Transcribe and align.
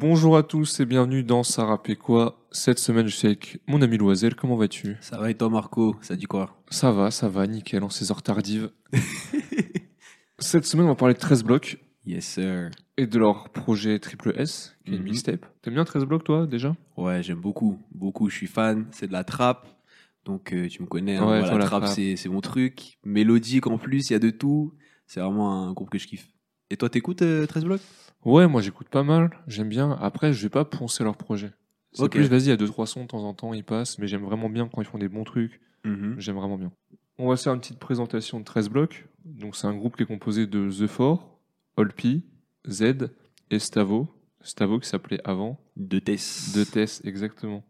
Bonjour 0.00 0.36
à 0.36 0.44
tous 0.44 0.78
et 0.78 0.86
bienvenue 0.86 1.24
dans 1.24 1.42
rappelle 1.64 1.98
quoi 1.98 2.46
Cette 2.52 2.78
semaine, 2.78 3.08
je 3.08 3.16
suis 3.16 3.26
avec 3.26 3.60
mon 3.66 3.82
ami 3.82 3.96
Loisel. 3.98 4.36
Comment 4.36 4.54
vas-tu? 4.54 4.96
Ça 5.00 5.18
va 5.18 5.28
et 5.28 5.34
toi, 5.34 5.50
Marco? 5.50 5.96
Ça 6.02 6.14
dit 6.14 6.26
quoi? 6.26 6.62
Ça 6.70 6.92
va, 6.92 7.10
ça 7.10 7.28
va, 7.28 7.44
nickel, 7.48 7.82
en 7.82 7.88
ces 7.90 8.12
heures 8.12 8.22
tardives. 8.22 8.70
Cette 10.38 10.66
semaine, 10.66 10.86
on 10.86 10.90
va 10.90 10.94
parler 10.94 11.14
de 11.14 11.18
13 11.18 11.42
blocs 11.42 11.78
Yes, 12.06 12.24
sir. 12.24 12.70
et 12.96 13.08
de 13.08 13.18
leur 13.18 13.48
projet 13.50 13.98
Triple 13.98 14.34
S, 14.36 14.76
qui 14.84 14.92
est 14.92 14.94
une 14.94 15.02
Mhm. 15.02 15.08
mixtape. 15.08 15.46
T'aimes 15.62 15.74
bien 15.74 15.84
13 15.84 16.04
blocs, 16.04 16.22
toi, 16.22 16.46
déjà? 16.46 16.76
Ouais, 16.96 17.20
j'aime 17.24 17.40
beaucoup. 17.40 17.76
Beaucoup, 17.90 18.30
je 18.30 18.36
suis 18.36 18.46
fan. 18.46 18.86
C'est 18.92 19.08
de 19.08 19.12
la 19.12 19.24
trappe. 19.24 19.66
Donc, 20.24 20.52
euh, 20.52 20.68
tu 20.68 20.80
me 20.80 20.86
connais. 20.86 21.16
hein, 21.16 21.26
Ouais, 21.28 21.40
toi, 21.40 21.52
la 21.52 21.58
la 21.58 21.64
trappe, 21.66 21.82
trappe. 21.84 21.94
c'est 21.96 22.14
c'est 22.14 22.28
mon 22.28 22.40
truc. 22.40 22.98
Mélodique 23.04 23.66
en 23.66 23.78
plus, 23.78 24.10
il 24.10 24.12
y 24.12 24.16
a 24.16 24.20
de 24.20 24.30
tout. 24.30 24.74
C'est 25.08 25.18
vraiment 25.20 25.66
un 25.66 25.72
groupe 25.72 25.90
que 25.90 25.98
je 25.98 26.06
kiffe. 26.06 26.28
Et 26.70 26.76
toi, 26.76 26.88
t'écoutes 26.90 27.22
euh, 27.22 27.46
13 27.46 27.64
blocs? 27.64 27.80
Ouais, 28.24 28.46
moi 28.48 28.60
j'écoute 28.60 28.88
pas 28.88 29.02
mal, 29.04 29.30
j'aime 29.46 29.68
bien. 29.68 29.92
Après, 30.00 30.32
je 30.32 30.42
vais 30.42 30.48
pas 30.50 30.64
poncer 30.64 31.04
leur 31.04 31.16
projet. 31.16 31.50
C'est 31.92 32.02
Ok. 32.02 32.12
plus, 32.12 32.28
vas-y, 32.28 32.42
il 32.42 32.48
y 32.48 32.52
a 32.52 32.56
2-3 32.56 32.86
sons 32.86 33.02
de 33.02 33.06
temps 33.08 33.24
en 33.24 33.32
temps, 33.32 33.54
ils 33.54 33.64
passent, 33.64 33.98
mais 33.98 34.06
j'aime 34.06 34.22
vraiment 34.24 34.50
bien 34.50 34.68
quand 34.68 34.82
ils 34.82 34.86
font 34.86 34.98
des 34.98 35.08
bons 35.08 35.24
trucs. 35.24 35.60
Mhm. 35.84 36.16
J'aime 36.18 36.36
vraiment 36.36 36.58
bien. 36.58 36.72
On 37.18 37.28
va 37.28 37.36
faire 37.36 37.54
une 37.54 37.60
petite 37.60 37.78
présentation 37.78 38.38
de 38.40 38.44
13 38.44 38.68
blocs. 38.68 39.06
Donc, 39.24 39.56
c'est 39.56 39.66
un 39.66 39.74
groupe 39.74 39.96
qui 39.96 40.02
est 40.02 40.06
composé 40.06 40.46
de 40.46 40.68
The 40.70 40.86
Four, 40.86 41.38
Olpi, 41.76 42.24
Z 42.68 43.10
et 43.50 43.58
Stavo. 43.58 44.08
Stavo 44.42 44.78
qui 44.78 44.88
s'appelait 44.88 45.20
avant. 45.24 45.58
De 45.76 45.98
Tess. 45.98 46.52
De 46.54 46.64
Tess, 46.64 47.00
exactement. 47.04 47.64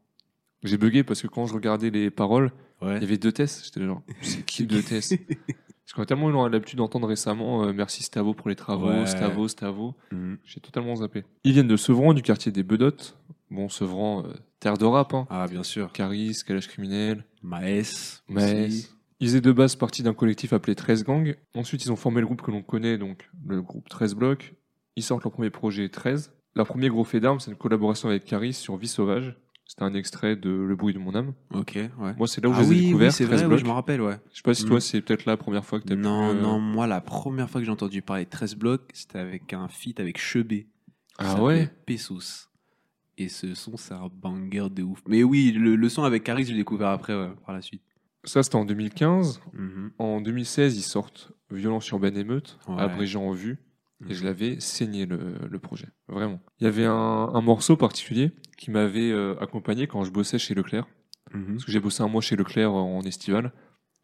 J'ai 0.64 0.76
bugué 0.76 1.04
parce 1.04 1.22
que 1.22 1.28
quand 1.28 1.46
je 1.46 1.54
regardais 1.54 1.90
les 1.90 2.10
paroles, 2.10 2.50
il 2.82 2.88
y 2.88 3.04
avait 3.04 3.16
deux 3.18 3.32
Tess. 3.32 3.62
J'étais 3.64 3.80
là 3.80 3.86
genre, 3.86 4.02
c'est 4.22 4.44
qui 4.44 4.66
deux 4.66 4.82
Tess? 4.82 5.12
Parce 5.88 5.94
qu'on 5.96 6.02
a 6.02 6.06
tellement 6.06 6.28
eu 6.46 6.50
l'habitude 6.50 6.76
d'entendre 6.76 7.08
récemment 7.08 7.64
euh, 7.64 7.72
merci 7.72 8.02
Stavo 8.02 8.34
pour 8.34 8.50
les 8.50 8.56
travaux, 8.56 8.88
Ouais. 8.90 9.06
Stavo, 9.06 9.48
Stavo. 9.48 9.94
Mhm. 10.12 10.36
J'ai 10.44 10.60
totalement 10.60 10.94
zappé. 10.96 11.24
Ils 11.44 11.54
viennent 11.54 11.66
de 11.66 11.78
Sevran, 11.78 12.12
du 12.12 12.20
quartier 12.20 12.52
des 12.52 12.62
Bedottes. 12.62 13.16
Bon, 13.50 13.70
Sevran, 13.70 14.26
euh, 14.26 14.34
terre 14.60 14.76
de 14.76 14.84
rap, 14.84 15.14
hein. 15.14 15.26
Ah, 15.30 15.46
bien 15.48 15.62
sûr. 15.62 15.90
Caris, 15.92 16.36
Calage 16.46 16.68
criminel, 16.68 17.24
Maes. 17.42 18.20
Maes. 18.28 18.90
Ils 19.20 19.34
étaient 19.34 19.40
de 19.48 19.52
base 19.52 19.76
partis 19.76 20.02
d'un 20.02 20.12
collectif 20.12 20.52
appelé 20.52 20.74
13 20.74 21.04
Gang. 21.04 21.34
Ensuite, 21.54 21.82
ils 21.86 21.90
ont 21.90 21.96
formé 21.96 22.20
le 22.20 22.26
groupe 22.26 22.42
que 22.42 22.50
l'on 22.50 22.62
connaît, 22.62 22.98
donc 22.98 23.30
le 23.46 23.62
groupe 23.62 23.88
13 23.88 24.14
Blocs. 24.14 24.52
Ils 24.96 25.02
sortent 25.02 25.24
leur 25.24 25.32
premier 25.32 25.48
projet 25.48 25.88
13. 25.88 26.34
Leur 26.54 26.66
premier 26.66 26.90
gros 26.90 27.04
fait 27.04 27.20
d'armes, 27.20 27.40
c'est 27.40 27.50
une 27.50 27.56
collaboration 27.56 28.10
avec 28.10 28.26
Caris 28.26 28.52
sur 28.52 28.76
Vie 28.76 28.88
Sauvage. 28.88 29.38
C'était 29.68 29.82
un 29.82 29.92
extrait 29.92 30.34
de 30.34 30.48
Le 30.50 30.74
bruit 30.76 30.94
de 30.94 30.98
mon 30.98 31.14
âme. 31.14 31.34
Ok, 31.52 31.72
ouais. 31.76 32.14
Moi, 32.16 32.26
c'est 32.26 32.42
là 32.42 32.48
où 32.48 32.52
ah 32.54 32.62
je 32.62 32.62
les 32.62 32.66
ai 32.66 32.70
oui, 32.80 32.86
découverts, 32.86 33.08
oui, 33.08 33.12
c'est 33.12 33.24
13 33.26 33.36
vrai, 33.40 33.44
oui, 33.44 33.48
Blocs. 33.50 33.60
je 33.60 33.64
me 33.66 33.70
rappelle, 33.70 34.00
ouais. 34.00 34.18
Je 34.32 34.36
sais 34.36 34.42
pas 34.42 34.54
si 34.54 34.64
Mm. 34.64 34.68
toi, 34.68 34.80
c'est 34.80 35.00
peut-être 35.02 35.26
la 35.26 35.36
première 35.36 35.64
fois 35.64 35.78
que 35.78 35.84
t'as 35.86 35.94
Non, 35.94 36.32
pu, 36.32 36.38
euh, 36.38 36.42
non, 36.42 36.58
moi, 36.58 36.86
la 36.86 37.02
première 37.02 37.50
fois 37.50 37.60
que 37.60 37.66
j'ai 37.66 37.70
entendu 37.70 38.00
parler 38.00 38.24
de 38.24 38.30
13 38.30 38.54
blocs, 38.56 38.88
c'était 38.94 39.18
avec 39.18 39.52
un 39.52 39.68
feat 39.68 40.00
avec 40.00 40.18
qui 40.18 40.66
Ah 41.18 41.42
ouais 41.42 41.70
Pesos. 41.84 42.48
Et 43.18 43.28
ce 43.28 43.54
son, 43.54 43.76
c'est 43.76 43.92
un 43.94 44.08
banger 44.10 44.70
de 44.70 44.82
ouf. 44.84 45.02
Mais 45.06 45.22
oui, 45.22 45.52
le, 45.52 45.76
le 45.76 45.88
son 45.90 46.02
avec 46.04 46.24
Caris, 46.24 46.44
je 46.44 46.52
l'ai 46.52 46.56
découvert 46.58 46.88
après, 46.88 47.14
ouais, 47.14 47.30
par 47.44 47.54
la 47.54 47.60
suite. 47.60 47.82
Ça, 48.24 48.42
c'était 48.42 48.56
en 48.56 48.64
2015. 48.64 49.40
Mhm. 49.52 49.90
En 49.98 50.20
2016, 50.22 50.78
ils 50.78 50.82
sortent 50.82 51.30
Violence 51.50 51.88
urbaine 51.90 52.16
émeute, 52.16 52.58
Ouais. 52.68 52.80
abrégé 52.80 53.18
en 53.18 53.32
vue. 53.32 53.58
Et 54.02 54.04
Mhm. 54.10 54.12
je 54.14 54.24
l'avais 54.24 54.60
saigné 54.60 55.06
le, 55.06 55.34
le 55.50 55.58
projet, 55.58 55.88
vraiment. 56.08 56.38
Il 56.60 56.64
y 56.64 56.66
avait 56.68 56.84
un, 56.86 56.92
un 56.92 57.40
morceau 57.40 57.76
particulier 57.76 58.30
qui 58.56 58.70
m'avait 58.70 59.10
euh, 59.10 59.34
accompagné 59.40 59.86
quand 59.88 60.04
je 60.04 60.10
bossais 60.12 60.38
chez 60.38 60.54
Leclerc. 60.54 60.86
Mhm. 61.34 61.54
Parce 61.54 61.64
que 61.64 61.72
j'ai 61.72 61.80
bossé 61.80 62.02
un 62.02 62.08
mois 62.08 62.22
chez 62.22 62.36
Leclerc 62.36 62.72
en 62.72 63.02
estival. 63.02 63.52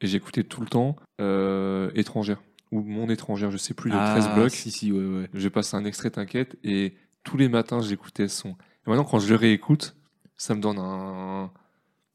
Et 0.01 0.07
j'écoutais 0.09 0.43
tout 0.43 0.61
le 0.61 0.67
temps 0.67 0.97
euh, 1.21 1.91
Étrangère. 1.95 2.43
Ou 2.73 2.81
Mon 2.83 3.09
Étrangère, 3.09 3.51
je 3.53 3.57
sais 3.57 3.73
plus, 3.75 3.91
de 3.91 3.97
13 3.97 4.27
Ah, 4.31 4.35
blocs. 4.35 4.51
Si, 4.51 4.71
si, 4.73 4.91
ouais, 4.93 5.05
ouais. 5.21 5.29
Je 5.33 5.49
passe 5.49 5.73
un 5.75 5.85
extrait, 5.85 6.11
t'inquiète. 6.11 6.57
Et 6.65 6.95
tous 7.23 7.37
les 7.37 7.49
matins, 7.49 7.81
j'écoutais 7.81 8.27
ce 8.27 8.41
son. 8.43 8.49
Et 8.51 8.91
maintenant, 8.91 9.05
quand 9.05 9.21
je 9.21 9.29
le 9.31 9.37
réécoute, 9.37 9.97
ça 10.37 10.55
me 10.57 10.61
donne 10.61 10.79
un. 10.79 11.53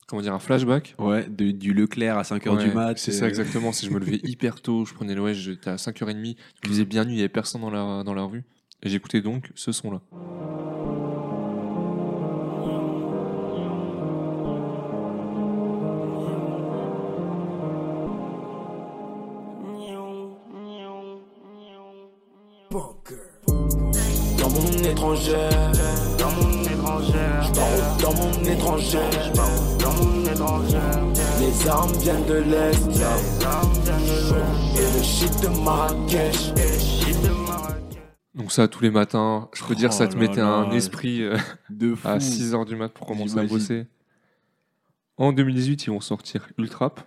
Comment 0.09 0.23
dire, 0.23 0.33
un 0.33 0.39
flashback. 0.39 0.95
Ouais, 0.97 1.27
de- 1.29 1.51
du 1.51 1.71
Leclerc 1.71 2.17
à 2.17 2.23
5h 2.23 2.57
du 2.57 2.71
mat. 2.73 2.97
C'est 2.97 3.11
euh, 3.11 3.19
ça 3.19 3.27
exactement. 3.27 3.71
Si 3.71 3.85
je 3.85 3.91
me 3.91 3.99
levais 3.99 4.19
hyper 4.23 4.59
tôt, 4.59 4.83
je 4.83 4.93
prenais 4.95 5.13
le 5.13 5.21
ouais, 5.21 5.35
j'étais 5.35 5.69
à 5.69 5.75
5h30, 5.75 6.35
il 6.63 6.69
faisait 6.69 6.85
bien 6.85 7.05
nuit, 7.05 7.13
il 7.13 7.17
y 7.17 7.21
avait 7.21 7.29
personne 7.29 7.61
dans 7.61 7.69
la, 7.69 8.03
dans 8.03 8.15
la 8.15 8.23
rue. 8.23 8.43
Et 8.81 8.89
j'écoutais 8.89 9.21
donc 9.21 9.51
ce 9.53 9.71
son-là. 9.71 10.01
Dans 24.37 24.49
mon 24.49 24.83
étrangère, 24.83 25.71
Dans 26.17 26.31
mon 26.31 26.63
étrangère, 26.63 27.43
j'pars 27.43 27.97
dans 28.01 28.13
mon 28.13 28.43
étrangère. 28.43 29.68
Les 30.39 31.67
armes 31.67 31.91
viennent 31.99 32.25
de 32.25 32.35
l'Est 32.35 32.87
et 34.77 34.97
le 34.97 35.03
shit 35.03 35.41
de 35.41 35.49
Marrakech. 35.65 36.53
Donc 38.35 38.53
ça, 38.53 38.69
tous 38.69 38.81
les 38.81 38.89
matins, 38.89 39.49
je 39.53 39.65
peux 39.65 39.75
dire, 39.75 39.91
ça 39.91 40.07
te 40.07 40.15
Oh 40.15 40.19
là 40.21 40.27
mettait 40.27 40.39
là. 40.39 40.47
un 40.47 40.71
esprit 40.71 41.23
euh, 41.23 41.35
De 41.69 41.93
fou. 41.95 42.07
à 42.07 42.19
6h 42.19 42.65
du 42.65 42.77
mat 42.77 42.87
pour 42.87 43.05
commencer 43.05 43.37
à 43.37 43.43
bosser. 43.43 43.87
En 45.17 45.33
2018, 45.33 45.87
ils 45.87 45.89
vont 45.89 45.99
sortir 45.99 46.47
Ultrap. 46.57 47.01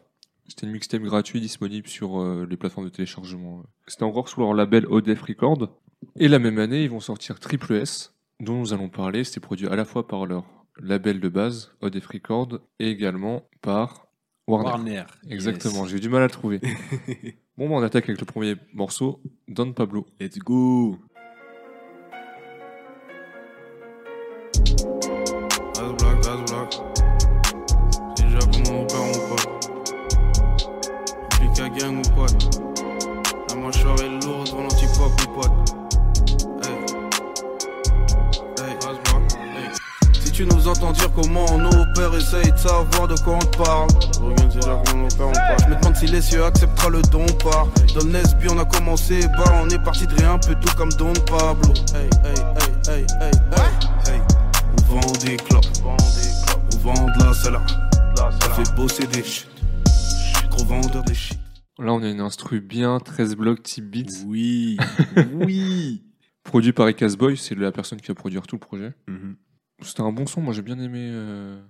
C'était 0.47 0.67
une 0.67 0.73
mixtape 0.73 1.01
gratuite 1.01 1.41
disponible 1.43 1.89
sur 1.89 2.21
euh, 2.21 2.47
les 2.51 2.59
plateformes 2.59 2.85
de 2.89 2.93
téléchargement. 2.93 3.63
C'était 3.87 4.03
encore 4.03 4.29
sous 4.29 4.41
leur 4.41 4.53
label 4.53 4.85
Odef 4.91 5.23
Record. 5.23 5.71
Et 6.17 6.29
la 6.29 6.39
même 6.39 6.59
année, 6.59 6.83
ils 6.85 6.91
vont 6.91 7.01
sortir 7.01 7.41
Triple 7.41 7.73
S, 7.77 8.13
dont 8.41 8.59
nous 8.59 8.75
allons 8.75 8.91
parler. 8.91 9.25
C'était 9.25 9.41
produit 9.41 9.69
à 9.69 9.77
la 9.77 9.87
fois 9.87 10.07
par 10.07 10.27
leur 10.27 10.45
label 10.81 11.21
de 11.21 11.29
base, 11.29 11.73
Odef 11.81 12.07
Record, 12.07 12.61
et 12.79 12.89
également 12.91 13.45
par 13.61 14.07
Warner. 14.47 14.69
Warner. 14.71 15.05
Exactement, 15.29 15.83
Yes. 15.83 15.91
j'ai 15.91 15.97
eu 15.97 16.01
du 16.01 16.09
mal 16.09 16.23
à 16.23 16.27
le 16.27 16.31
trouver. 16.31 16.61
bon, 17.57 17.69
bah, 17.69 17.75
on 17.77 17.83
attaque 17.83 18.09
avec 18.09 18.21
le 18.21 18.27
premier 18.27 18.57
morceau, 18.73 19.21
Don 19.49 19.73
Pablo. 19.73 20.07
Let's 20.21 20.39
go. 20.39 20.99
Essaye 42.23 42.53
de 42.53 42.57
savoir 42.57 43.09
de 43.09 43.17
quoi 43.21 43.35
on 43.35 43.39
te 43.39 43.57
parle. 43.59 43.89
Regarde, 44.21 44.53
c'est 44.53 44.61
déjà 44.61 44.83
comment 44.87 45.05
on 45.07 45.17
parle. 45.17 45.35
Je 45.65 45.71
me 45.71 45.79
demande 45.79 45.97
si 45.97 46.07
les 46.07 46.23
cieux 46.23 46.45
acceptera 46.45 46.89
le 46.91 47.03
don 47.03 47.27
part. 47.43 47.67
Dans 47.95 48.05
le 48.07 48.13
Nesby, 48.13 48.49
on 48.51 48.59
a 48.59 48.65
commencé 48.65 49.21
bas, 49.29 49.63
on 49.63 49.69
est 49.69 49.83
parti 49.83 50.07
de 50.07 50.15
rien, 50.15 50.35
un 50.35 50.39
peu 50.39 50.55
tout 50.55 50.75
comme 50.77 50.93
Don 50.93 51.13
Pablo. 51.27 51.73
Hey, 51.95 52.09
hey, 52.25 52.35
hey, 52.89 52.95
hey, 52.95 53.07
hey, 53.21 53.33
hey. 53.53 54.15
hey. 54.15 54.21
On 54.89 55.01
vend 55.01 55.13
des 55.25 55.37
clopes, 55.37 55.65
on 55.85 56.77
vend 56.79 56.95
de 57.19 57.25
la 57.25 57.35
salade. 57.35 57.69
Ça 58.17 58.51
fait 58.51 58.75
bosser 58.77 59.07
des 59.07 59.23
shit. 59.25 59.49
Gros 60.51 60.65
vendeur 60.65 61.03
de 61.03 61.13
shit. 61.13 61.39
Là, 61.79 61.93
on 61.93 62.03
a 62.03 62.09
une 62.09 62.21
instru 62.21 62.61
bien 62.61 62.99
13 63.01 63.35
blocs 63.37 63.63
type 63.63 63.91
beats. 63.91 64.25
Oui. 64.27 64.77
oui. 65.35 66.05
Produit 66.45 66.73
par 66.73 66.89
Icas 66.89 67.15
Boy, 67.19 67.37
c'est 67.37 67.55
la 67.57 67.73
personne 67.73 68.01
qui 68.01 68.09
va 68.09 68.15
produire 68.15 68.47
tout 68.47 68.57
le 68.57 68.61
projet. 68.61 68.93
Mhm. 69.09 69.37
C'était 69.81 70.03
un 70.03 70.13
bon 70.13 70.27
son, 70.27 70.41
moi 70.41 70.53
j'ai 70.53 70.63
bien 70.63 70.79
aimé. 70.79 71.09
euh, 71.13 71.61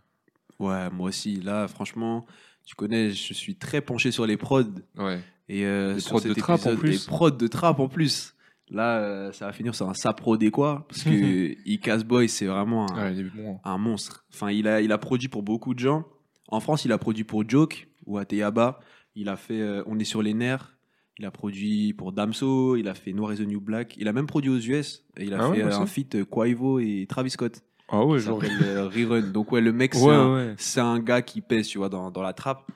Ouais, 0.59 0.91
moi 0.91 1.09
aussi. 1.09 1.37
Là, 1.37 1.69
franchement, 1.69 2.27
tu 2.65 2.75
connais, 2.75 3.11
je 3.11 3.35
suis 3.35 3.57
très 3.57 3.81
penché 3.81 4.11
sur 4.11 4.27
les 4.27 4.37
prods. 4.37 4.65
Ouais. 4.97 5.21
Et 5.49 5.65
euh, 5.67 5.99
sur 5.99 6.11
prods 6.13 6.21
cet 6.21 6.35
de 6.37 6.41
trap, 6.41 6.67
en 6.67 6.77
plus. 6.77 6.91
Des 7.05 7.07
prods 7.07 7.31
de 7.31 7.47
trap 7.47 7.81
en 7.81 7.89
plus. 7.89 8.35
Là, 8.71 9.01
euh, 9.01 9.33
ça 9.33 9.47
va 9.47 9.53
finir 9.53 9.75
sur 9.75 9.89
un 9.91 9.95
saprodé 9.95 10.51
quoi. 10.51 10.87
Parce 10.89 11.03
que 11.03 11.57
Icas 11.69 11.99
Boy, 12.05 12.29
c'est 12.29 12.47
vraiment 12.47 12.91
un, 12.91 13.13
Ouais, 13.15 13.25
bon. 13.35 13.59
un 13.65 13.77
monstre. 13.79 14.25
Enfin, 14.33 14.51
il 14.51 14.67
a, 14.67 14.81
il 14.81 14.93
a 14.93 14.99
produit 14.99 15.29
pour 15.29 15.43
beaucoup 15.43 15.75
de 15.75 15.79
gens. 15.81 16.07
En 16.49 16.61
France, 16.61 16.85
il 16.85 16.93
a 16.93 16.99
produit 16.99 17.25
pour 17.25 17.47
Joke 17.49 17.89
ou 18.07 18.19
Ateyaba. 18.19 18.81
Il 19.15 19.29
a 19.29 19.37
fait 19.37 19.61
euh, 19.61 19.83
On 19.87 19.99
est 19.99 20.05
sur 20.05 20.23
les 20.23 20.33
nerfs. 20.33 20.77
Il 21.19 21.27
a 21.27 21.31
produit 21.31 21.93
pour 21.93 22.13
Damso. 22.13 22.77
Il 22.77 22.89
a 22.89 22.95
fait 22.95 23.13
Noir 23.13 23.35
is 23.35 23.37
the 23.39 23.47
New 23.47 23.61
Black. 23.61 23.95
Il 23.99 24.09
a 24.09 24.13
même 24.15 24.27
produit 24.27 24.51
aux 24.51 24.59
US. 24.59 25.05
Et 25.19 25.25
il 25.25 25.35
a 25.35 25.39
Ah 25.41 25.51
ouais, 25.51 25.57
fait 25.57 25.65
aussi 25.65 25.79
euh, 25.79 25.83
un 25.83 25.87
feat 25.87 26.25
Quavo 26.25 26.79
et 26.79 27.05
Travis 27.09 27.31
Scott. 27.31 27.61
Ah 27.89 28.05
ouais, 28.05 28.19
genre. 28.21 28.41
euh, 28.43 28.89
Rerun. 28.89 29.23
Donc, 29.33 29.53
ouais, 29.53 29.61
le 29.61 29.73
mec, 29.73 29.95
c'est 29.95 30.05
Ouais, 30.05 30.15
un, 30.15 30.35
ouais. 30.35 30.55
c'est 30.59 30.81
un 30.81 30.99
gars 30.99 31.23
qui 31.23 31.41
pèse, 31.41 31.69
tu 31.69 31.79
vois, 31.79 31.89
dans, 31.89 32.11
dans 32.11 32.23
la 32.23 32.33
trappe. 32.33 32.71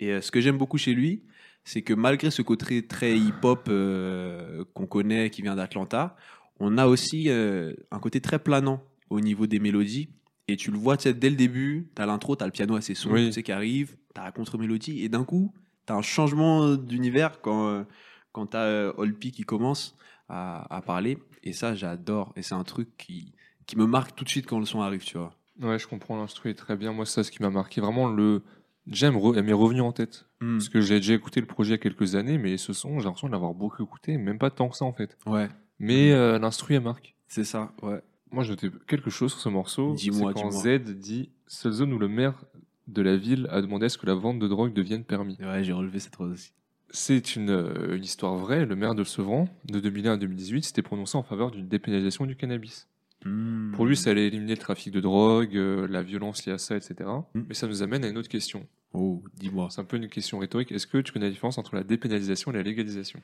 Et 0.00 0.12
euh, 0.12 0.20
ce 0.20 0.30
que 0.30 0.40
j'aime 0.40 0.58
beaucoup 0.58 0.78
chez 0.78 0.92
lui, 0.94 1.22
c'est 1.64 1.82
que 1.82 1.92
malgré 1.94 2.30
ce 2.30 2.42
côté 2.42 2.86
très 2.86 3.16
hip-hop 3.18 3.66
euh, 3.68 4.64
qu'on 4.74 4.86
connaît, 4.86 5.30
qui 5.30 5.42
vient 5.42 5.56
d'Atlanta, 5.56 6.16
on 6.60 6.78
a 6.78 6.86
aussi 6.86 7.24
euh, 7.28 7.72
un 7.90 7.98
côté 7.98 8.20
très 8.20 8.38
planant 8.38 8.82
au 9.10 9.20
niveau 9.20 9.46
des 9.46 9.58
mélodies. 9.58 10.08
Et 10.48 10.56
tu 10.56 10.70
le 10.70 10.78
vois, 10.78 10.96
tu 10.96 11.04
sais, 11.04 11.14
dès 11.14 11.28
le 11.30 11.36
début, 11.36 11.88
tu 11.94 12.00
as 12.02 12.06
l'intro, 12.06 12.34
tu 12.36 12.42
as 12.42 12.46
le 12.46 12.52
piano 12.52 12.74
assez 12.76 12.94
sombre, 12.94 13.16
Oui. 13.16 13.26
tu 13.26 13.32
sais, 13.32 13.42
qui 13.42 13.52
arrive, 13.52 13.96
tu 14.14 14.20
as 14.20 14.24
la 14.24 14.32
contre-mélodie, 14.32 15.04
et 15.04 15.08
d'un 15.10 15.24
coup, 15.24 15.52
tu 15.86 15.92
as 15.92 15.96
un 15.96 16.02
changement 16.02 16.74
d'univers 16.74 17.40
quand, 17.42 17.84
quand 18.32 18.46
tu 18.48 18.56
as 18.56 18.92
Olpi 18.98 19.30
qui 19.30 19.42
commence 19.44 19.94
à, 20.28 20.74
à 20.74 20.80
parler. 20.80 21.18
Et 21.42 21.52
ça, 21.52 21.74
j'adore. 21.74 22.32
Et 22.36 22.42
c'est 22.42 22.54
un 22.54 22.64
truc 22.64 22.88
qui, 22.96 23.32
qui 23.68 23.76
me 23.76 23.86
marque 23.86 24.16
tout 24.16 24.24
de 24.24 24.28
suite 24.28 24.46
quand 24.46 24.58
le 24.58 24.64
son 24.66 24.80
arrive, 24.80 25.04
tu 25.04 25.16
vois. 25.18 25.32
Ouais, 25.60 25.78
je 25.78 25.86
comprends, 25.86 26.16
l'instru 26.16 26.54
très 26.54 26.76
bien. 26.76 26.92
Moi, 26.92 27.06
c'est 27.06 27.12
ça 27.14 27.24
ce 27.24 27.30
qui 27.30 27.40
m'a 27.42 27.50
marqué. 27.50 27.80
Vraiment, 27.80 28.08
le. 28.08 28.42
Déjà, 28.86 29.08
elle 29.08 29.12
me 29.12 29.18
re- 29.18 29.40
m'est 29.42 29.52
revenue 29.52 29.82
en 29.82 29.92
tête. 29.92 30.24
Hmm. 30.40 30.56
Parce 30.56 30.68
que 30.70 30.80
j'ai 30.80 30.96
déjà 30.96 31.12
écouté 31.14 31.40
le 31.40 31.46
projet 31.46 31.70
il 31.70 31.72
y 31.72 31.74
a 31.74 31.78
quelques 31.78 32.14
années, 32.14 32.38
mais 32.38 32.56
ce 32.56 32.72
son, 32.72 32.98
j'ai 32.98 33.04
l'impression 33.04 33.26
de 33.28 33.32
l'avoir 33.32 33.52
beaucoup 33.54 33.82
écouté, 33.82 34.16
même 34.16 34.38
pas 34.38 34.50
tant 34.50 34.68
que 34.68 34.76
ça 34.76 34.84
en 34.86 34.92
fait. 34.92 35.18
Ouais, 35.26 35.48
Mais 35.78 36.12
euh, 36.12 36.38
l'instru, 36.38 36.74
elle 36.74 36.82
marque. 36.82 37.14
c'est 37.28 37.44
ça, 37.44 37.72
ouais. 37.82 38.00
Moi, 38.30 38.44
je 38.44 38.50
notais 38.50 38.70
quelque 38.86 39.10
chose 39.10 39.32
sur 39.32 39.40
ce 39.40 39.48
morceau. 39.48 39.94
Dis-moi, 39.94 40.32
quand 40.32 40.48
dis-moi. 40.48 40.78
Z 40.78 40.94
dit 40.98 41.30
Seule 41.46 41.72
zone 41.72 41.92
où 41.92 41.98
le 41.98 42.08
maire 42.08 42.44
de 42.86 43.02
la 43.02 43.16
ville 43.16 43.46
a 43.50 43.60
demandé 43.60 43.86
à 43.86 43.88
ce 43.90 43.98
que 43.98 44.06
la 44.06 44.14
vente 44.14 44.38
de 44.38 44.48
drogue 44.48 44.72
devienne 44.72 45.04
permis. 45.04 45.36
Ouais, 45.40 45.64
j'ai 45.64 45.72
relevé 45.72 45.98
cette 45.98 46.14
phrase 46.14 46.30
aussi. 46.32 46.52
C'est 46.90 47.36
une, 47.36 47.50
euh, 47.50 47.96
une 47.96 48.04
histoire 48.04 48.36
vraie. 48.36 48.64
Le 48.64 48.76
maire 48.76 48.94
de 48.94 49.04
Sevran, 49.04 49.48
de 49.66 49.80
2001 49.80 50.12
à 50.12 50.16
2018, 50.16 50.62
s'était 50.64 50.80
prononcé 50.82 51.18
en 51.18 51.22
faveur 51.22 51.50
d'une 51.50 51.68
dépénalisation 51.68 52.24
du 52.24 52.36
cannabis. 52.36 52.88
Hmm. 53.24 53.72
Pour 53.72 53.86
lui, 53.86 53.96
ça 53.96 54.10
allait 54.10 54.26
éliminer 54.28 54.52
le 54.52 54.58
trafic 54.60 54.92
de 54.92 55.00
drogue, 55.00 55.56
euh, 55.56 55.86
la 55.88 56.02
violence 56.02 56.46
liée 56.46 56.52
à 56.52 56.58
ça, 56.58 56.76
etc. 56.76 56.94
Mm. 57.34 57.40
Mais 57.48 57.54
ça 57.54 57.66
nous 57.66 57.82
amène 57.82 58.04
à 58.04 58.08
une 58.08 58.16
autre 58.16 58.28
question. 58.28 58.66
Oh, 58.92 59.22
dis-moi. 59.34 59.68
C'est 59.70 59.80
un 59.80 59.84
peu 59.84 59.96
une 59.96 60.08
question 60.08 60.38
rhétorique. 60.38 60.70
Est-ce 60.72 60.86
que 60.86 60.98
tu 60.98 61.12
connais 61.12 61.26
la 61.26 61.32
différence 61.32 61.58
entre 61.58 61.74
la 61.74 61.82
dépénalisation 61.82 62.52
et 62.52 62.54
la 62.54 62.62
légalisation? 62.62 63.20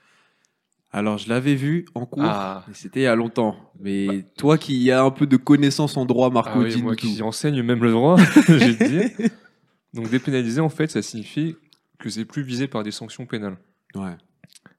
Alors, 0.92 1.18
je 1.18 1.28
l'avais 1.28 1.54
vu 1.54 1.86
en 1.94 2.06
cours, 2.06 2.22
Ah. 2.24 2.64
mais 2.68 2.74
c'était 2.74 3.00
il 3.00 3.02
y 3.04 3.06
a 3.06 3.14
longtemps. 3.16 3.56
Mais 3.80 4.26
toi 4.36 4.58
qui 4.58 4.90
as 4.90 5.02
un 5.02 5.10
peu 5.10 5.26
de 5.26 5.36
connaissances 5.36 5.96
en 5.96 6.06
droit, 6.06 6.30
Marco, 6.30 6.60
Ah 6.60 6.64
oui, 6.64 6.82
moi 6.82 6.94
qui 6.94 7.20
enseigne 7.22 7.62
même 7.62 7.82
le 7.82 7.90
droit, 7.92 8.16
te 8.46 8.84
dire. 8.88 9.10
Donc 9.94 10.10
dépénaliser, 10.10 10.60
en 10.60 10.68
fait, 10.68 10.90
ça 10.90 11.02
signifie 11.02 11.56
que 11.98 12.10
c'est 12.10 12.24
plus 12.24 12.42
visé 12.42 12.68
par 12.68 12.82
des 12.82 12.90
sanctions 12.90 13.26
pénales. 13.26 13.56
Ouais. 13.94 14.16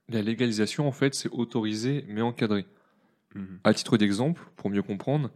La 0.10 0.22
légalisation, 0.22 0.88
en 0.88 0.92
fait, 0.92 1.16
c'est 1.16 1.30
autorisé 1.30 2.06
mais 2.08 2.22
encadré. 2.22 2.66
Mhm. 3.36 3.60
À 3.64 3.74
titre 3.74 3.98
d'exemple, 3.98 4.42
pour 4.56 4.70
mieux 4.70 4.82
comprendre, 4.82 5.30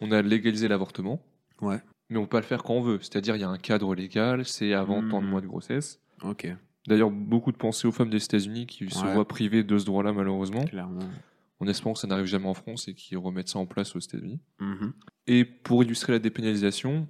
on 0.00 0.10
a 0.12 0.20
légalisé 0.22 0.68
l'avortement, 0.68 1.22
Ouais. 1.62 1.80
mais 2.10 2.18
on 2.18 2.22
peut 2.22 2.28
pas 2.30 2.40
le 2.40 2.46
faire 2.46 2.62
quand 2.62 2.74
on 2.74 2.82
veut. 2.82 2.98
C'est-à-dire, 3.00 3.36
il 3.36 3.40
y 3.40 3.44
a 3.44 3.48
un 3.48 3.58
cadre 3.58 3.94
légal, 3.94 4.44
c'est 4.44 4.74
avant 4.74 5.00
Mhm. 5.02 5.10
tant 5.10 5.22
de 5.22 5.26
mois 5.26 5.40
de 5.40 5.46
grossesse. 5.46 6.00
Ok, 6.22 6.46
D'ailleurs, 6.86 7.10
beaucoup 7.10 7.50
de 7.50 7.56
pensées 7.56 7.88
aux 7.88 7.92
femmes 7.92 8.10
des 8.10 8.22
États-Unis 8.22 8.66
qui 8.66 8.90
se 8.90 9.06
voient 9.06 9.26
privées 9.26 9.64
de 9.64 9.78
ce 9.78 9.86
droit-là, 9.86 10.12
malheureusement. 10.12 10.64
clairement. 10.66 10.98
En 11.60 11.66
espérant 11.66 11.94
que 11.94 11.98
ça 12.00 12.06
n'arrive 12.06 12.26
jamais 12.26 12.46
en 12.48 12.52
France 12.52 12.88
et 12.88 12.94
qu'ils 12.94 13.16
remettent 13.16 13.48
ça 13.48 13.58
en 13.58 13.64
place 13.64 13.96
aux 13.96 14.00
États-Unis. 14.00 14.38
Mhm. 14.60 14.92
Et 15.28 15.46
pour 15.46 15.82
illustrer 15.82 16.12
la 16.12 16.18
dépénalisation, 16.18 17.08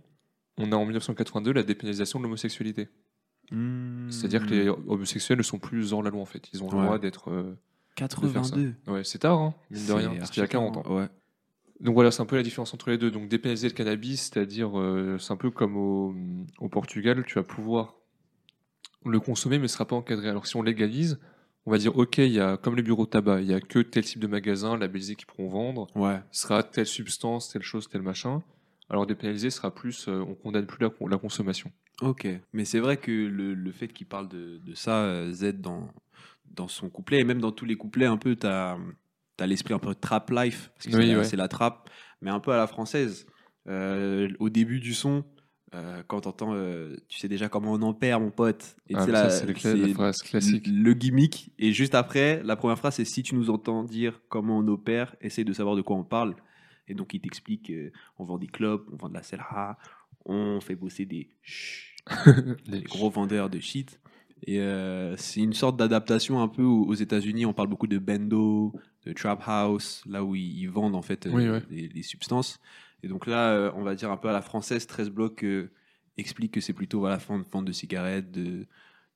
on 0.58 0.70
a 0.70 0.76
en 0.76 0.84
1982 0.84 1.52
la 1.52 1.64
dépénalisation 1.64 2.20
de 2.20 2.24
l'homosexualité. 2.24 2.88
Hmm. 3.50 4.08
C'est-à-dire 4.10 4.46
que 4.46 4.50
les 4.54 4.68
homosexuels 4.68 5.38
ne 5.38 5.42
sont 5.42 5.58
plus 5.58 5.92
hors 5.92 6.02
la 6.04 6.10
loi 6.10 6.20
en 6.22 6.24
fait. 6.26 6.48
Ils 6.52 6.62
ont 6.62 6.70
le 6.70 6.76
Ouais. 6.78 6.84
droit 6.84 6.98
d'être. 7.00 7.30
euh. 7.32 7.56
82. 7.94 8.74
Ouais, 8.88 9.04
c'est 9.04 9.18
tard, 9.18 9.38
hein, 9.38 9.54
mine 9.70 9.86
de 9.86 9.92
rien, 9.92 10.14
parce 10.16 10.30
qu'il 10.30 10.38
y 10.38 10.40
a 10.40 10.44
archi 10.44 10.52
40 10.52 10.76
ans. 10.76 10.82
tard, 10.82 10.92
Ouais. 10.92 11.08
Donc 11.80 11.94
voilà, 11.94 12.10
c'est 12.10 12.22
un 12.22 12.26
peu 12.26 12.36
la 12.36 12.42
différence 12.42 12.72
entre 12.72 12.90
les 12.90 12.98
deux. 12.98 13.10
Donc 13.10 13.28
dépénaliser 13.28 13.68
le 13.68 13.74
cannabis, 13.74 14.30
c'est-à-dire, 14.32 14.78
euh, 14.78 15.18
c'est 15.18 15.32
un 15.32 15.36
peu 15.36 15.50
comme 15.50 15.76
au, 15.76 16.14
au 16.60 16.68
Portugal, 16.68 17.24
tu 17.26 17.34
vas 17.34 17.42
pouvoir 17.42 17.94
le 19.04 19.20
consommer, 19.20 19.58
mais 19.58 19.68
ce 19.68 19.74
sera 19.74 19.84
pas 19.86 19.96
encadré. 19.96 20.28
Alors 20.28 20.46
si 20.46 20.56
on 20.56 20.62
légalise, 20.62 21.18
on 21.66 21.70
va 21.70 21.78
dire, 21.78 21.96
ok, 21.98 22.18
il 22.18 22.32
y 22.32 22.40
a 22.40 22.56
comme 22.56 22.76
les 22.76 22.82
bureaux 22.82 23.04
de 23.04 23.10
tabac, 23.10 23.40
il 23.40 23.48
y 23.48 23.54
a 23.54 23.60
que 23.60 23.80
tel 23.80 24.04
type 24.04 24.20
de 24.20 24.26
magasin, 24.26 24.76
labellisé 24.78 25.14
qui 25.16 25.26
pourront 25.26 25.48
vendre. 25.48 25.86
Ouais. 25.96 26.20
Ce 26.30 26.42
sera 26.42 26.62
telle 26.62 26.86
substance, 26.86 27.50
telle 27.50 27.62
chose, 27.62 27.88
tel 27.88 28.02
machin. 28.02 28.42
Alors 28.88 29.06
dépénaliser 29.06 29.50
sera 29.50 29.74
plus, 29.74 30.08
euh, 30.08 30.20
on 30.26 30.34
condamne 30.34 30.66
plus 30.66 30.82
la, 30.82 30.90
con- 30.90 31.06
la 31.06 31.18
consommation. 31.18 31.70
Ok. 32.02 32.26
Mais 32.52 32.64
c'est 32.64 32.80
vrai 32.80 32.96
que 32.98 33.10
le, 33.10 33.54
le 33.54 33.72
fait 33.72 33.88
qu'il 33.88 34.06
parle 34.06 34.28
de, 34.28 34.58
de 34.58 34.74
ça, 34.74 35.02
euh, 35.04 35.32
Z, 35.32 35.60
dans, 35.60 35.88
dans 36.50 36.68
son 36.68 36.90
couplet, 36.90 37.20
et 37.20 37.24
même 37.24 37.40
dans 37.40 37.52
tous 37.52 37.64
les 37.64 37.76
couplets, 37.76 38.06
un 38.06 38.16
peu, 38.16 38.36
tu 38.36 38.46
as, 38.46 38.76
l'esprit 39.40 39.74
un 39.74 39.78
peu 39.78 39.94
trap 39.94 40.30
life, 40.30 40.70
parce 40.74 40.86
que 40.86 40.96
Oui, 40.96 41.06
c'est, 41.06 41.12
la, 41.12 41.18
ouais. 41.18 41.24
c'est 41.24 41.36
la 41.36 41.48
trap, 41.48 41.90
mais 42.20 42.30
un 42.30 42.40
peu 42.40 42.52
à 42.52 42.56
la 42.56 42.66
française. 42.66 43.26
Euh, 43.66 44.28
au 44.40 44.50
début 44.50 44.78
du 44.78 44.92
son, 44.92 45.24
euh, 45.74 46.02
quand 46.06 46.20
t'entends, 46.22 46.54
euh, 46.54 46.94
tu 47.08 47.18
sais 47.18 47.28
déjà 47.28 47.48
comment 47.48 47.72
on 47.72 47.82
en 47.82 47.94
perd, 47.94 48.22
mon 48.22 48.30
pote. 48.30 48.76
Et 48.88 48.94
Ah, 48.94 49.06
ça, 49.06 49.30
c'est 49.30 49.46
la 49.46 49.88
phrase 49.88 50.22
classique. 50.22 50.68
Le, 50.68 50.92
gimmick. 50.94 51.52
Et 51.58 51.72
juste 51.72 51.94
après, 51.94 52.42
la 52.44 52.54
première 52.54 52.78
phrase, 52.78 52.94
c'est 52.94 53.04
si 53.04 53.22
tu 53.22 53.34
nous 53.34 53.50
entends 53.50 53.82
dire 53.82 54.20
comment 54.28 54.58
on 54.58 54.68
opère, 54.68 55.16
essaye 55.20 55.44
de 55.44 55.52
savoir 55.52 55.74
de 55.74 55.82
quoi 55.82 55.96
on 55.96 56.04
parle. 56.04 56.36
Et 56.86 56.94
donc, 56.94 57.14
il 57.14 57.20
t'explique 57.20 57.70
euh, 57.70 57.90
on 58.18 58.24
vend 58.24 58.38
des 58.38 58.46
clopes, 58.46 58.88
on 58.92 58.96
vend 58.96 59.08
de 59.08 59.14
la 59.14 59.22
selha, 59.22 59.78
on 60.26 60.60
fait 60.60 60.76
bosser 60.76 61.06
des 61.06 61.30
des 62.68 62.82
gros 62.82 63.10
vendeurs 63.10 63.50
de 63.50 63.58
shit. 63.58 64.00
Et 64.46 64.60
euh, 64.60 65.16
c'est 65.16 65.40
une 65.40 65.54
sorte 65.54 65.76
d'adaptation 65.76 66.42
un 66.42 66.48
peu 66.48 66.62
aux 66.62 66.94
États-Unis. 66.94 67.46
On 67.46 67.54
parle 67.54 67.68
beaucoup 67.68 67.86
de 67.86 67.98
bendo, 67.98 68.72
de 69.06 69.12
trap 69.12 69.42
house, 69.46 70.02
là 70.06 70.22
où 70.22 70.34
ils, 70.34 70.58
ils 70.60 70.68
vendent 70.68 70.94
en 70.94 71.02
fait 71.02 71.26
euh, 71.26 71.30
ouais. 71.30 71.62
les, 71.70 71.88
les 71.88 72.02
substances. 72.02 72.60
Et 73.02 73.08
donc 73.08 73.26
là, 73.26 73.50
euh, 73.50 73.72
on 73.74 73.82
va 73.82 73.94
dire 73.94 74.10
un 74.10 74.16
peu 74.18 74.28
à 74.28 74.32
la 74.32 74.42
française, 74.42 74.86
13 74.86 75.10
blocs 75.10 75.44
explique 76.16 76.52
que 76.52 76.60
c'est 76.60 76.74
plutôt 76.74 77.00
voilà, 77.00 77.16
vente, 77.16 77.46
vente 77.50 77.64
de 77.64 77.72
cigarettes, 77.72 78.30
de, 78.30 78.66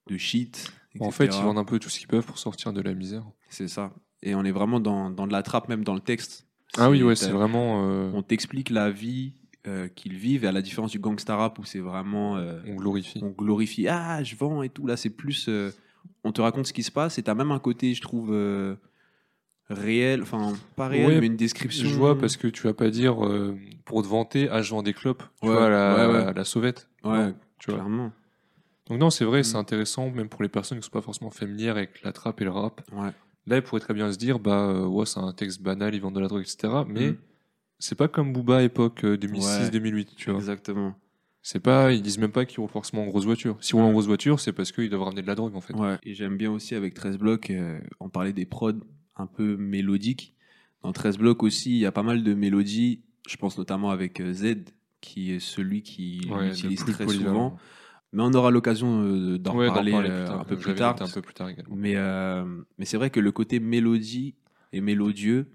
de 0.07 0.17
shit. 0.17 0.73
En 1.01 1.11
fait, 1.11 1.27
ils 1.27 1.43
vendent 1.43 1.59
un 1.59 1.65
peu 1.65 1.79
tout 1.79 1.91
ce 1.91 1.99
qu'ils 1.99 2.09
peuvent 2.09 2.27
pour 2.27 2.39
sortir 2.39 2.73
de 2.73 2.81
la 2.81 2.95
misère. 2.95 3.25
C'est 3.51 3.69
ça. 3.69 3.93
Et 4.23 4.35
on 4.35 4.45
est 4.45 4.51
vraiment 4.51 4.81
dans, 4.81 5.11
dans 5.11 5.27
de 5.27 5.33
la 5.33 5.43
trappe, 5.43 5.69
même 5.69 5.85
dans 5.85 5.95
le 5.95 6.01
texte. 6.01 6.47
Ah 6.77 6.91
oui, 6.91 7.03
ouais, 7.03 7.17
c'est 7.17 7.31
vraiment. 7.31 7.83
On 8.15 8.23
t'explique 8.23 8.71
la 8.71 8.91
vie 8.91 9.35
euh, 9.67 9.89
qu'ils 9.89 10.15
vivent, 10.17 10.45
et 10.45 10.49
à 10.49 10.53
la 10.53 10.63
différence 10.63 10.91
du 10.93 10.99
gangsta 10.99 11.37
rap 11.37 11.59
où 11.59 11.65
c'est 11.65 11.81
vraiment. 11.81 12.37
euh, 12.37 12.61
on 12.67 12.77
glorifie. 12.77 13.21
on 13.23 13.31
glorifie, 13.31 13.89
ah, 13.89 14.23
je 14.23 14.37
vends 14.37 14.63
et 14.63 14.69
tout. 14.69 14.87
Là, 14.87 14.97
c'est 14.97 15.11
plus. 15.11 15.47
euh, 15.49 15.71
on 16.25 16.33
te 16.33 16.41
raconte 16.41 16.67
ce 16.67 16.73
qui 16.73 16.83
se 16.83 16.91
passe, 16.93 17.19
et 17.19 17.23
t'as 17.23 17.35
même 17.35 17.51
un 17.51 17.59
côté, 17.59 17.93
je 17.95 18.01
trouve, 18.03 18.31
réel. 19.69 20.23
Enfin, 20.23 20.55
pas 20.77 20.89
réel, 20.89 21.07
Ouais, 21.07 21.21
mais 21.21 21.27
une 21.27 21.37
description. 21.37 21.89
Je 21.89 21.95
vois 21.95 22.19
parce 22.19 22.37
que 22.37 22.49
tu 22.49 22.63
vas 22.63 22.75
pas 22.75 22.91
dire 22.91 23.17
pour 23.85 24.03
te 24.03 24.07
vanter, 24.09 24.49
ah 24.51 24.63
je 24.63 24.71
vends 24.71 24.83
des 24.83 24.95
clopes, 24.95 25.23
tu 25.43 25.49
Ouais, 25.49 25.55
vois, 25.55 25.67
à 25.67 25.69
la, 25.71 26.33
ouais, 26.33 26.45
sauvette. 26.45 26.89
Ouais, 27.05 27.11
Non, 27.27 27.35
tu 27.59 27.71
vois. 27.71 27.81
clairement. 27.81 28.13
Donc 28.89 28.99
non, 29.01 29.11
c'est 29.11 29.25
vrai, 29.25 29.41
Mm. 29.41 29.45
c'est 29.45 29.57
intéressant, 29.57 30.11
même 30.11 30.29
pour 30.29 30.43
les 30.43 30.49
personnes 30.49 30.79
qui 30.79 30.85
sont 30.85 30.91
pas 30.91 31.03
forcément 31.03 31.31
familières 31.31 31.77
avec 31.77 32.03
la 32.03 32.13
trappe 32.13 32.41
et 32.41 32.45
le 32.45 32.51
rap. 32.51 32.81
Là, 33.47 33.57
ils 33.57 33.63
pourraient 33.63 33.81
très 33.81 33.95
bien 33.95 34.11
se 34.13 34.19
dire, 34.19 34.39
bah 34.39 34.87
ouais, 34.87 35.07
c'est 35.07 35.21
un 35.21 35.33
texte 35.33 35.63
banal, 35.63 35.95
ils 35.95 36.01
vendent 36.01 36.15
de 36.15 36.21
la 36.21 36.29
drogue, 36.29 36.43
etc. 36.43 36.85
Mais 36.87 37.11
Mm. 37.11 37.17
C'est 37.79 37.95
pas 37.97 38.09
comme 38.09 38.33
Booba 38.33 38.63
époque 38.63 39.05
euh, 39.05 39.11
Ouais. 39.13 39.17
2006-2008, 39.19 40.09
tu 40.17 40.31
vois. 40.31 40.39
Exactement. 40.39 40.95
C'est 41.43 41.61
pas, 41.61 41.93
ils 41.93 42.03
disent 42.03 42.19
même 42.19 42.33
pas 42.33 42.45
qu'ils 42.45 42.61
roulent 42.61 42.69
forcément 42.69 43.05
en 43.05 43.07
grosse 43.07 43.25
voiture. 43.25 43.57
Si 43.61 43.75
on 43.75 43.79
roule 43.79 43.87
en 43.89 43.93
grosse 43.93 44.07
voiture, 44.07 44.41
c'est 44.41 44.53
parce 44.53 44.73
qu'ils 44.73 44.91
doivent 44.91 45.03
ramener 45.05 45.23
de 45.23 45.27
la 45.27 45.35
drogue 45.35 45.55
en 45.57 45.61
fait. 45.61 45.75
Ouais. 45.75 45.97
Et 46.03 46.15
j'aime 46.15 46.37
bien 46.37 46.51
aussi 46.51 46.75
avec 46.75 46.95
13 46.95 47.17
blocs, 47.19 47.51
euh, 47.51 47.79
on 48.01 48.09
parlait 48.09 48.33
des 48.33 48.45
prods 48.45 48.73
un 49.17 49.27
peu 49.27 49.57
mélodiques. 49.57 50.35
Dans 50.83 50.93
13 50.93 51.19
blocs 51.19 51.43
aussi, 51.43 51.71
il 51.71 51.79
y 51.79 51.87
a 51.87 51.93
pas 51.93 52.03
mal 52.03 52.23
de 52.23 52.35
mélodies. 52.35 53.03
Je 53.29 53.37
pense 53.37 53.57
notamment 53.59 53.91
avec 53.91 54.21
euh, 54.21 54.33
Z, 54.33 54.57
qui 55.01 55.33
est 55.33 55.41
celui 55.41 55.83
qui 55.83 56.21
Ouais, 56.31 56.51
plus 56.51 56.75
très 56.77 57.05
polyvalent. 57.07 57.51
souvent. 57.51 57.57
Mais 58.13 58.23
on 58.23 58.33
aura 58.33 58.51
l'occasion 58.51 59.03
euh, 59.05 59.39
d'en 59.39 59.57
Ouais, 59.57 59.67
parler 59.69 59.93
euh, 59.95 60.27
tard, 60.27 60.41
un 60.41 60.45
peu 60.45 60.57
plus 60.57 60.75
tard. 60.75 60.97
un 61.01 61.09
peu 61.09 61.21
plus 61.23 61.35
tard 61.35 61.49
également. 61.49 61.75
Mais, 61.77 61.95
euh, 61.97 62.45
mais 62.79 62.85
c'est 62.85 62.97
vrai 62.97 63.11
que 63.11 63.21
le 63.21 63.33
côté 63.33 63.61
mélodie 63.61 64.35
et 64.73 64.81
mélodieux, 64.81 65.47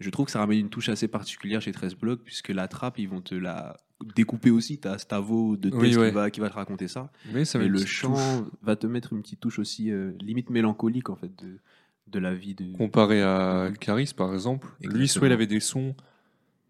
je 0.00 0.10
trouve 0.10 0.26
que 0.26 0.32
ça 0.32 0.38
ramène 0.40 0.58
une 0.58 0.70
touche 0.70 0.88
assez 0.88 1.06
particulière 1.08 1.60
chez 1.62 1.72
13 1.72 1.94
blocs, 1.94 2.22
puisque 2.24 2.48
la 2.48 2.66
trappe, 2.68 2.98
ils 2.98 3.08
vont 3.08 3.20
te 3.20 3.34
la 3.34 3.76
découper 4.16 4.50
aussi. 4.50 4.80
Tu 4.80 4.88
as 4.88 4.98
Stavo 4.98 5.56
de 5.56 5.70
Oui, 5.74 5.94
ouais. 5.96 6.08
qui, 6.08 6.14
va, 6.14 6.30
qui 6.30 6.40
va 6.40 6.48
te 6.48 6.54
raconter 6.54 6.88
ça. 6.88 7.10
Être 7.28 7.56
le 7.58 7.84
chant 7.84 8.42
touche. 8.42 8.52
va 8.62 8.76
te 8.76 8.86
mettre 8.86 9.12
une 9.12 9.20
petite 9.22 9.40
touche 9.40 9.58
aussi, 9.58 9.90
euh, 9.90 10.12
limite 10.20 10.48
mélancolique, 10.50 11.10
en 11.10 11.16
fait, 11.16 11.34
de, 11.36 11.58
de 12.06 12.18
la 12.18 12.34
vie 12.34 12.54
de. 12.54 12.72
Comparé 12.76 13.22
à. 13.22 13.70
Caris, 13.78 14.12
par 14.16 14.32
exemple, 14.32 14.66
lui, 14.82 15.06
soit 15.06 15.26
il 15.28 15.32
avait 15.32 15.46
des 15.46 15.60
sons 15.60 15.94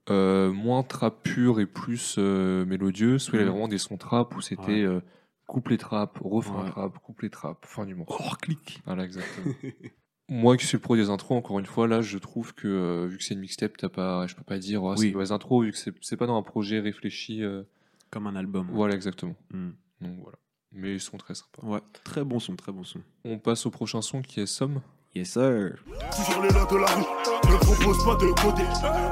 euh, 0.09 0.51
moins 0.53 0.83
trap 0.83 1.23
pur 1.23 1.61
et 1.61 1.67
plus 1.67 2.17
euh, 2.19 2.65
mélodieux, 2.67 3.19
soit 3.19 3.35
il 3.39 3.43
avait 3.43 3.45
Mhm. 3.47 3.53
vraiment 3.53 3.69
des 3.69 3.79
sons 3.79 3.97
trap 3.97 4.35
où 4.37 4.41
c'était 4.41 4.63
Ouais. 4.67 4.83
euh, 4.85 5.01
couplet 5.47 5.77
trap, 5.77 6.19
refrain 6.25 6.65
Ouais. 6.65 6.71
trap, 6.71 6.99
couplet 6.99 7.29
trap, 7.29 7.65
fin 7.65 7.87
du 7.87 7.95
morceau. 7.95 8.17
Hors 8.19 8.39
clic 8.39 8.83
Voilà, 8.87 9.05
exactement. 9.05 9.47
Moi 10.31 10.57
qui 10.57 10.65
suis 10.65 10.77
le 10.77 10.81
pro 10.81 10.95
des 10.97 11.11
intros, 11.11 11.37
encore 11.37 11.59
une 11.59 11.67
fois, 11.67 11.89
là, 11.89 12.01
je 12.03 12.17
trouve 12.17 12.55
que 12.55 12.69
euh, 12.69 13.07
vu 13.09 13.19
que 13.19 13.25
c'est 13.25 13.35
une 13.35 13.41
mixtape, 13.41 13.77
t'as 13.77 13.89
pas, 13.89 14.27
je 14.29 14.37
peux 14.37 14.45
pas 14.45 14.59
dire, 14.59 14.83
oh, 14.83 14.95
c'est 14.97 15.13
Oui. 15.13 15.15
des 15.15 15.33
intros, 15.33 15.65
vu 15.65 15.73
que 15.73 15.79
c'est 15.79 15.93
c'est 16.01 16.17
pas 16.17 16.27
dans 16.27 16.39
un 16.39 16.43
projet 16.43 16.79
réfléchi. 16.81 17.43
euh, 17.43 17.65
Comme 18.11 18.27
un 18.29 18.37
album. 18.37 18.69
Voilà, 18.73 18.95
exactement. 18.95 19.35
Mm. 19.53 19.71
Donc 20.03 20.19
voilà. 20.23 20.39
Mais 20.73 20.93
ils 20.95 21.01
sont 21.01 21.17
très 21.17 21.35
sympas. 21.35 21.67
Ouais, 21.67 21.81
très 22.05 22.23
bon 22.23 22.39
son, 22.39 22.55
très 22.55 22.71
bon 22.71 22.85
son. 22.85 23.01
On 23.25 23.39
passe 23.39 23.67
au 23.67 23.71
prochain 23.71 24.03
son 24.03 24.23
qui 24.23 24.41
est 24.41 24.47
Somme. 24.47 24.81
Yes, 25.17 25.31
sir. 25.33 25.75
Toujours 26.17 26.43
les 26.45 26.51
là 26.51 26.65
de 26.71 26.77
la 26.77 26.87
rue, 26.87 27.03
ne 27.51 27.57
propose 27.57 28.05
pas 28.05 28.15
de 28.15 28.31
coder. 28.41 28.63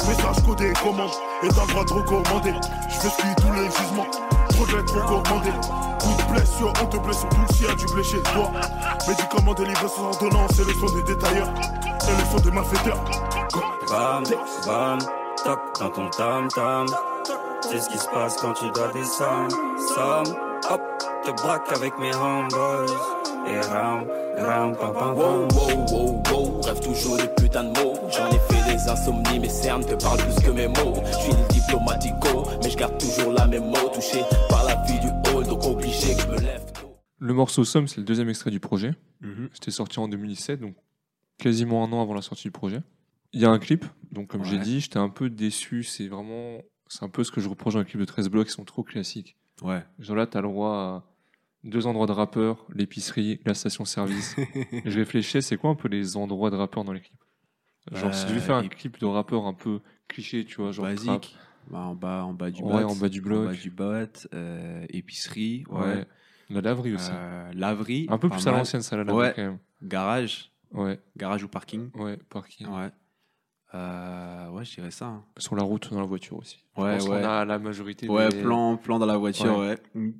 Message 0.06 0.46
codé, 0.46 0.72
commande, 0.80 1.10
et 1.42 1.48
t'as 1.48 1.66
le 1.66 1.72
droit 1.72 1.84
de 1.84 1.92
recommander. 1.92 2.52
Je 2.88 3.40
tous 3.42 3.52
les 3.52 3.68
jugements, 3.68 4.08
trop 4.50 4.66
de 4.66 4.76
lettres 4.76 4.94
recommandées. 4.94 5.87
Coup 6.00 6.14
de 6.16 6.32
blessure, 6.32 6.72
on 6.82 6.86
te 6.86 6.96
blesse 6.98 7.24
s'il 7.54 7.66
y 7.66 7.70
a 7.70 7.74
du 7.74 7.86
blé 7.86 8.02
chez 8.02 8.20
toi. 8.22 8.50
Médicaments 9.08 9.54
délivrés 9.54 9.88
sans 9.88 10.06
ordonnance, 10.08 10.50
c'est 10.54 10.64
le 10.66 10.72
son 10.74 10.94
des 10.94 11.02
détailleurs, 11.02 11.48
c'est 12.00 12.12
le 12.12 12.24
son 12.30 12.38
des 12.44 12.50
malfaiteurs. 12.50 13.04
Bam, 13.90 14.22
bam, 14.66 14.98
toc 15.44 15.58
dans 15.80 15.90
ton 15.90 16.08
tam 16.10 16.48
tam. 16.48 16.86
C'est 17.62 17.80
ce 17.80 17.88
qui 17.88 17.98
se 17.98 18.08
passe 18.08 18.36
quand 18.40 18.52
tu 18.52 18.70
dois 18.70 18.88
descendre. 18.92 19.54
Somme, 19.94 20.34
hop, 20.70 20.80
te 21.24 21.30
braque 21.42 21.72
avec 21.74 21.98
mes 21.98 22.14
homeboys. 22.14 22.92
Et 23.50 23.60
ram, 23.60 24.04
ram, 24.38 24.76
pam, 24.76 24.92
pam, 24.92 25.16
Wow, 25.16 25.46
pam. 25.48 25.58
wow, 25.58 25.86
wow, 25.90 26.22
wow, 26.30 26.60
rêve 26.64 26.80
toujours 26.80 27.16
des 27.16 27.28
putains 27.28 27.64
de 27.64 27.78
mots. 27.80 27.94
J'en 28.10 28.28
ai 28.28 28.38
fait 28.52 28.72
des 28.74 28.88
insomnies, 28.88 29.38
mes 29.40 29.48
cernes 29.48 29.84
te 29.84 29.94
parlent 29.94 30.18
plus 30.18 30.44
que 30.44 30.50
mes 30.50 30.68
mots. 30.68 30.94
Je 31.06 31.12
suis 31.18 31.32
le 31.32 31.48
diplomatico, 31.48 32.44
mais 32.62 32.70
je 32.70 32.76
garde 32.76 32.98
toujours 32.98 33.32
la 33.32 33.46
même 33.46 33.64
mot. 33.70 33.88
Touché 33.92 34.22
par 34.48 34.64
la 34.64 34.74
vie 34.86 34.98
du 35.00 35.08
obligé 35.70 36.14
que 36.14 36.20
je 36.22 36.26
me 36.28 36.38
lève 36.40 36.72
tôt. 36.72 36.96
Le 37.18 37.34
morceau 37.34 37.64
Somme, 37.64 37.88
c'est 37.88 37.98
le 37.98 38.04
deuxième 38.04 38.28
extrait 38.28 38.50
du 38.50 38.60
projet. 38.60 38.92
Mhm. 39.20 39.48
C'était 39.52 39.70
sorti 39.70 39.98
en 39.98 40.08
2017, 40.08 40.60
donc 40.60 40.76
quasiment 41.38 41.84
un 41.84 41.92
an 41.92 42.02
avant 42.02 42.14
la 42.14 42.22
sortie 42.22 42.44
du 42.44 42.50
projet. 42.52 42.80
Il 43.32 43.40
y 43.40 43.44
a 43.44 43.50
un 43.50 43.58
clip, 43.58 43.84
donc 44.12 44.28
comme 44.28 44.44
j'ai 44.44 44.58
dit, 44.58 44.80
j'étais 44.80 44.98
un 44.98 45.08
peu 45.10 45.28
déçu. 45.28 45.82
C'est 45.82 46.08
vraiment, 46.08 46.58
c'est 46.86 47.04
un 47.04 47.08
peu 47.08 47.24
ce 47.24 47.30
que 47.32 47.40
je 47.40 47.48
reproche 47.48 47.74
dans 47.74 47.80
les 47.80 47.86
clips 47.86 48.00
de 48.00 48.06
13 48.06 48.28
blocs, 48.30 48.46
qui 48.46 48.52
sont 48.52 48.64
trop 48.64 48.82
classiques. 48.82 49.36
Ouais. 49.62 49.84
Genre 49.98 50.16
là, 50.16 50.26
t'as 50.26 50.40
le 50.40 50.48
droit 50.48 50.70
à 50.72 51.04
deux 51.64 51.86
endroits 51.86 52.06
de 52.06 52.12
rappeurs, 52.12 52.64
l'épicerie, 52.72 53.40
la 53.44 53.52
station-service. 53.54 54.36
Je 54.84 54.98
réfléchissais, 54.98 55.40
c'est 55.42 55.56
quoi 55.56 55.70
un 55.70 55.74
peu 55.74 55.88
les 55.88 56.16
endroits 56.16 56.50
de 56.50 56.56
rappeurs 56.56 56.84
dans 56.84 56.92
les 56.92 57.00
clips? 57.00 57.20
Genre, 57.92 58.14
si 58.14 58.26
je 58.28 58.32
vais 58.32 58.38
Euh, 58.38 58.42
faire 58.42 58.56
un 58.56 58.68
clip 58.68 58.98
de 59.00 59.06
rappeur 59.06 59.46
un 59.46 59.54
peu 59.54 59.80
cliché, 60.08 60.44
tu 60.44 60.56
vois, 60.60 60.72
genre 60.72 60.86
trap, 60.86 60.96
Basique. 61.06 61.36
Bah, 61.70 61.80
en, 61.80 61.94
bas, 61.94 62.24
en 62.24 62.32
bas 62.32 62.50
du 62.50 62.62
Ouais, 62.62 62.82
en 62.84 62.94
bas 62.94 63.08
du 63.08 63.20
bloc. 63.20 63.40
En 63.46 63.50
bas 63.50 63.52
du 63.54 63.70
bot. 63.70 64.26
euh, 64.34 64.86
épicerie. 64.90 65.64
ouais. 65.70 65.80
Ouais. 65.80 66.06
La 66.50 66.62
laverie 66.62 66.94
aussi. 66.94 67.10
Euh, 67.12 67.52
laverie. 67.54 68.06
un 68.08 68.16
peu 68.16 68.30
plus 68.30 68.46
à 68.46 68.52
l'ancienne, 68.52 68.80
ça, 68.80 68.96
la 68.96 69.04
laverie 69.04 69.26
Ouais. 69.26 69.32
quand 69.36 69.42
même. 69.42 69.58
Garage. 69.82 70.50
Ouais, 70.72 70.98
Garage 71.16 71.44
ou 71.44 71.48
parking. 71.48 71.90
ouais, 71.94 72.18
parking. 72.30 72.66
Ouais. 72.68 72.90
Euh, 73.74 74.48
ouais, 74.50 74.64
je 74.64 74.74
dirais 74.76 74.90
ça. 74.90 75.06
hein. 75.06 75.24
Sur 75.36 75.56
la 75.56 75.62
route, 75.62 75.90
dans 75.92 76.00
la 76.00 76.06
voiture 76.06 76.38
aussi. 76.38 76.64
Ouais, 76.76 77.02
ouais. 77.06 77.22
a 77.22 77.44
la 77.44 77.58
majorité 77.58 78.08
Ouais, 78.08 78.28
des... 78.30 78.40
plan, 78.40 78.76
plan 78.78 78.98
dans 78.98 79.04
la 79.06 79.18
voiture, 79.18 79.58
ouais. 79.58 79.76
Mm. 79.94 80.10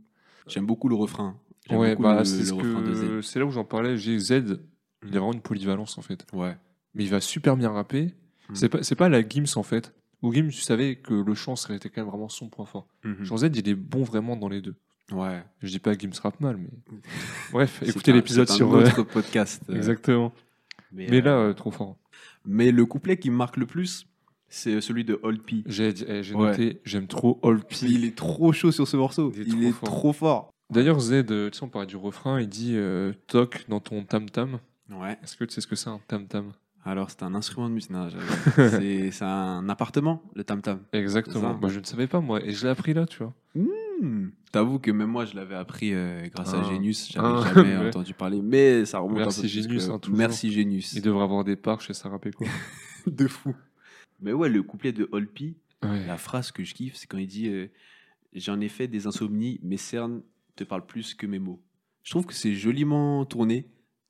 J'aime 0.49 0.67
beaucoup 0.67 0.89
le 0.89 0.95
refrain. 0.97 1.37
Ouais, 1.71 1.97
bah, 1.97 2.25
c'est 2.25 2.45
ce 2.45 2.53
que... 2.55 3.21
c'est 3.23 3.39
là 3.39 3.47
où 3.47 3.51
j'en 3.51 3.65
parlais. 3.65 3.97
J'ai 3.97 4.19
Z, 4.19 4.33
il 4.33 5.17
a 5.17 5.21
vraiment 5.21 5.33
une 5.33 5.41
polyvalence 5.43 5.97
en 5.99 6.03
fait. 6.03 6.27
Ouais. 6.33 6.57
Mais 6.95 7.05
il 7.05 7.11
va 7.11 7.21
super 7.21 7.57
bien 7.57 7.71
rapper. 7.71 8.15
Mm. 8.51 8.55
C'est 8.55 8.69
pas, 8.69 8.83
c'est 8.83 8.95
pas 8.97 9.09
la 9.09 9.27
Gims 9.27 9.45
en 9.57 9.63
fait. 9.63 9.95
Ou 10.23 10.33
Gims, 10.33 10.49
tu 10.51 10.61
savais 10.61 10.97
que 10.97 11.15
le 11.15 11.35
chant 11.35 11.55
serait 11.57 11.77
été 11.77 11.89
quand 11.91 12.01
même 12.03 12.11
vraiment 12.11 12.29
son 12.29 12.49
point 12.49 12.67
fort. 12.67 12.87
Mhm. 13.05 13.25
Genre 13.25 13.39
Z, 13.39 13.51
il 13.55 13.69
est 13.69 13.75
bon 13.75 14.03
vraiment 14.03 14.37
dans 14.37 14.49
les 14.49 14.61
deux. 14.61 14.75
Ouais. 15.13 15.43
Je 15.63 15.69
dis 15.69 15.79
pas 15.79 15.97
Gims 15.97 16.11
rap 16.23 16.39
mal, 16.41 16.57
mais. 16.57 16.69
Bref, 17.53 17.83
écoutez 17.87 18.13
l'épisode 18.13 18.49
sur. 18.49 18.73
euh, 18.75 18.83
autre 18.85 19.03
podcast. 19.05 19.63
euh, 19.71 19.77
Exactement. 19.77 20.33
Mais, 20.93 21.07
Mais 21.11 21.19
euh, 21.19 21.25
là, 21.25 21.31
euh, 21.39 21.53
trop 21.55 21.71
fort. 21.71 21.97
mais 22.45 22.73
le 22.73 22.85
couplet 22.87 23.17
qui 23.19 23.31
me 23.31 23.37
marque 23.37 23.57
le 23.59 23.67
plus, 23.67 24.07
c'est 24.49 24.81
celui 24.81 25.05
de 25.05 25.21
Old 25.23 25.43
P. 25.43 25.63
J'ai 25.67 25.89
eh, 26.09 26.35
Ouais. 26.35 26.51
noté, 26.51 26.81
j'aime 26.85 27.07
trop 27.07 27.39
All 27.43 27.61
P. 27.63 27.77
Il 27.83 28.05
est 28.05 28.17
trop 28.17 28.53
chaud 28.53 28.73
sur 28.73 28.89
ce 28.89 28.97
morceau. 28.97 29.31
Il 29.35 29.41
est 29.43 29.45
Il 29.45 29.51
trop 29.53 29.63
est 29.69 29.73
fort. 29.73 29.89
trop 29.89 30.13
fort. 30.13 30.51
D'ailleurs, 30.71 31.01
Z, 31.01 31.13
euh, 31.31 31.51
tu 31.51 31.59
sais, 31.59 31.65
on 31.65 31.69
parlait 31.69 31.87
du 31.87 31.97
refrain, 31.97 32.41
il 32.41 32.49
dit 32.49 32.73
euh, 32.77 33.13
toc 33.29 33.65
dans 33.69 33.81
ton 33.81 34.03
tam-tam. 34.05 34.59
Ouais. 34.91 35.19
Est-ce 35.23 35.37
que 35.37 35.45
tu 35.45 35.55
sais 35.55 35.61
ce 35.63 35.67
que 35.67 35.77
c'est 35.77 35.89
un 35.91 36.01
tam-tam? 36.09 36.53
Alors, 36.85 37.11
c'est 37.11 37.23
un 37.23 37.35
instrument 37.35 37.69
de 37.69 37.75
musique. 37.75 37.91
C'est 39.13 39.25
un 39.25 39.69
appartement, 39.69 40.23
le 40.35 40.45
tam-tam. 40.45 40.81
Exactement. 40.93 41.55
Bah, 41.55 41.69
je 41.69 41.81
ne 41.81 41.85
savais 41.85 42.07
pas 42.07 42.21
moi, 42.21 42.43
et 42.45 42.53
je 42.53 42.65
l'ai 42.65 42.71
appris 42.71 42.95
là, 42.95 43.05
tu 43.07 43.19
vois. 43.19 43.35
Hmm. 43.55 44.29
T'avoue 44.53 44.79
que 44.79 44.91
même 44.91 45.11
moi, 45.11 45.25
je 45.25 45.35
l'avais 45.35 45.57
appris 45.57 45.93
euh, 45.93 46.27
grâce 46.29 46.55
à 46.55 46.61
Ah. 46.65 46.71
Genius. 46.71 47.09
J'avais 47.13 47.27
Ah, 47.29 47.53
jamais 47.55 47.77
ouais. 47.77 47.89
entendu 47.89 48.15
parler. 48.15 48.41
Mais 48.41 48.85
ça 48.87 49.01
remonte 49.01 49.19
Merci 49.19 49.41
un 49.41 49.43
peu 49.43 49.49
Genius, 49.49 49.87
que- 49.87 49.93
hein. 49.93 50.01
Merci 50.11 50.53
Genius. 50.53 50.93
Il 50.95 51.03
devrait 51.03 51.25
avoir 51.25 51.45
des 51.45 51.57
parts 51.57 51.81
chez 51.81 51.93
Sarapé 51.95 52.31
quoi. 52.31 52.47
de 53.07 53.27
fou. 53.27 53.55
Mais 54.21 54.33
ouais, 54.33 54.49
le 54.49 54.63
couplet 54.63 54.93
de 54.93 55.09
Ouais. 55.13 56.07
la 56.07 56.17
phrase 56.17 56.51
que 56.53 56.65
je 56.65 56.75
kiffe, 56.75 56.95
c'est 56.97 57.07
quand 57.07 57.19
il 57.19 57.27
dit 57.27 57.49
euh, 57.49 57.67
J'en 58.35 58.61
ai 58.61 58.69
fait 58.69 58.89
des 58.89 59.07
insomnies, 59.07 59.59
mes 59.63 59.77
cernes 59.77 60.23
te 60.57 60.65
parlent 60.65 60.87
plus 60.87 61.15
que 61.15 61.27
mes 61.27 61.39
mots. 61.39 61.61
Je 62.03 62.11
trouve 62.11 62.25
que 62.27 62.35
c'est 62.35 62.55
joliment 62.55 63.25
tourné. 63.27 63.67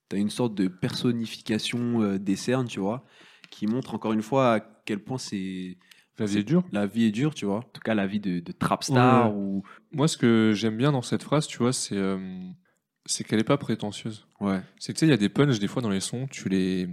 T'as 0.08 0.16
une 0.16 0.30
sorte 0.30 0.54
de 0.54 0.68
personnification 0.68 2.02
euh, 2.02 2.18
des 2.18 2.36
cernes, 2.36 2.66
tu 2.68 2.80
vois, 2.80 3.04
qui 3.50 3.66
montre 3.66 3.94
encore 3.94 4.12
une 4.12 4.22
fois 4.22 4.54
à 4.54 4.60
quel 4.60 5.00
point 5.00 5.18
c'est. 5.18 5.76
La 6.18 6.26
vie 6.26 6.38
est 6.38 6.42
dure. 6.44 6.64
La 6.72 6.86
vie 6.86 7.04
est 7.04 7.10
dure, 7.12 7.32
tu 7.34 7.44
vois. 7.44 7.58
En 7.58 7.62
tout 7.62 7.80
cas, 7.80 7.94
la 7.94 8.06
vie 8.06 8.18
de, 8.18 8.40
de 8.40 8.52
trap 8.52 8.82
star 8.82 9.30
Ouais. 9.30 9.36
ou. 9.36 9.62
Moi, 9.92 10.08
ce 10.08 10.16
que 10.16 10.52
j'aime 10.54 10.76
bien 10.76 10.90
dans 10.92 11.02
cette 11.02 11.22
phrase, 11.22 11.46
tu 11.46 11.58
vois, 11.58 11.72
c'est 11.72 11.96
euh, 11.96 12.18
c'est 13.06 13.22
qu'elle 13.24 13.38
est 13.38 13.44
pas 13.44 13.56
prétentieuse. 13.58 14.26
Ouais. 14.40 14.60
C'est 14.78 14.92
que 14.92 14.98
tu 14.98 15.00
sais, 15.00 15.06
il 15.06 15.10
y 15.10 15.12
a 15.12 15.16
des 15.18 15.28
punchs 15.28 15.58
des 15.60 15.68
fois 15.68 15.80
dans 15.82 15.90
les 15.90 16.00
sons, 16.00 16.26
tu 16.30 16.48
les 16.48 16.88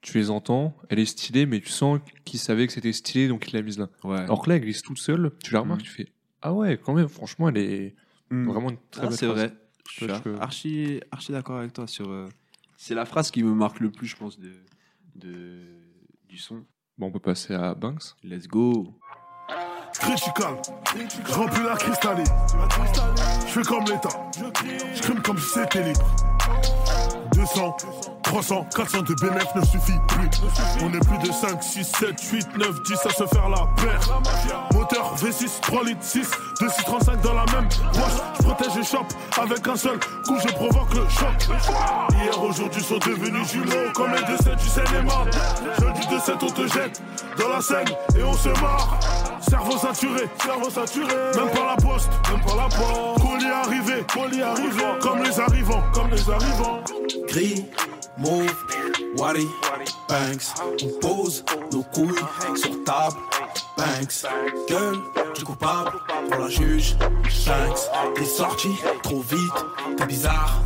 tu 0.00 0.18
les 0.18 0.30
entends, 0.30 0.76
elle 0.88 0.98
est 0.98 1.06
stylée, 1.06 1.46
mais 1.46 1.60
tu 1.60 1.68
sens 1.68 2.00
qu'il 2.24 2.40
savait 2.40 2.66
que 2.66 2.72
c'était 2.72 2.92
stylé, 2.92 3.28
donc 3.28 3.48
il 3.48 3.54
l'a 3.54 3.62
mise 3.62 3.78
là. 3.78 3.88
Ouais. 4.02 4.18
Alors 4.18 4.42
que 4.42 4.50
là, 4.50 4.56
elle 4.56 4.62
glisse 4.62 4.82
toute 4.82 4.98
seule, 4.98 5.30
tu 5.42 5.52
la 5.54 5.60
remarques, 5.60 5.80
Mhm. 5.82 5.86
tu 5.86 5.90
fais 5.92 6.08
ah 6.44 6.52
ouais, 6.52 6.76
quand 6.76 6.92
même, 6.92 7.08
franchement, 7.08 7.48
elle 7.48 7.58
est 7.58 7.94
Hmm. 8.30 8.48
vraiment 8.48 8.70
une 8.70 8.78
très 8.90 9.02
Ah, 9.04 9.08
belle 9.10 9.16
c'est 9.18 9.26
vrai. 9.26 9.52
Je 9.88 10.04
suis 10.06 10.10
archi, 10.40 11.00
archi 11.10 11.32
d'accord 11.32 11.58
avec 11.58 11.72
toi 11.72 11.86
sur. 11.86 12.08
euh, 12.10 12.28
C'est 12.76 12.94
la 12.94 13.04
phrase 13.04 13.30
qui 13.30 13.42
me 13.42 13.52
marque 13.52 13.80
le 13.80 13.90
plus, 13.90 14.06
je 14.06 14.16
pense, 14.16 14.38
de, 14.38 14.52
de, 15.16 15.58
du 16.28 16.38
son. 16.38 16.64
Bon, 16.98 17.06
on 17.08 17.10
peut 17.10 17.18
passer 17.20 17.54
à 17.54 17.74
Banks. 17.74 18.02
Let's 18.22 18.46
go. 18.46 18.94
Critical, 19.94 20.56
je 21.26 21.32
remplis 21.32 21.62
la 21.64 21.76
cristalline. 21.76 22.24
Je 23.46 23.52
fais 23.52 23.62
comme 23.62 23.84
l'État, 23.84 24.30
je 24.94 25.00
crime 25.02 25.22
comme 25.22 25.38
si 25.38 25.48
c'était 25.50 25.84
libre. 25.84 26.16
200, 27.42 27.76
300, 28.22 28.66
400 28.72 29.02
de 29.02 29.14
bénéf 29.14 29.52
ne 29.56 29.64
suffit 29.64 29.98
plus. 30.06 30.30
On 30.80 30.94
est 30.94 31.04
plus 31.04 31.18
de 31.28 31.32
5, 31.32 31.60
6, 31.60 31.84
7, 31.84 32.22
8, 32.30 32.56
9, 32.56 32.82
10 32.84 32.92
à 32.92 33.10
se 33.10 33.26
faire 33.26 33.48
la 33.48 33.66
paire. 33.82 34.20
Moteur 34.72 35.16
V6, 35.16 35.60
3 35.60 35.84
litres 35.84 36.04
6, 36.04 36.30
2, 36.60 36.68
6, 36.68 36.84
35 36.84 37.20
dans 37.20 37.34
la 37.34 37.44
même 37.46 37.68
poche. 37.92 38.00
Je 38.38 38.42
protège 38.44 38.76
et 38.78 38.84
chope 38.84 39.12
avec 39.40 39.66
un 39.66 39.74
seul 39.74 39.98
coup, 40.24 40.36
je 40.38 40.52
provoque 40.54 40.94
le 40.94 41.08
choc. 41.08 41.58
Hier, 42.12 42.44
aujourd'hui 42.44 42.82
sont 42.82 42.98
devenus 42.98 43.50
jumeaux 43.50 43.90
comme 43.92 44.12
les 44.12 44.22
deux 44.22 44.36
7 44.36 44.54
du 44.54 44.68
cinéma. 44.68 45.24
Jeudi 45.80 46.06
de 46.14 46.20
7, 46.20 46.36
on 46.42 46.46
te 46.46 46.66
jette 46.68 47.02
dans 47.38 47.48
la 47.48 47.60
scène 47.60 47.88
et 48.16 48.22
on 48.22 48.34
se 48.34 48.50
marre. 48.60 49.00
Cerveau 49.40 49.76
saturé, 49.76 50.28
cerveau 50.40 50.70
saturé. 50.70 51.14
Même 51.34 51.50
pas 51.50 51.74
la 51.74 51.76
poste, 51.76 52.08
même 52.30 52.40
pas 52.40 52.54
la 52.56 52.68
poste. 52.68 53.20
Colis 53.20 53.50
arrivé, 53.50 54.04
colis 54.14 54.42
arrivé. 54.42 54.82
Comme 55.00 55.22
les 55.24 55.40
arrivants, 55.40 55.82
comme 55.92 56.10
les 56.10 56.30
arrivants. 56.30 56.80
Gris, 57.32 57.64
mauve, 58.18 58.66
Wari, 59.16 59.46
Banks. 60.06 60.52
On 60.82 61.00
pose 61.00 61.42
nos 61.72 61.82
couilles 61.82 62.12
sur 62.54 62.84
table, 62.84 63.16
Banks. 63.74 64.26
Gueule 64.68 64.98
du 65.34 65.42
coupable 65.42 65.92
pour 66.30 66.40
la 66.40 66.48
juge, 66.50 66.94
Banks. 66.98 68.14
T'es 68.14 68.24
sorti 68.26 68.68
trop 69.02 69.22
vite, 69.22 69.64
t'es 69.96 70.04
bizarre, 70.04 70.62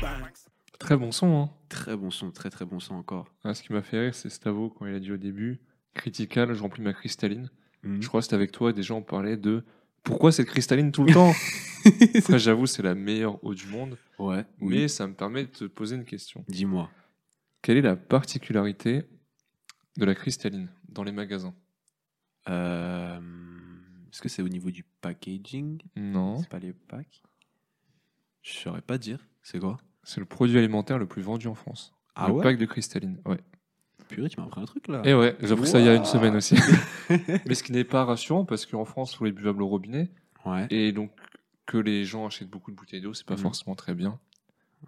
Banks. 0.00 0.38
Très 0.78 0.96
bon 0.96 1.12
son, 1.12 1.36
hein. 1.36 1.50
Très 1.68 1.94
bon 1.94 2.10
son, 2.10 2.30
très 2.30 2.48
très 2.48 2.64
bon 2.64 2.80
son 2.80 2.94
encore. 2.94 3.26
Ah, 3.44 3.52
ce 3.52 3.62
qui 3.62 3.74
m'a 3.74 3.82
fait 3.82 4.00
rire, 4.00 4.14
c'est 4.14 4.30
Stavo 4.30 4.70
quand 4.70 4.86
il 4.86 4.94
a 4.94 5.00
dit 5.00 5.12
au 5.12 5.18
début 5.18 5.60
Critical, 5.92 6.54
je 6.54 6.62
remplis 6.62 6.82
ma 6.82 6.94
cristalline. 6.94 7.50
Je 7.84 8.08
crois 8.08 8.20
que 8.20 8.24
c'était 8.24 8.36
avec 8.36 8.52
toi, 8.52 8.72
déjà 8.72 8.94
on 8.94 9.02
parlait 9.02 9.36
de 9.36 9.64
pourquoi 10.06 10.32
cette 10.32 10.46
cristalline 10.48 10.90
tout 10.92 11.04
le 11.04 11.12
temps? 11.12 11.32
Après, 12.18 12.38
j'avoue, 12.38 12.66
c'est 12.66 12.82
la 12.82 12.94
meilleure 12.94 13.42
eau 13.44 13.54
du 13.54 13.66
monde, 13.66 13.98
Ouais. 14.18 14.44
mais 14.60 14.88
ça 14.88 15.06
me 15.06 15.14
permet 15.14 15.44
de 15.44 15.50
te 15.50 15.64
poser 15.64 15.96
une 15.96 16.04
question. 16.04 16.44
Dis-moi. 16.48 16.90
Quelle 17.62 17.76
est 17.76 17.82
la 17.82 17.96
particularité 17.96 19.04
de 19.96 20.04
la 20.04 20.14
cristalline 20.14 20.68
dans 20.88 21.02
les 21.04 21.12
magasins? 21.12 21.54
Euh, 22.48 23.18
Est-ce 24.12 24.20
que 24.22 24.28
c'est 24.28 24.42
au 24.42 24.48
niveau 24.48 24.70
du 24.70 24.84
packaging? 25.00 25.80
Non, 25.96 26.38
C'est 26.38 26.48
pas 26.48 26.58
les 26.58 26.72
packs? 26.72 27.22
Je 28.42 28.52
saurais 28.52 28.80
pas 28.82 28.98
dire. 28.98 29.18
C'est 29.42 29.58
quoi? 29.58 29.76
C'est 30.04 30.20
le 30.20 30.26
produit 30.26 30.56
alimentaire 30.58 30.98
le 30.98 31.06
plus 31.06 31.22
vendu 31.22 31.48
en 31.48 31.54
France. 31.54 31.92
Ah 32.14 32.28
le 32.28 32.34
ouais? 32.34 32.42
pack 32.42 32.58
de 32.58 32.64
cristalline, 32.66 33.20
ouais. 33.26 33.38
Purée, 34.08 34.28
tu 34.28 34.38
m'as 34.40 34.46
appris 34.46 34.60
un 34.60 34.64
truc 34.66 34.88
là. 34.88 35.02
Et 35.04 35.14
ouais, 35.14 35.36
j'ai 35.40 35.52
appris 35.52 35.66
ça 35.66 35.78
il 35.80 35.86
y 35.86 35.88
a 35.88 35.94
une 35.94 36.04
semaine 36.04 36.36
aussi. 36.36 36.56
mais 37.46 37.54
ce 37.54 37.62
qui 37.62 37.72
n'est 37.72 37.84
pas 37.84 38.04
rassurant 38.04 38.44
parce 38.44 38.64
qu'en 38.66 38.84
France, 38.84 39.20
on 39.20 39.24
les 39.24 39.32
buvables 39.32 39.62
au 39.62 39.68
robinet 39.68 40.10
Ouais. 40.44 40.66
et 40.70 40.92
donc 40.92 41.10
que 41.66 41.76
les 41.78 42.04
gens 42.04 42.26
achètent 42.26 42.48
beaucoup 42.50 42.70
de 42.70 42.76
bouteilles 42.76 43.00
d'eau, 43.00 43.12
c'est 43.14 43.26
pas 43.26 43.34
Mhm. 43.34 43.40
forcément 43.40 43.74
très 43.74 43.94
bien. 43.94 44.18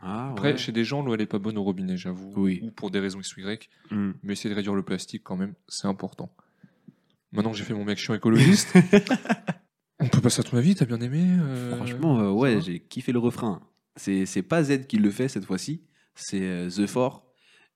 Ah, 0.00 0.30
Après, 0.30 0.52
ouais. 0.52 0.56
chez 0.58 0.70
des 0.70 0.84
gens, 0.84 1.02
l'eau 1.02 1.14
elle 1.14 1.20
est 1.22 1.26
pas 1.26 1.40
bonne 1.40 1.58
au 1.58 1.64
robinet, 1.64 1.96
j'avoue, 1.96 2.32
Oui. 2.36 2.60
ou 2.62 2.70
pour 2.70 2.90
des 2.92 3.00
raisons 3.00 3.18
X 3.18 3.36
ou 3.36 3.40
Y. 3.40 3.68
Hmm. 3.90 4.12
Mais 4.22 4.34
essayer 4.34 4.50
de 4.50 4.54
réduire 4.54 4.74
le 4.76 4.82
plastique 4.84 5.22
quand 5.24 5.36
même, 5.36 5.54
c'est 5.66 5.88
important. 5.88 6.30
Maintenant 7.32 7.50
que 7.50 7.56
j'ai 7.56 7.64
fait 7.64 7.74
mon 7.74 7.84
mec 7.84 7.98
chiant 7.98 8.14
écologiste, 8.14 8.72
on 9.98 10.06
peut 10.08 10.20
passer 10.20 10.40
à 10.40 10.44
ton 10.44 10.56
avis, 10.56 10.74
t'as 10.76 10.84
bien 10.84 11.00
aimé 11.00 11.24
euh, 11.40 11.74
Franchement, 11.76 12.20
euh, 12.20 12.30
ouais, 12.30 12.60
j'ai 12.60 12.78
kiffé 12.80 13.10
le 13.12 13.18
refrain. 13.18 13.60
C'est 13.96 14.26
c'est 14.26 14.42
pas 14.42 14.62
Z 14.62 14.86
qui 14.86 14.98
le 14.98 15.10
fait 15.10 15.28
cette 15.28 15.44
fois-ci, 15.44 15.82
c'est 16.14 16.40
euh, 16.42 16.70
The 16.70 16.86
Four. 16.86 17.24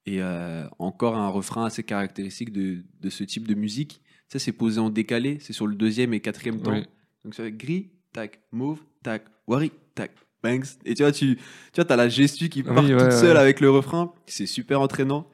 Et 0.06 0.20
euh, 0.20 0.66
encore 0.78 1.16
un 1.16 1.28
refrain 1.28 1.64
assez 1.66 1.82
caractéristique 1.84 2.52
de, 2.52 2.82
de 3.00 3.10
ce 3.10 3.22
type 3.24 3.46
de 3.46 3.54
musique. 3.54 4.02
Ça, 4.28 4.38
c'est 4.38 4.52
posé 4.52 4.80
en 4.80 4.90
décalé, 4.90 5.38
c'est 5.40 5.52
sur 5.52 5.66
le 5.66 5.74
deuxième 5.76 6.12
et 6.14 6.20
quatrième 6.20 6.60
temps. 6.60 6.72
Oui. 6.72 6.84
Donc 7.24 7.34
ça 7.34 7.44
fait 7.44 7.52
gris, 7.52 7.90
tac, 8.12 8.40
mauve, 8.50 8.80
tac, 9.02 9.26
wari, 9.46 9.70
tac, 9.94 10.12
bangs. 10.42 10.62
Et 10.84 10.94
tu 10.94 11.02
vois, 11.02 11.12
tu, 11.12 11.36
tu 11.36 11.80
vois, 11.80 11.92
as 11.92 11.96
la 11.96 12.08
gestu 12.08 12.48
qui 12.48 12.62
Oui, 12.62 12.74
part 12.74 12.82
ouais, 12.84 12.90
toute 12.90 13.00
ouais. 13.00 13.10
seule 13.12 13.36
avec 13.36 13.60
le 13.60 13.70
refrain. 13.70 14.12
C'est 14.26 14.46
super 14.46 14.80
entraînant. 14.80 15.28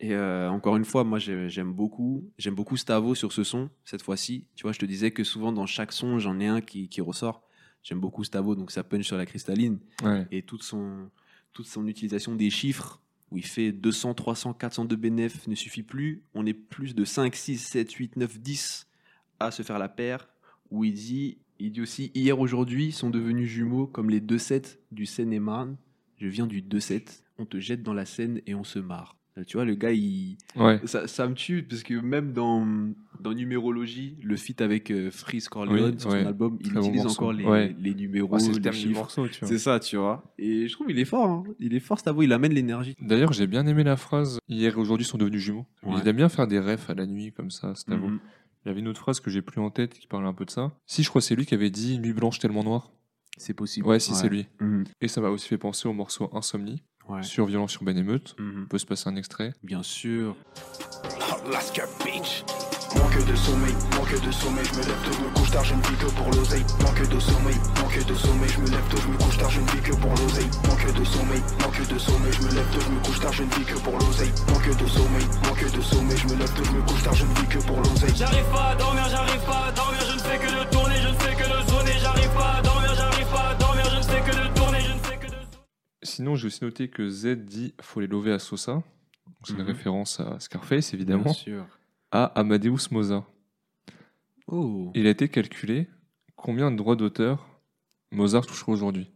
Et 0.00 0.14
euh, 0.14 0.50
encore 0.50 0.76
une 0.76 0.84
fois, 0.84 1.04
moi, 1.04 1.18
j'ai- 1.18 1.48
j'aime 1.48 1.72
beaucoup, 1.72 2.30
j'aime 2.38 2.54
beaucoup 2.54 2.76
Stavo 2.76 3.14
sur 3.14 3.32
ce 3.32 3.44
son, 3.44 3.70
cette 3.84 4.02
fois-ci. 4.02 4.46
Tu 4.56 4.62
vois, 4.62 4.72
je 4.72 4.78
te 4.78 4.86
disais 4.86 5.10
que 5.12 5.24
souvent, 5.24 5.52
dans 5.52 5.66
chaque 5.66 5.92
son, 5.92 6.18
j'en 6.18 6.40
ai 6.40 6.46
un 6.46 6.60
qui, 6.60 6.88
qui 6.88 7.00
ressort. 7.00 7.42
J'aime 7.82 8.00
beaucoup 8.00 8.24
Stavo, 8.24 8.54
donc 8.54 8.70
ça 8.70 8.82
punch 8.82 9.06
sur 9.06 9.16
la 9.16 9.24
cristalline 9.26 9.78
Ouais. 10.02 10.26
et 10.30 10.42
toute 10.42 10.62
son, 10.62 11.10
toute 11.52 11.66
son 11.66 11.86
utilisation 11.86 12.34
des 12.34 12.50
chiffres 12.50 13.00
où 13.30 13.38
il 13.38 13.46
fait 13.46 13.72
200, 13.72 14.14
300, 14.14 14.54
400 14.54 14.84
de 14.84 14.96
bénéf 14.96 15.46
ne 15.46 15.54
suffit 15.54 15.82
plus. 15.82 16.22
On 16.34 16.46
est 16.46 16.54
plus 16.54 16.94
de 16.94 17.04
5, 17.04 17.34
6, 17.34 17.58
7, 17.58 17.92
8, 17.92 18.16
9, 18.16 18.38
10 18.40 18.88
à 19.38 19.50
se 19.50 19.62
faire 19.62 19.78
la 19.78 19.88
paire. 19.88 20.28
Où 20.70 20.84
il 20.84 20.94
dit, 20.94 21.38
il 21.58 21.72
dit 21.72 21.80
aussi 21.80 22.10
hier, 22.14 22.38
aujourd'hui 22.38 22.92
sont 22.92 23.10
devenus 23.10 23.48
jumeaux 23.48 23.86
comme 23.86 24.10
les 24.10 24.20
deux 24.20 24.38
7 24.38 24.80
du 24.92 25.06
Seine-et-Marne. 25.06 25.76
Je 26.18 26.28
viens 26.28 26.46
du 26.46 26.62
2-7. 26.62 27.22
On 27.38 27.46
te 27.46 27.58
jette 27.58 27.82
dans 27.82 27.94
la 27.94 28.04
Seine 28.04 28.40
et 28.46 28.54
on 28.54 28.64
se 28.64 28.78
marre. 28.78 29.19
Là, 29.40 29.44
Tu 29.46 29.56
vois, 29.56 29.64
le 29.64 29.74
gars, 29.74 29.90
il, 29.92 30.36
Ouais. 30.56 30.78
ça, 30.84 31.08
ça 31.08 31.26
me 31.26 31.34
tue 31.34 31.62
parce 31.62 31.82
que 31.82 31.94
même 31.94 32.32
dans, 32.32 32.66
dans 33.20 33.32
numérologie, 33.32 34.16
le 34.22 34.36
feat 34.36 34.60
avec 34.60 34.90
euh, 34.90 35.10
Freeze 35.10 35.48
Corleone 35.48 35.92
Oui, 35.94 36.00
sur 36.00 36.10
ouais. 36.10 36.20
son 36.22 36.26
album, 36.26 36.58
il 36.60 36.70
Très 36.72 36.80
utilise 36.80 37.06
encore 37.06 37.32
les, 37.32 37.44
Ouais. 37.44 37.74
les 37.78 37.94
numéros, 37.94 38.38
c'est 38.38 38.52
le 38.52 38.58
les 38.58 38.72
chiffres. 38.72 38.98
morceau, 38.98 39.26
tu 39.28 39.40
vois. 39.40 39.48
C'est 39.48 39.58
ça, 39.58 39.80
tu 39.80 39.96
vois. 39.96 40.22
Et 40.38 40.68
je 40.68 40.72
trouve 40.74 40.90
il 40.90 40.98
est 40.98 41.04
fort. 41.04 41.26
hein. 41.28 41.44
Il 41.58 41.74
est 41.74 41.80
fort, 41.80 41.98
cet 41.98 42.08
avoue. 42.08 42.22
Il 42.22 42.32
amène 42.32 42.52
l'énergie. 42.52 42.94
D'ailleurs, 43.00 43.32
j'ai 43.32 43.46
bien 43.46 43.66
aimé 43.66 43.82
la 43.82 43.96
phrase 43.96 44.38
Hier 44.48 44.74
et 44.74 44.80
aujourd'hui 44.80 45.06
sont 45.06 45.16
devenus 45.18 45.40
jumeaux. 45.40 45.66
Il 45.86 46.06
aime 46.06 46.16
bien 46.16 46.28
faire 46.28 46.46
des 46.46 46.60
refs 46.60 46.90
à 46.90 46.94
la 46.94 47.06
nuit 47.06 47.32
comme 47.32 47.50
ça, 47.50 47.72
c'est 47.74 47.90
à 47.92 47.96
vous. 47.96 48.08
Mhm. 48.08 48.20
Il 48.66 48.68
y 48.68 48.70
avait 48.72 48.80
une 48.80 48.88
autre 48.88 49.00
phrase 49.00 49.20
que 49.20 49.30
j'ai 49.30 49.40
plus 49.40 49.60
en 49.62 49.70
tête 49.70 49.94
qui 49.98 50.06
parlait 50.06 50.28
un 50.28 50.34
peu 50.34 50.44
de 50.44 50.50
ça. 50.50 50.70
Si, 50.84 51.02
je 51.02 51.08
crois 51.08 51.22
que 51.22 51.26
c'est 51.26 51.34
lui 51.34 51.46
qui 51.46 51.54
avait 51.54 51.70
dit 51.70 51.98
Nuit 51.98 52.12
blanche 52.12 52.38
tellement 52.40 52.62
noire. 52.62 52.90
C'est 53.38 53.54
possible. 53.54 53.86
Ouais, 53.86 53.98
si, 53.98 54.12
c'est 54.14 54.28
lui. 54.28 54.46
Mhm. 54.60 54.84
Et 55.00 55.08
ça 55.08 55.22
m'a 55.22 55.30
aussi 55.30 55.48
fait 55.48 55.56
penser 55.56 55.88
au 55.88 55.94
morceau 55.94 56.28
Insomnie 56.34 56.82
Ouais. 57.08 57.22
sur 57.22 57.46
Violence 57.46 57.72
sur 57.72 57.82
Ben 57.82 57.96
Émeute. 57.96 58.36
Mhm. 58.38 58.62
On 58.64 58.68
peut 58.68 58.78
se 58.78 58.86
passer 58.86 59.08
un 59.08 59.16
extrait. 59.16 59.52
Bien 59.64 59.82
sûr. 59.82 60.36
Alaska 61.46 61.84
Beach. 62.04 62.44
Manque 62.96 63.24
de 63.24 63.36
sommeil, 63.36 63.72
manque 63.96 64.20
de 64.26 64.32
sommeil, 64.32 64.64
je 64.66 64.74
me 64.74 64.82
lève 64.82 65.02
tôt, 65.04 65.12
je 65.12 65.22
me 65.22 65.28
couche 65.34 65.50
tard, 65.52 65.64
je 65.64 65.74
ne 65.74 65.80
vis 65.82 65.96
que 65.96 66.06
pour 66.10 66.26
l'oseille. 66.32 66.64
Manque 66.82 67.08
de 67.08 67.20
sommeil, 67.20 67.54
manque 67.80 68.04
de 68.06 68.14
sommeil, 68.14 68.48
je 68.50 68.60
me 68.60 68.66
lève 68.68 68.88
tôt, 68.90 68.96
je 69.00 69.08
me 69.08 69.16
couche 69.16 69.38
tard, 69.38 69.50
je 69.50 69.60
ne 69.60 69.66
vis 69.70 69.80
que 69.80 69.92
pour 69.94 70.10
l'oseille. 70.10 70.50
Manque 70.68 70.92
de 70.98 71.04
sommeil, 71.04 71.42
manque 71.62 71.86
de 71.86 71.98
sommeil, 71.98 72.32
je 72.32 72.42
me 72.42 72.50
lève 72.50 72.66
tôt, 72.72 72.80
je 72.80 72.90
me 72.90 72.98
couche 73.00 73.20
tard, 73.20 73.32
je 73.32 73.42
ne 73.44 73.48
vis 73.54 73.64
que 73.64 73.78
pour 73.78 73.92
l'oseille. 73.98 74.32
Manque 74.48 74.76
de 74.76 74.86
sommeil, 74.88 75.26
manque 75.46 75.70
de 75.72 75.80
sommeil, 75.82 76.16
je 76.18 76.26
me 76.26 76.34
lève 76.38 76.54
tôt, 76.54 76.64
je 76.64 76.70
me 76.72 76.82
couche 76.82 77.02
tard, 77.04 77.14
je 77.14 77.24
ne 77.24 77.34
vis 77.34 77.46
que 77.46 77.58
pour 77.58 77.76
l'oseille. 77.78 78.16
J'arrive 78.16 78.50
pas 78.50 78.66
à 78.70 78.74
dormir, 78.74 79.08
j'arrive 79.08 79.44
pas 79.46 79.64
à 79.66 79.72
dormir, 79.72 80.00
je 80.08 80.14
ne 80.14 80.18
fais 80.18 80.38
que 80.38 80.50
de 80.50 80.64
tourner, 80.70 80.79
Sinon, 86.20 86.36
j'ai 86.36 86.48
aussi 86.48 86.62
noté 86.62 86.88
que 86.88 87.08
Z 87.08 87.46
dit 87.46 87.72
Faut 87.80 87.98
les 87.98 88.06
lover 88.06 88.32
à 88.32 88.38
Sosa. 88.38 88.82
C'est 89.42 89.54
une 89.54 89.60
Mhm. 89.60 89.66
référence 89.68 90.20
à 90.20 90.38
Scarface, 90.38 90.92
évidemment. 90.92 91.22
Bien 91.24 91.32
sûr. 91.32 91.66
À 92.10 92.24
Amadeus 92.38 92.88
Mozart. 92.90 93.24
Oh. 94.46 94.92
Il 94.94 95.06
a 95.06 95.10
été 95.10 95.30
calculé 95.30 95.88
combien 96.36 96.70
de 96.70 96.76
droits 96.76 96.94
d'auteur 96.96 97.48
Mozart 98.10 98.44
toucherait 98.44 98.70
aujourd'hui? 98.72 99.10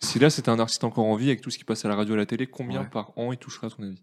Si 0.00 0.18
là 0.18 0.28
c'était 0.28 0.50
un 0.50 0.58
artiste 0.58 0.84
encore 0.84 1.06
en 1.06 1.16
vie 1.16 1.28
avec 1.28 1.40
tout 1.40 1.48
ce 1.48 1.56
qui 1.56 1.64
passe 1.64 1.86
à 1.86 1.88
la 1.88 1.96
radio 1.96 2.12
et 2.12 2.18
à 2.18 2.20
la 2.20 2.26
télé, 2.26 2.46
combien 2.46 2.82
Ouais. 2.82 2.90
par 2.90 3.16
an 3.18 3.32
il 3.32 3.38
toucherait 3.38 3.68
à 3.68 3.70
ton 3.70 3.82
avis? 3.84 4.02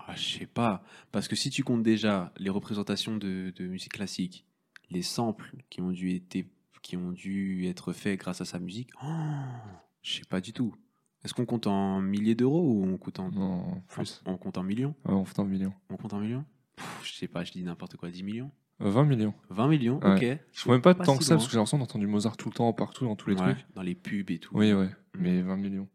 Ah, 0.00 0.16
je 0.16 0.38
sais 0.38 0.46
pas. 0.46 0.82
Parce 1.12 1.28
que 1.28 1.36
si 1.36 1.48
tu 1.48 1.62
comptes 1.62 1.84
déjà 1.84 2.32
les 2.38 2.50
représentations 2.50 3.16
de, 3.18 3.52
de 3.54 3.66
musique 3.68 3.92
classique, 3.92 4.44
les 4.90 5.02
samples 5.02 5.54
qui 5.70 5.80
ont 5.80 5.92
dû, 5.92 6.10
été, 6.10 6.50
qui 6.82 6.96
ont 6.96 7.12
dû 7.12 7.66
être 7.68 7.92
faits 7.92 8.18
grâce 8.18 8.40
à 8.40 8.44
sa 8.44 8.58
musique, 8.58 8.90
oh, 9.00 9.06
je 10.02 10.14
sais 10.14 10.24
pas 10.28 10.40
du 10.40 10.52
tout. 10.52 10.74
Est-ce 11.24 11.34
qu'on 11.34 11.46
compte 11.46 11.66
en 11.66 12.00
milliers 12.00 12.34
d'euros 12.34 12.62
ou 12.62 12.84
on 12.86 12.96
compte 12.96 13.18
en, 13.20 13.30
Non, 13.30 13.82
plus. 13.88 14.22
on 14.26 14.36
compte 14.36 14.56
en 14.58 14.62
millions 14.62 14.94
Ouais, 15.04 15.12
on 15.14 15.24
compte 15.24 15.38
en 16.14 16.18
millions 16.20 16.44
Pff, 16.76 17.00
Je 17.04 17.12
sais 17.12 17.26
pas, 17.28 17.42
je 17.44 17.52
dis 17.52 17.62
n'importe 17.62 17.96
quoi. 17.96 18.10
10 18.10 18.22
millions? 18.22 18.50
Euh, 18.80 18.90
20 18.90 19.04
millions. 19.04 19.34
20 19.50 19.66
millions 19.68 19.98
Ouais. 20.00 20.14
Ok. 20.34 20.38
Je 20.52 20.60
trouve 20.60 20.72
même 20.74 20.82
pas 20.82 20.94
Pas 20.94 21.04
tant 21.04 21.14
si 21.14 21.18
que 21.18 21.24
ça, 21.24 21.34
parce 21.34 21.46
que 21.46 21.50
j'ai 21.52 21.56
l'impression 21.56 21.78
d'entendre 21.78 22.04
du 22.04 22.10
Mozart 22.10 22.36
tout 22.36 22.48
le 22.48 22.54
temps, 22.54 22.72
partout, 22.72 23.04
dans 23.04 23.16
tous 23.16 23.30
les 23.30 23.36
Ouais, 23.36 23.54
trucs. 23.54 23.66
Dans 23.74 23.82
les 23.82 23.96
pubs 23.96 24.30
et 24.30 24.38
tout. 24.38 24.56
Oui, 24.56 24.72
ouais, 24.72 24.90
mais 25.18 25.42
20 25.42 25.56
millions. 25.56 25.88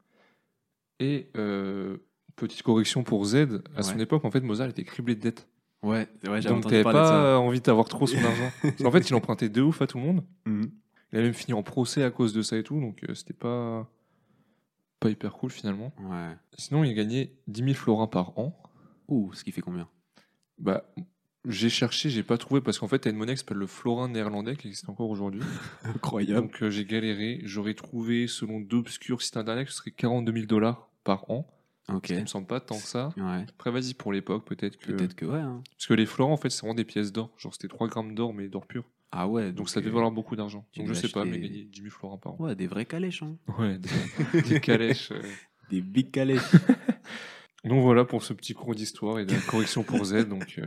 Et 0.99 1.29
euh, 1.37 1.97
petite 2.35 2.61
correction 2.63 3.03
pour 3.03 3.23
Z, 3.25 3.61
à 3.75 3.83
son 3.83 3.95
Ouais. 3.95 4.03
époque, 4.03 4.25
en 4.25 4.31
fait, 4.31 4.41
Mozart 4.41 4.69
était 4.69 4.83
criblé 4.83 5.15
de 5.15 5.21
dettes. 5.21 5.47
Ouais, 5.81 6.07
ouais 6.25 6.41
j'avais 6.41 6.49
Donc 6.49 6.59
entendu 6.65 6.81
t'avais 6.81 6.83
ça. 6.83 6.91
pas 6.91 7.39
envie 7.39 7.59
d'avoir 7.61 7.87
trop 7.87 8.07
son 8.07 8.17
argent. 8.23 8.51
Qu'en 8.79 8.91
fait, 8.91 9.09
il 9.09 9.15
empruntait 9.15 9.49
de 9.49 9.61
ouf 9.61 9.81
à 9.81 9.87
tout 9.87 9.97
le 9.97 10.03
monde. 10.03 10.23
Mhm. 10.45 10.69
Il 11.11 11.19
a 11.19 11.21
même 11.21 11.33
fini 11.33 11.53
en 11.53 11.61
procès 11.63 12.03
à 12.03 12.11
cause 12.11 12.33
de 12.33 12.41
ça 12.41 12.57
et 12.57 12.63
tout, 12.63 12.79
donc 12.79 13.03
euh, 13.07 13.13
c'était 13.13 13.33
pas 13.33 13.87
pas 15.03 15.09
hyper 15.09 15.33
cool 15.33 15.51
finalement. 15.51 15.93
Ouais. 15.99 16.35
Sinon, 16.57 16.83
il 16.83 16.93
gagnait 16.95 17.33
10 17.47 17.63
000 17.63 17.73
florins 17.75 18.07
par 18.07 18.37
an. 18.39 18.57
Ouh, 19.09 19.33
ce 19.33 19.43
qui 19.43 19.51
fait 19.51 19.61
combien? 19.61 19.87
Bah, 20.59 20.85
j'ai 21.45 21.69
cherché, 21.69 22.09
j'ai 22.09 22.23
pas 22.23 22.37
trouvé 22.37 22.61
parce 22.61 22.79
qu'en 22.79 22.87
fait, 22.87 22.99
t'as 22.99 23.09
une 23.09 23.17
monnaie 23.17 23.33
qui 23.33 23.39
s'appelle 23.39 23.57
le 23.57 23.67
florin 23.67 24.07
néerlandais 24.07 24.55
qui 24.55 24.67
existe 24.67 24.87
encore 24.87 25.09
aujourd'hui. 25.09 25.41
Incroyable. 25.83 26.47
Donc 26.47 26.63
euh, 26.63 26.69
j'ai 26.69 26.85
galéré. 26.85 27.41
J'aurais 27.43 27.73
trouvé, 27.73 28.27
selon 28.27 28.61
d'obscurs 28.61 29.21
sites 29.21 29.35
internet, 29.37 29.65
que 29.65 29.71
ce 29.71 29.79
serait 29.79 29.91
42 29.91 30.31
000 30.31 30.45
dollars 30.45 30.89
par 31.03 31.29
an. 31.29 31.45
Ok. 31.89 32.03
Qui 32.03 32.13
me 32.21 32.25
semble 32.27 32.47
pas 32.47 32.61
tant 32.61 32.77
que 32.77 32.87
ça. 32.87 33.09
Ouais. 33.17 33.45
Après, 33.49 33.69
vas-y, 33.69 33.93
pour 33.93 34.13
l'époque, 34.13 34.45
peut-être 34.45 34.77
que. 34.77 34.93
Peut-être 34.93 35.15
que 35.15 35.25
ouais. 35.25 35.39
hein. 35.39 35.61
Parce 35.71 35.87
que 35.87 35.93
les 35.93 36.05
florins, 36.05 36.31
en 36.31 36.37
fait, 36.37 36.49
c'est 36.49 36.61
vraiment 36.61 36.75
des 36.75 36.85
pièces 36.85 37.11
d'or. 37.11 37.29
Genre, 37.37 37.53
c'était 37.53 37.67
3 37.67 37.89
grammes 37.89 38.15
d'or, 38.15 38.33
mais 38.33 38.47
d'or 38.47 38.65
pur. 38.65 38.85
Ah 39.15 39.27
ouais. 39.27 39.51
Donc, 39.51 39.69
ça 39.69 39.79
euh, 39.79 39.83
devait 39.83 39.93
valoir 39.93 40.11
beaucoup 40.11 40.35
d'argent. 40.35 40.65
Donc, 40.75 40.87
je 40.87 40.93
sais 40.93 41.07
pas, 41.09 41.23
mais 41.23 41.39
gagner 41.39 41.63
10 41.65 41.81
000 41.83 41.89
florins 41.91 42.17
par 42.17 42.33
an. 42.33 42.37
Ouais, 42.39 42.55
des 42.55 42.65
vrais 42.67 42.85
calèches. 42.85 43.21
Hein. 43.23 43.35
Ouais, 43.59 43.77
des, 43.77 44.41
des 44.49 44.59
calèches. 44.59 45.11
euh. 45.11 45.21
Des 45.69 45.81
big 45.81 46.09
calèches. 46.11 46.41
Donc 47.63 47.81
voilà 47.81 48.03
pour 48.03 48.23
ce 48.23 48.33
petit 48.33 48.53
cours 48.53 48.75
d'histoire 48.75 49.19
et 49.19 49.25
de 49.25 49.31
la 49.33 49.39
correction 49.39 49.83
pour 49.83 50.03
Z. 50.03 50.27
Donc 50.27 50.55
euh, 50.57 50.65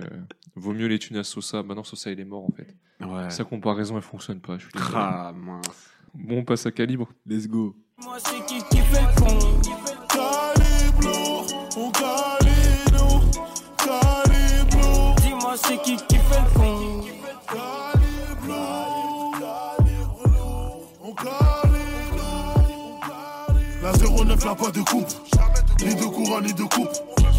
vaut 0.55 0.73
mieux 0.73 0.87
les 0.87 0.99
thunes 0.99 1.19
à 1.19 1.25
Sosa. 1.25 1.63
Maintenant 1.63 1.85
Sosa 1.85 2.11
il 2.11 2.19
est 2.19 2.25
mort 2.25 2.45
en 2.45 2.51
fait. 2.53 2.75
ouais. 3.05 3.29
Sa 3.29 3.45
comparaison 3.45 3.97
elle 3.97 4.03
fonctionne 4.03 4.41
pas. 4.41 4.57
Je 4.57 4.63
suis 4.63 4.73
désolé. 4.73 4.93
Ah 4.95 5.35
mince. 5.37 5.91
Bon 6.15 6.39
on 6.39 6.45
passe 6.45 6.65
à 6.65 6.73
calibre. 6.73 7.11
Let's 7.27 7.47
go. 7.49 7.77
Moi 8.03 8.17
c'est 8.19 8.43
qui 8.47 8.63
qui 8.71 8.79
fait 8.79 9.03
le 9.03 9.15
con? 9.21 9.39
Calibre 10.09 11.47
on 11.77 11.91
calibre 11.91 12.97
lourd, 12.97 13.27
Dis-moi 15.21 15.55
c'est 15.59 15.77
qui 15.83 15.97
qui 15.97 16.17
fait 16.17 16.41
le 16.41 16.49
con? 16.59 16.66
9 24.27 24.45
là 24.45 24.55
pas 24.55 24.71
de 24.71 24.81
coupe 24.81 25.09
Ni 25.85 25.95
de 25.95 26.05
courant 26.05 26.41
ni 26.41 26.53
de 26.53 26.63
coupe 26.63 26.91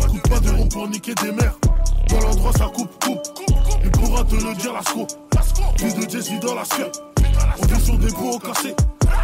Coupe 0.09 0.29
pas 0.29 0.39
de 0.39 0.49
rond 0.49 0.67
pour 0.69 0.87
niquer 0.87 1.13
des 1.15 1.31
mères 1.31 1.57
Dans 2.09 2.19
l'endroit 2.21 2.53
ça 2.53 2.65
coupe 2.67 3.03
coupe 3.03 3.19
Il 3.83 3.91
pourra 3.91 4.23
te 4.23 4.35
le 4.35 4.55
dire 4.55 4.73
Lasco 4.73 5.05
Plus 5.77 5.93
de 5.93 6.09
Jesse 6.09 6.39
dans 6.39 6.55
la 6.55 6.63
sphère 6.65 6.91
On 7.61 7.65
vit 7.65 7.81
sur 7.81 7.97
des 7.97 8.11
bros 8.11 8.39
cassés 8.39 8.69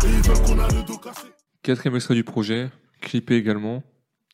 Et 0.04 0.08
ils 0.08 0.22
veulent 0.22 0.42
qu'on 0.44 0.60
a 0.60 0.68
le 0.68 0.84
dos 0.84 0.98
cassé 0.98 1.28
Quatrième 1.64 1.96
extrait 1.96 2.16
du 2.16 2.26
projet, 2.26 2.70
clippé 3.00 3.36
également. 3.38 3.84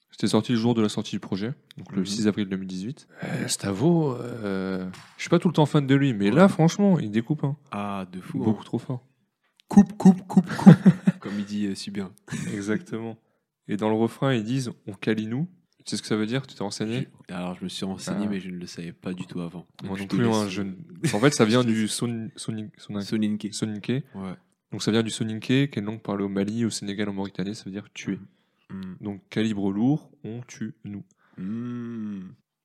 C'était 0.10 0.26
sorti 0.26 0.54
le 0.54 0.58
jour 0.58 0.74
de 0.74 0.82
la 0.82 0.90
sortie 0.90 1.12
du 1.12 1.20
projet, 1.20 1.54
donc 1.78 1.92
le 1.92 2.02
mmh. 2.02 2.06
6 2.08 2.28
avril 2.28 2.50
2018. 2.50 3.08
Euh, 3.24 3.48
Stavo, 3.48 4.16
euh, 4.16 4.90
je 5.16 5.22
suis 5.22 5.30
pas 5.30 5.38
tout 5.38 5.48
le 5.48 5.54
temps 5.54 5.68
fan 5.68 5.86
de 5.86 5.94
lui, 5.94 6.14
mais 6.14 6.26
ouais. 6.26 6.36
là, 6.36 6.48
franchement, 6.48 6.98
il 6.98 7.12
découpe. 7.12 7.44
Hein. 7.44 7.56
Ah, 7.72 8.08
de 8.12 8.20
fou. 8.20 8.40
Beaucoup 8.40 8.62
hein. 8.62 8.66
trop 8.66 8.80
fort. 8.80 9.04
Coupe, 9.70 9.96
coupe, 9.98 10.28
coupe, 10.28 10.50
coupe. 10.56 10.76
Comme 11.22 11.40
il 11.40 11.46
dit 11.46 11.68
euh, 11.68 11.76
si 11.76 11.92
bien. 11.92 12.12
Exactement. 12.54 13.18
Et 13.68 13.78
dans 13.78 13.88
le 13.90 13.96
refrain 13.96 14.34
ils 14.34 14.44
disent 14.44 14.72
on 14.88 14.94
calie 14.94 15.28
nous. 15.28 15.48
Tu 15.86 15.92
sais 15.92 15.98
ce 15.98 16.02
que 16.02 16.08
ça 16.10 16.16
veut 16.18 16.26
dire? 16.26 16.46
Tu 16.46 16.56
t'es 16.56 16.64
renseigné? 16.64 17.08
Alors 17.30 17.56
je 17.56 17.64
me 17.64 17.70
suis 17.70 17.86
renseigné, 17.86 18.26
Ah. 18.26 18.30
mais 18.30 18.40
je 18.42 18.50
ne 18.50 18.58
le 18.58 18.66
savais 18.68 18.92
pas 18.92 19.14
du 19.14 19.26
tout 19.26 19.40
avant. 19.42 19.66
Moi 19.84 19.98
non 19.98 20.08
plus. 20.08 20.26
hein, 20.28 20.48
je 20.50 20.62
ne- 20.64 20.74
En 21.14 21.20
fait 21.20 21.34
ça 21.34 21.46
vient 21.46 21.64
du 21.64 21.88
son, 21.88 22.30
Soninke. 22.36 22.74
Soninké. 23.54 24.04
Ouais. 24.16 24.34
Donc 24.72 24.84
ça 24.84 24.92
vient 24.92 25.02
du 25.04 25.10
soninké, 25.10 25.70
qui 25.70 25.80
est 25.80 25.82
une 25.82 25.86
langue 25.88 26.02
parlée 26.02 26.24
au 26.24 26.30
Mali, 26.30 26.64
au 26.66 26.70
Sénégal, 26.70 27.10
en 27.10 27.14
Mauritanie, 27.14 27.56
ça 27.56 27.64
veut 27.66 27.72
dire 27.72 27.88
tuer. 27.94 28.20
Mm. 28.70 28.82
Donc 29.02 29.22
calibre 29.30 29.72
lourd, 29.72 30.12
on 30.24 30.42
tue 30.48 30.76
nous. 30.84 31.04
Mm. 31.38 32.20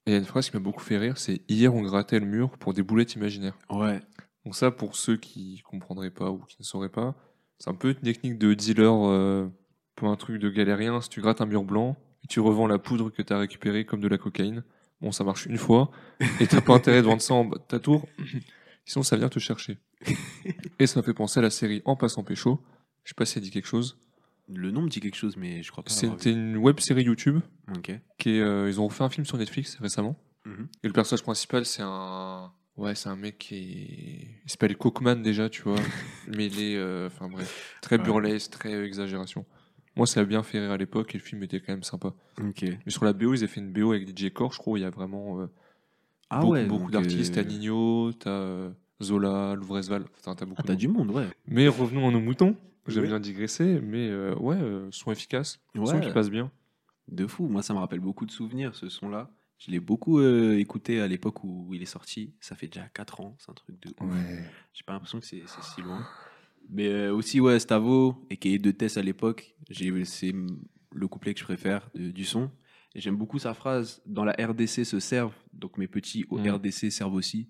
Et 0.06 0.10
il 0.10 0.12
y 0.12 0.16
a 0.16 0.18
une 0.18 0.26
phrase 0.26 0.50
qui 0.50 0.56
m'a 0.56 0.60
beaucoup 0.62 0.82
fait 0.82 0.98
rire, 0.98 1.16
c'est 1.16 1.40
hier 1.48 1.74
on 1.74 1.80
grattait 1.80 2.20
le 2.20 2.26
mur 2.26 2.50
pour 2.58 2.74
des 2.74 2.82
boulettes 2.82 3.14
imaginaires. 3.14 3.56
Ouais. 3.70 4.02
Donc 4.44 4.54
ça 4.54 4.70
pour 4.70 4.96
ceux 4.96 5.16
qui 5.16 5.62
comprendraient 5.64 6.10
pas 6.10 6.30
ou 6.30 6.38
qui 6.38 6.56
ne 6.58 6.64
sauraient 6.64 6.90
pas, 6.90 7.14
c'est 7.58 7.70
un 7.70 7.74
peu 7.74 7.90
une 7.90 8.00
technique 8.00 8.38
de 8.38 8.54
dealer, 8.54 9.08
euh, 9.08 9.48
peu 9.96 10.06
un 10.06 10.16
truc 10.16 10.40
de 10.40 10.50
galérien. 10.50 11.00
Si 11.00 11.08
tu 11.08 11.20
grattes 11.20 11.40
un 11.40 11.46
mur 11.46 11.64
blanc 11.64 11.96
et 12.22 12.26
tu 12.26 12.40
revends 12.40 12.66
la 12.66 12.78
poudre 12.78 13.10
que 13.10 13.22
tu 13.22 13.32
as 13.32 13.38
récupérée 13.38 13.84
comme 13.84 14.00
de 14.00 14.08
la 14.08 14.18
cocaïne, 14.18 14.64
bon 15.00 15.12
ça 15.12 15.24
marche 15.24 15.46
une 15.46 15.58
fois 15.58 15.90
et 16.40 16.46
t'as 16.46 16.60
pas 16.60 16.74
intérêt 16.74 17.00
de 17.00 17.06
vendre 17.06 17.22
ça 17.22 17.34
en 17.34 17.44
bas 17.44 17.58
de 17.58 17.62
ta 17.62 17.78
tour, 17.78 18.06
sinon 18.84 19.02
ça 19.02 19.16
vient 19.16 19.28
te 19.28 19.38
chercher. 19.38 19.78
Et 20.78 20.86
ça 20.86 21.00
m'a 21.00 21.04
fait 21.04 21.14
penser 21.14 21.40
à 21.40 21.42
la 21.42 21.50
série 21.50 21.80
En 21.84 21.96
passant 21.96 22.24
pécho. 22.24 22.60
Je 23.04 23.10
sais 23.10 23.14
pas 23.14 23.24
si 23.24 23.34
ça 23.34 23.40
dit 23.40 23.50
quelque 23.50 23.68
chose. 23.68 23.98
Le 24.48 24.70
nom 24.70 24.82
me 24.82 24.88
dit 24.88 25.00
quelque 25.00 25.16
chose, 25.16 25.36
mais 25.36 25.62
je 25.62 25.70
crois 25.70 25.82
pas. 25.82 25.90
C'était 25.90 26.32
une 26.32 26.56
web 26.56 26.78
série 26.80 27.04
YouTube. 27.04 27.40
Ok. 27.74 27.92
qui 28.18 28.30
est, 28.30 28.40
euh, 28.40 28.68
ils 28.68 28.80
ont 28.80 28.86
refait 28.86 29.04
un 29.04 29.08
film 29.08 29.24
sur 29.24 29.38
Netflix 29.38 29.76
récemment. 29.76 30.18
Mhm. 30.44 30.68
Et 30.82 30.86
le 30.86 30.92
personnage 30.92 31.22
principal, 31.22 31.64
c'est 31.64 31.82
un. 31.82 32.52
Ouais, 32.76 32.94
c'est 32.94 33.08
un 33.08 33.16
mec 33.16 33.38
qui. 33.38 34.26
Il 34.44 34.50
s'appelle 34.50 34.76
Cockman 34.76 35.16
déjà, 35.16 35.48
tu 35.48 35.62
vois. 35.62 35.76
mais 36.28 36.46
il 36.46 36.60
est. 36.60 36.76
euh, 36.76 37.06
Enfin 37.06 37.28
bref. 37.28 37.76
Très 37.80 37.98
burlesque, 37.98 38.50
très 38.50 38.74
euh, 38.74 38.84
exagération. 38.86 39.44
Moi, 39.96 40.06
ça 40.08 40.20
a 40.20 40.24
bien 40.24 40.42
fait 40.42 40.58
rire 40.58 40.72
à 40.72 40.76
l'époque 40.76 41.14
et 41.14 41.18
le 41.18 41.22
film 41.22 41.42
était 41.44 41.60
quand 41.60 41.72
même 41.72 41.84
sympa. 41.84 42.12
Ok. 42.42 42.62
Mais 42.64 42.90
sur 42.90 43.04
la 43.04 43.12
BO, 43.12 43.32
ils 43.32 43.38
avaient 43.38 43.46
fait 43.46 43.60
une 43.60 43.72
BO 43.72 43.92
avec 43.92 44.08
DJ 44.08 44.30
Core, 44.32 44.52
je 44.52 44.58
crois, 44.58 44.76
il 44.78 44.82
y 44.82 44.84
a 44.84 44.90
vraiment 44.90 45.40
euh, 45.40 45.46
Ah 46.30 46.40
beaucoup, 46.40 46.52
ouais. 46.54 46.66
beaucoup 46.66 46.90
donc, 46.90 47.02
d'artistes. 47.04 47.38
euh, 47.38 47.42
T'as 47.42 47.48
Nino, 47.48 48.12
t'as 48.12 48.70
Zola, 49.00 49.54
Louvrezval. 49.54 50.04
Enfin, 50.18 50.34
t'as 50.34 50.44
beaucoup 50.46 50.60
Ah, 50.64 50.66
t'as 50.66 50.74
du 50.74 50.88
monde, 50.88 51.12
ouais. 51.12 51.28
Mais 51.46 51.68
revenons 51.68 52.08
à 52.08 52.10
nos 52.10 52.20
moutons. 52.20 52.56
J'aime 52.88 53.04
Oui. 53.04 53.08
bien 53.08 53.20
digresser, 53.20 53.80
mais 53.80 54.12
ouais, 54.34 54.58
son 54.90 55.12
efficace. 55.12 55.60
Ouais. 55.76 55.86
Son 55.86 56.00
qui 56.00 56.10
passe 56.10 56.28
bien. 56.28 56.50
De 57.06 57.26
fou. 57.28 57.46
Moi, 57.46 57.62
ça 57.62 57.72
me 57.72 57.78
rappelle 57.78 58.00
beaucoup 58.00 58.26
de 58.26 58.30
souvenirs, 58.32 58.74
ce 58.74 58.88
son-là. 58.88 59.30
Je 59.64 59.70
l'ai 59.70 59.80
beaucoup 59.80 60.18
euh, 60.18 60.58
écouté 60.58 61.00
à 61.00 61.06
l'époque 61.08 61.42
où 61.44 61.72
il 61.72 61.82
est 61.82 61.86
sorti. 61.86 62.34
Ça 62.40 62.54
fait 62.54 62.66
déjà 62.66 62.86
4 62.88 63.20
ans. 63.20 63.34
C'est 63.38 63.50
un 63.50 63.54
truc 63.54 63.80
de 63.80 63.90
ouf. 64.00 64.12
Ouais. 64.12 64.44
J'ai 64.74 64.82
pas 64.84 64.92
l'impression 64.92 65.20
que 65.20 65.26
c'est 65.26 65.42
si 65.46 65.80
loin. 65.80 66.04
Mais 66.68 66.88
euh, 66.88 67.14
aussi, 67.14 67.40
ouais, 67.40 67.58
Stavo, 67.58 68.26
et 68.30 68.36
qui 68.36 68.54
est 68.54 68.58
de 68.58 68.70
Tess 68.70 68.96
à 68.96 69.02
l'époque, 69.02 69.54
j'ai- 69.70 70.04
c'est 70.04 70.34
le 70.92 71.08
couplet 71.08 71.32
que 71.34 71.40
je 71.40 71.44
préfère 71.44 71.88
de- 71.94 72.10
du 72.10 72.24
son. 72.24 72.50
Et 72.94 73.00
j'aime 73.00 73.16
beaucoup 73.16 73.38
sa 73.38 73.54
phrase 73.54 74.02
Dans 74.06 74.24
la 74.24 74.32
RDC 74.32 74.84
se 74.84 75.00
servent, 75.00 75.34
donc 75.52 75.78
mes 75.78 75.88
petits 75.88 76.24
au 76.30 76.38
Mm. 76.38 76.48
RDC 76.56 76.90
servent 76.90 77.14
aussi. 77.14 77.48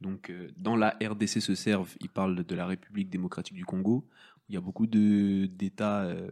Donc, 0.00 0.30
euh, 0.30 0.48
dans 0.56 0.76
la 0.76 0.96
RDC 1.02 1.40
se 1.40 1.54
servent, 1.54 1.94
il 2.00 2.08
parle 2.08 2.44
de 2.44 2.54
la 2.54 2.66
République 2.66 3.10
démocratique 3.10 3.54
du 3.54 3.64
Congo. 3.64 4.08
Il 4.48 4.54
y 4.54 4.58
a 4.58 4.60
beaucoup 4.60 4.86
de- 4.86 5.46
d'États 5.46 6.02
euh, 6.04 6.30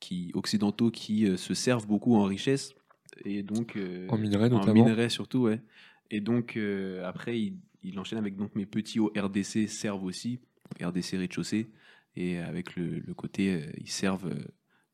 qui, 0.00 0.30
occidentaux 0.34 0.90
qui 0.90 1.26
euh, 1.26 1.36
se 1.36 1.52
servent 1.54 1.86
beaucoup 1.86 2.16
en 2.16 2.24
richesse. 2.24 2.74
Et 3.24 3.42
donc, 3.42 3.76
euh, 3.76 4.06
En 4.08 4.18
minerais 4.18 4.46
en 4.52 4.58
notamment. 4.58 4.84
minerais 4.84 5.08
surtout, 5.08 5.40
ouais. 5.42 5.60
Et 6.10 6.20
donc, 6.20 6.56
euh, 6.56 7.04
après, 7.04 7.38
il, 7.40 7.56
il 7.82 7.98
enchaîne 7.98 8.18
avec 8.18 8.36
donc 8.36 8.54
mes 8.54 8.66
petits 8.66 9.00
au 9.00 9.12
RDC 9.16 9.68
servent 9.68 10.04
aussi, 10.04 10.40
RDC 10.82 11.16
rez-de-chaussée, 11.18 11.70
et 12.16 12.38
avec 12.38 12.76
le, 12.76 13.00
le 13.00 13.14
côté, 13.14 13.54
euh, 13.54 13.66
ils 13.78 13.90
servent 13.90 14.34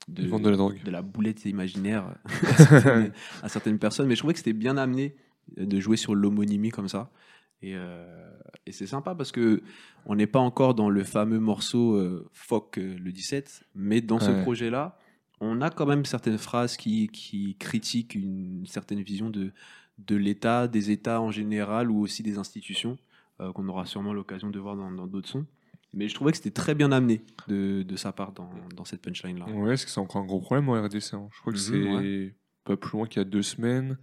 de, 0.08 0.22
Ils 0.22 0.28
vendent 0.28 0.44
de 0.44 0.50
la 0.50 0.56
drogue. 0.56 0.82
de 0.82 0.90
la 0.90 1.02
boulette 1.02 1.44
imaginaire 1.44 2.14
à 2.24 2.56
certaines, 2.56 3.12
à 3.42 3.48
certaines 3.48 3.78
personnes. 3.78 4.06
Mais 4.06 4.14
je 4.14 4.20
trouvais 4.20 4.34
que 4.34 4.38
c'était 4.38 4.52
bien 4.52 4.76
amené 4.76 5.14
de 5.56 5.80
jouer 5.80 5.96
sur 5.96 6.14
l'homonymie 6.14 6.70
comme 6.70 6.88
ça. 6.88 7.10
Et, 7.62 7.74
euh, 7.74 8.30
et 8.66 8.72
c'est 8.72 8.86
sympa 8.86 9.14
parce 9.14 9.32
que 9.32 9.62
on 10.06 10.14
n'est 10.14 10.26
pas 10.26 10.38
encore 10.38 10.74
dans 10.74 10.88
le 10.88 11.04
fameux 11.04 11.40
morceau 11.40 11.94
euh, 11.94 12.28
Fuck 12.32 12.78
euh, 12.78 12.96
le 12.98 13.12
17, 13.12 13.64
mais 13.74 14.00
dans 14.00 14.18
ce 14.18 14.30
projet-là, 14.42 14.98
on 15.40 15.60
a 15.62 15.70
quand 15.70 15.86
même 15.86 16.04
certaines 16.04 16.38
phrases 16.38 16.76
qui, 16.76 17.08
qui 17.08 17.56
critiquent 17.58 18.14
une 18.14 18.66
certaine 18.66 19.02
vision 19.02 19.30
de, 19.30 19.52
de 19.98 20.16
l'État, 20.16 20.68
des 20.68 20.90
États 20.90 21.20
en 21.20 21.30
général 21.30 21.90
ou 21.90 22.00
aussi 22.00 22.22
des 22.22 22.38
institutions, 22.38 22.98
euh, 23.40 23.52
qu'on 23.52 23.66
aura 23.68 23.86
sûrement 23.86 24.12
l'occasion 24.12 24.50
de 24.50 24.58
voir 24.58 24.76
dans 24.76 24.90
d'autres 25.06 25.28
sons. 25.28 25.46
Mais 25.92 26.08
je 26.08 26.14
trouvais 26.14 26.30
que 26.30 26.36
c'était 26.36 26.50
très 26.52 26.74
bien 26.74 26.92
amené 26.92 27.22
de, 27.48 27.82
de 27.82 27.96
sa 27.96 28.12
part 28.12 28.32
dans, 28.32 28.50
dans 28.76 28.84
cette 28.84 29.02
punchline-là. 29.02 29.46
Ouais, 29.48 29.70
parce 29.70 29.84
que 29.84 29.90
c'est 29.90 29.98
encore 30.00 30.22
un 30.22 30.26
gros 30.26 30.40
problème 30.40 30.68
en 30.68 30.74
RDC. 30.80 31.14
hein. 31.14 31.28
Je 31.32 31.40
crois 31.40 31.52
que 31.52 31.58
Mhm, 31.58 32.00
c'est 32.02 32.34
pas 32.64 32.76
plus 32.76 32.96
loin 32.96 33.06
qu'il 33.06 33.18
y 33.20 33.22
a 33.22 33.28
deux 33.28 33.42
semaines 33.42 33.98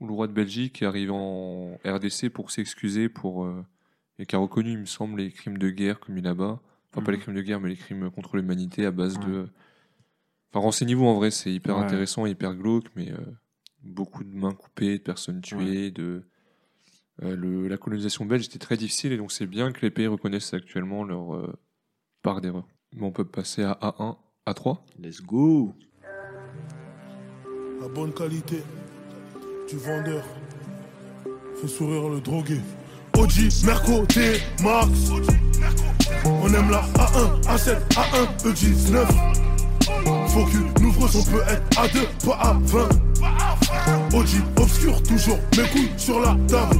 où 0.00 0.06
le 0.06 0.12
roi 0.14 0.26
de 0.28 0.32
Belgique 0.32 0.80
est 0.80 0.86
arrivé 0.86 1.10
en 1.12 1.76
RDC 1.84 2.30
pour 2.30 2.50
s'excuser 2.50 3.08
pour 3.08 3.44
euh, 3.44 3.62
et 4.20 4.26
qui 4.26 4.36
a 4.36 4.38
reconnu, 4.38 4.72
il 4.72 4.78
me 4.78 4.86
semble, 4.86 5.20
les 5.20 5.30
crimes 5.30 5.58
de 5.58 5.68
guerre 5.70 6.00
commis 6.00 6.22
là-bas. 6.22 6.60
Enfin, 6.92 7.02
pas 7.02 7.10
Mhm. 7.12 7.16
les 7.18 7.22
crimes 7.22 7.34
de 7.34 7.42
guerre, 7.42 7.60
mais 7.60 7.68
les 7.68 7.76
crimes 7.76 8.10
contre 8.10 8.36
l'humanité 8.36 8.86
à 8.86 8.90
base 8.90 9.18
Ouais. 9.18 9.26
de. 9.26 9.48
Enfin, 10.52 10.60
renseignez-vous 10.64 11.04
en 11.04 11.14
vrai, 11.14 11.30
c'est 11.30 11.52
hyper 11.52 11.76
Ouais. 11.76 11.84
intéressant 11.84 12.26
et 12.26 12.30
hyper 12.30 12.54
glauque, 12.54 12.86
mais 12.96 13.10
euh, 13.12 13.16
beaucoup 13.82 14.24
de 14.24 14.34
mains 14.34 14.54
coupées, 14.54 14.98
de 14.98 15.02
personnes 15.02 15.40
tuées, 15.40 15.90
de. 15.90 16.22
euh, 17.22 17.36
le- 17.36 17.68
la 17.68 17.76
colonisation 17.76 18.24
belge 18.24 18.46
était 18.46 18.58
très 18.58 18.76
difficile 18.76 19.12
et 19.12 19.16
donc 19.18 19.32
c'est 19.32 19.46
bien 19.46 19.72
que 19.72 19.80
les 19.82 19.90
pays 19.90 20.06
reconnaissent 20.06 20.54
actuellement 20.54 21.04
leur 21.04 21.34
euh, 21.34 21.52
part 22.22 22.40
d'erreur. 22.40 22.66
Bon, 22.96 23.08
on 23.08 23.12
peut 23.12 23.24
passer 23.24 23.62
à 23.64 23.72
A1, 23.82 24.16
A3. 24.46 24.78
Let's 24.98 25.20
go 25.20 25.74
La 27.80 27.88
bonne 27.88 28.12
qualité 28.14 28.62
du 29.68 29.76
vendeur 29.76 30.24
fait 31.60 31.68
sourire 31.68 32.08
le 32.08 32.20
drogué. 32.20 32.60
Oji, 33.18 33.48
Merco, 33.66 34.06
T-Max. 34.06 35.10
On 36.24 36.46
aime 36.54 36.70
la 36.70 36.82
A1, 36.94 37.40
A7, 37.42 37.78
A1, 37.90 38.26
E19. 38.44 39.47
Faut 40.38 40.44
qu'une 40.46 40.86
ouvreuse, 40.86 41.16
on 41.16 41.24
peut 41.32 41.42
être 41.48 41.68
A2, 41.82 42.26
pas 42.26 42.36
à 42.36 42.52
20. 42.52 44.16
Oji, 44.16 44.36
obscur, 44.56 45.02
toujours 45.02 45.38
mes 45.56 45.68
couilles 45.70 45.90
sur 45.98 46.20
la 46.20 46.36
table. 46.46 46.76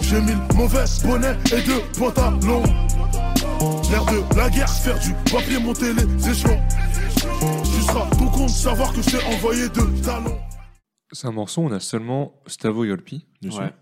J'ai 0.00 0.20
mis 0.20 0.32
le 0.32 0.54
mauvais 0.56 0.84
bonnet 1.04 1.36
et 1.56 1.62
deux 1.62 1.80
pantalons. 1.96 2.64
L'air 3.90 4.04
de 4.04 4.36
la 4.36 4.50
guerre, 4.50 4.68
faire 4.68 4.98
du 4.98 5.12
papier, 5.30 5.60
monter 5.60 5.92
les 5.94 6.28
échelons. 6.28 6.60
Tu 7.22 7.82
seras 7.82 8.10
tout 8.16 8.42
de 8.44 8.48
savoir 8.48 8.92
que 8.92 9.00
je 9.02 9.10
t'ai 9.16 9.24
envoyé 9.36 9.68
deux 9.68 9.88
talons. 10.02 10.38
C'est 11.12 11.28
un 11.28 11.32
morceau, 11.32 11.62
on 11.62 11.70
a 11.70 11.78
seulement 11.78 12.32
Stavo 12.48 12.84
et 12.84 12.90
Olpi 12.90 13.26
dessus, 13.42 13.60
Ouais. 13.60 13.72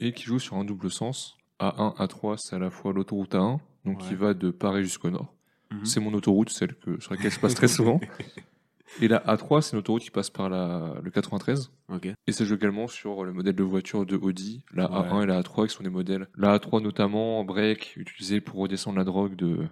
Et 0.00 0.12
qui 0.12 0.24
joue 0.24 0.40
sur 0.40 0.56
un 0.56 0.64
double 0.64 0.90
sens. 0.90 1.36
A1, 1.60 1.94
A3, 1.96 2.38
c'est 2.38 2.56
à 2.56 2.58
la 2.58 2.70
fois 2.70 2.92
l'autoroute 2.92 3.34
A1, 3.36 3.58
donc 3.84 3.98
qui 3.98 4.10
Ouais. 4.10 4.14
va 4.16 4.34
de 4.34 4.50
Paris 4.50 4.82
jusqu'au 4.82 5.10
nord. 5.10 5.33
Mhm. 5.78 5.84
C'est 5.86 6.00
mon 6.00 6.12
autoroute, 6.14 6.50
celle 6.50 6.74
que, 6.74 7.00
sur 7.00 7.12
laquelle 7.12 7.30
je 7.30 7.40
passe 7.40 7.54
très 7.54 7.68
souvent. 7.68 8.00
Et 9.00 9.08
la 9.08 9.18
A3, 9.26 9.60
c'est 9.60 9.72
une 9.72 9.80
autoroute 9.80 10.02
qui 10.02 10.10
passe 10.12 10.30
par 10.30 10.48
la, 10.48 10.94
le 11.02 11.10
93. 11.10 11.72
Ok. 11.88 12.08
Et 12.26 12.32
ça 12.32 12.44
joue 12.44 12.54
également 12.54 12.86
sur 12.86 13.24
le 13.24 13.32
modèle 13.32 13.56
de 13.56 13.62
voiture 13.64 14.06
de 14.06 14.16
Audi, 14.16 14.62
la 14.72 14.88
Ouais. 14.88 15.08
A1 15.08 15.22
et 15.24 15.26
la 15.26 15.40
A3, 15.42 15.66
qui 15.66 15.74
sont 15.74 15.82
des 15.82 15.90
modèles. 15.90 16.28
La 16.36 16.56
A3 16.58 16.80
notamment, 16.80 17.40
en 17.40 17.44
break, 17.44 17.94
utilisé 17.96 18.40
pour 18.40 18.60
redescendre 18.60 18.96
la 18.98 19.04
drogue 19.04 19.34
de 19.36 19.66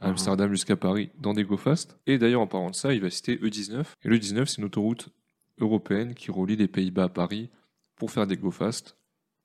Uh-huh. 0.00 0.06
Amsterdam 0.08 0.50
jusqu'à 0.50 0.74
Paris 0.74 1.10
dans 1.20 1.34
des 1.34 1.44
go 1.44 1.58
fast. 1.58 1.98
Et 2.06 2.16
d'ailleurs, 2.16 2.40
en 2.40 2.46
parlant 2.46 2.70
de 2.70 2.74
ça, 2.74 2.94
il 2.94 3.02
va 3.02 3.10
citer 3.10 3.36
E19. 3.36 3.84
Et 4.04 4.08
le 4.08 4.18
19, 4.18 4.48
c'est 4.48 4.56
une 4.56 4.64
autoroute 4.64 5.10
européenne 5.60 6.14
qui 6.14 6.30
relie 6.30 6.56
les 6.56 6.66
Pays-Bas 6.66 7.04
à 7.04 7.08
Paris 7.10 7.50
pour 7.96 8.10
faire 8.10 8.26
des 8.26 8.38
go 8.38 8.50
fast 8.50 8.96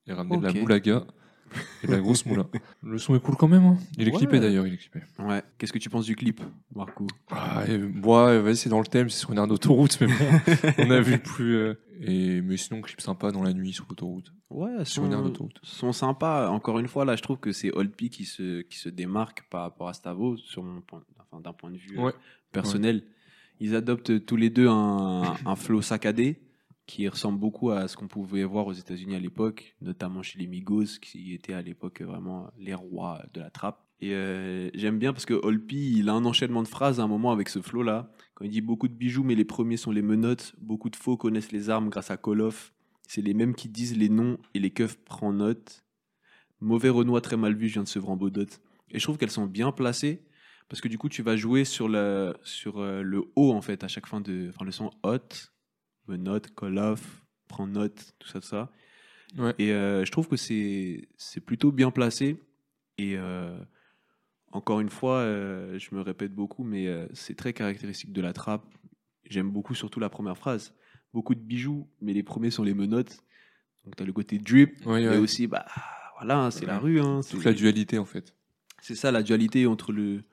et 0.05 0.13
ramener 0.13 0.37
de 0.37 0.43
la 0.45 0.53
moulaga 0.53 1.03
et 1.83 1.87
de 1.87 1.91
la 1.91 1.99
grosse 1.99 2.25
moula. 2.25 2.45
Le 2.83 2.97
son 2.97 3.15
est 3.15 3.19
cool 3.19 3.35
quand 3.35 3.47
même. 3.47 3.63
hein. 3.65 3.77
Il 3.97 4.07
est 4.07 4.11
Ouais. 4.11 4.17
clippé 4.17 4.39
d'ailleurs, 4.39 4.65
il 4.67 4.73
est 4.73 4.77
clippé. 4.77 4.99
Ouais. 5.19 5.41
Qu'est-ce 5.57 5.73
que 5.73 5.77
tu 5.79 5.89
penses 5.89 6.05
du 6.05 6.15
clip, 6.15 6.41
Marco? 6.75 7.07
Ah, 7.31 7.63
et, 7.67 7.77
ouais, 7.77 8.39
vas-y, 8.39 8.55
c'est 8.57 8.69
dans 8.69 8.79
le 8.79 8.85
thème, 8.87 9.09
c'est 9.09 9.19
sur 9.19 9.31
une 9.31 9.37
aire 9.37 9.47
d'autoroute, 9.47 9.97
mais 10.01 10.07
bon, 10.07 10.13
on 10.79 10.89
a 10.91 10.99
vu 11.01 11.17
plus. 11.19 11.55
euh, 11.55 11.73
et, 12.01 12.41
mais 12.41 12.57
sinon, 12.57 12.81
clip 12.81 13.01
sympa 13.01 13.31
dans 13.31 13.43
la 13.43 13.53
nuit 13.53 13.73
sur 13.73 13.85
l'autoroute. 13.89 14.31
Ouais, 14.49 14.85
Sur 14.85 15.05
une 15.05 15.13
aire 15.13 15.23
d'autoroute. 15.23 15.59
sont 15.63 15.91
sympas. 15.93 16.49
Encore 16.49 16.79
une 16.79 16.87
fois, 16.87 17.03
là, 17.05 17.15
je 17.15 17.21
trouve 17.21 17.37
que 17.37 17.51
c'est 17.51 17.71
Olpi 17.75 18.09
qui 18.09 18.25
se, 18.25 18.61
qui 18.61 18.77
se 18.77 18.89
démarque 18.89 19.43
par 19.49 19.61
rapport 19.63 19.89
à 19.89 19.93
Stavo, 19.93 20.37
sur 20.37 20.63
mon 20.63 20.81
point, 20.81 21.01
enfin, 21.19 21.41
d'un 21.41 21.53
point 21.53 21.71
de 21.71 21.77
vue 21.77 21.97
euh, 21.97 22.03
Ouais. 22.03 22.13
personnel. 22.51 23.03
Ils 23.59 23.75
adoptent 23.75 24.25
tous 24.25 24.35
les 24.35 24.49
deux 24.51 24.67
un, 24.67 25.35
un 25.45 25.55
flow 25.55 25.81
saccadé 25.81 26.39
qui 26.87 27.07
ressemble 27.07 27.37
beaucoup 27.37 27.69
à 27.69 27.87
ce 27.87 27.97
qu'on 27.97 28.07
pouvait 28.07 28.45
voir 28.45 28.65
aux 28.65 28.73
États-Unis 28.73 29.15
à 29.15 29.19
l'époque, 29.19 29.75
notamment 29.81 30.23
chez 30.23 30.39
les 30.39 30.47
Migos, 30.47 30.99
qui 31.01 31.33
étaient 31.33 31.53
à 31.53 31.61
l'époque 31.61 32.01
vraiment 32.01 32.49
les 32.57 32.73
rois 32.73 33.21
de 33.33 33.41
la 33.41 33.49
trappe. 33.49 33.83
Et 33.99 34.13
euh, 34.13 34.69
j'aime 34.73 34.97
bien 34.97 35.11
parce 35.11 35.25
que 35.25 35.33
Olpi, 35.33 35.97
il 35.97 36.07
a 36.09 36.13
un 36.13 36.23
enchaînement 36.25 36.63
de 36.63 36.67
phrases 36.67 36.99
à 36.99 37.03
un 37.03 37.07
moment 37.07 37.31
avec 37.31 37.49
ce 37.49 37.61
flow-là. 37.61 38.09
Quand 38.35 38.45
il 38.45 38.51
dit 38.51 38.61
beaucoup 38.61 38.87
de 38.87 38.93
bijoux, 38.93 39.23
mais 39.23 39.35
les 39.35 39.45
premiers 39.45 39.77
sont 39.77 39.91
les 39.91 40.01
menottes. 40.01 40.55
Beaucoup 40.59 40.89
de 40.89 40.95
faux 40.95 41.17
connaissent 41.17 41.51
les 41.51 41.69
armes 41.69 41.89
grâce 41.89 42.09
à 42.09 42.17
of. 42.25 42.73
C'est 43.07 43.21
les 43.21 43.33
mêmes 43.33 43.55
qui 43.55 43.69
disent 43.69 43.97
les 43.97 44.09
noms 44.09 44.37
et 44.53 44.59
les 44.59 44.71
keufs 44.71 44.97
prennent 45.03 45.37
note. 45.37 45.83
Mauvais 46.61 46.89
Renoir 46.89 47.21
très 47.21 47.37
mal 47.37 47.55
vu, 47.55 47.67
je 47.67 47.73
viens 47.73 47.83
de 47.83 47.87
Sevran 47.87 48.15
Baudot. 48.15 48.45
Et 48.91 48.99
je 48.99 49.03
trouve 49.03 49.17
qu'elles 49.17 49.31
sont 49.31 49.45
bien 49.45 49.71
placées 49.71 50.23
parce 50.69 50.81
que 50.81 50.87
du 50.87 50.97
coup, 50.97 51.09
tu 51.09 51.21
vas 51.21 51.35
jouer 51.35 51.65
sur 51.65 51.87
le, 51.89 52.35
sur, 52.43 52.79
euh, 52.79 53.01
le 53.01 53.23
haut 53.35 53.53
en 53.53 53.61
fait 53.61 53.83
à 53.83 53.87
chaque 53.87 54.07
fin 54.07 54.21
de. 54.21 54.49
Enfin, 54.49 54.65
le 54.65 54.71
son 54.71 54.91
hot, 55.03 55.19
note, 56.15 56.53
call 56.55 56.77
off, 56.77 57.23
prends 57.47 57.67
note, 57.67 58.13
tout 58.19 58.27
ça, 58.27 58.39
tout 58.39 58.47
ça. 58.47 58.71
Ouais. 59.37 59.53
Et 59.59 59.73
euh, 59.73 60.05
je 60.05 60.11
trouve 60.11 60.27
que 60.29 60.37
c'est 60.37 61.07
c'est 61.17 61.41
plutôt 61.41 61.71
bien 61.71 61.91
placé. 61.91 62.37
Et 62.97 63.17
euh, 63.17 63.57
encore 64.51 64.79
une 64.79 64.89
fois, 64.89 65.17
euh, 65.17 65.77
je 65.77 65.93
me 65.93 66.01
répète 66.01 66.33
beaucoup, 66.33 66.63
mais 66.63 66.87
c'est 67.13 67.35
très 67.35 67.53
caractéristique 67.53 68.13
de 68.13 68.21
la 68.21 68.33
trappe. 68.33 68.65
J'aime 69.29 69.49
beaucoup 69.51 69.75
surtout 69.75 69.99
la 69.99 70.09
première 70.09 70.37
phrase. 70.37 70.73
Beaucoup 71.13 71.35
de 71.35 71.41
bijoux, 71.41 71.87
mais 72.01 72.13
les 72.13 72.23
premiers 72.23 72.51
sont 72.51 72.63
les 72.63 72.73
menottes. 72.73 73.23
Donc 73.83 73.95
tu 73.97 74.03
as 74.03 74.05
le 74.05 74.13
côté 74.13 74.37
drip, 74.39 74.85
Ouais, 74.85 75.01
mais 75.01 75.09
ouais. 75.09 75.17
aussi, 75.17 75.47
bah 75.47 75.65
voilà, 76.17 76.39
hein, 76.45 76.51
c'est 76.51 76.65
la 76.65 76.79
rue. 76.79 76.99
Hein, 77.01 77.21
Toute 77.29 77.43
la 77.43 77.53
dualité 77.53 77.97
en 77.97 78.05
fait. 78.05 78.33
c'est 78.81 78.95
ça 78.95 79.11
la 79.11 79.23
dualité 79.23 79.65
entre 79.67 79.91
le 79.91 80.23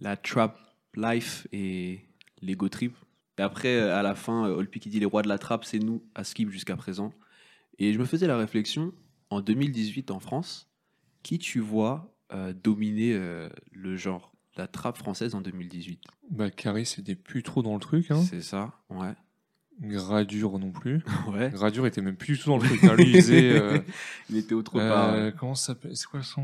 la 0.00 0.16
trap 0.16 0.58
life 0.94 1.46
et 1.52 2.00
l'ego 2.42 2.68
trip. 2.68 2.94
Et 3.38 3.42
après, 3.42 3.76
euh, 3.76 3.94
à 3.96 4.02
la 4.02 4.14
fin, 4.14 4.46
euh, 4.48 4.54
Olpi 4.56 4.80
qui 4.80 4.88
dit 4.88 4.98
les 5.00 5.06
rois 5.06 5.22
de 5.22 5.28
la 5.28 5.38
trappe, 5.38 5.64
c'est 5.64 5.78
nous, 5.78 6.02
à 6.14 6.24
Skip 6.24 6.50
jusqu'à 6.50 6.76
présent. 6.76 7.12
Et 7.78 7.92
je 7.92 7.98
me 7.98 8.04
faisais 8.04 8.26
la 8.26 8.36
réflexion, 8.38 8.92
en 9.30 9.40
2018 9.40 10.10
en 10.10 10.20
France, 10.20 10.70
qui 11.22 11.38
tu 11.38 11.60
vois 11.60 12.14
euh, 12.32 12.52
dominer 12.54 13.12
euh, 13.14 13.48
le 13.72 13.96
genre, 13.96 14.32
la 14.56 14.66
trappe 14.66 14.96
française 14.96 15.34
en 15.34 15.40
2018 15.42 16.00
Bah, 16.30 16.50
Caris 16.50 16.86
c'était 16.86 17.14
plus 17.14 17.42
trop 17.42 17.62
dans 17.62 17.74
le 17.74 17.80
truc. 17.80 18.10
Hein. 18.10 18.22
C'est 18.22 18.40
ça, 18.40 18.72
ouais. 18.90 19.12
Gradure 19.82 20.58
non 20.58 20.70
plus. 20.72 21.02
ouais. 21.28 21.50
Gradure 21.50 21.86
était 21.86 22.00
même 22.00 22.16
plus 22.16 22.34
du 22.36 22.42
tout 22.42 22.48
dans 22.48 22.56
le 22.56 22.62
truc. 22.64 22.82
hein. 22.84 22.94
Lui, 22.96 23.10
il 23.10 23.16
faisait. 23.16 23.50
euh, 23.60 23.78
Il 24.30 24.36
était 24.38 24.54
autre 24.54 24.72
part. 24.78 25.14
comment 25.38 25.54
ça 25.54 25.66
s'appelle 25.74 25.94
C'est 25.96 26.06
quoi 26.06 26.20
le 26.20 26.24
son 26.24 26.42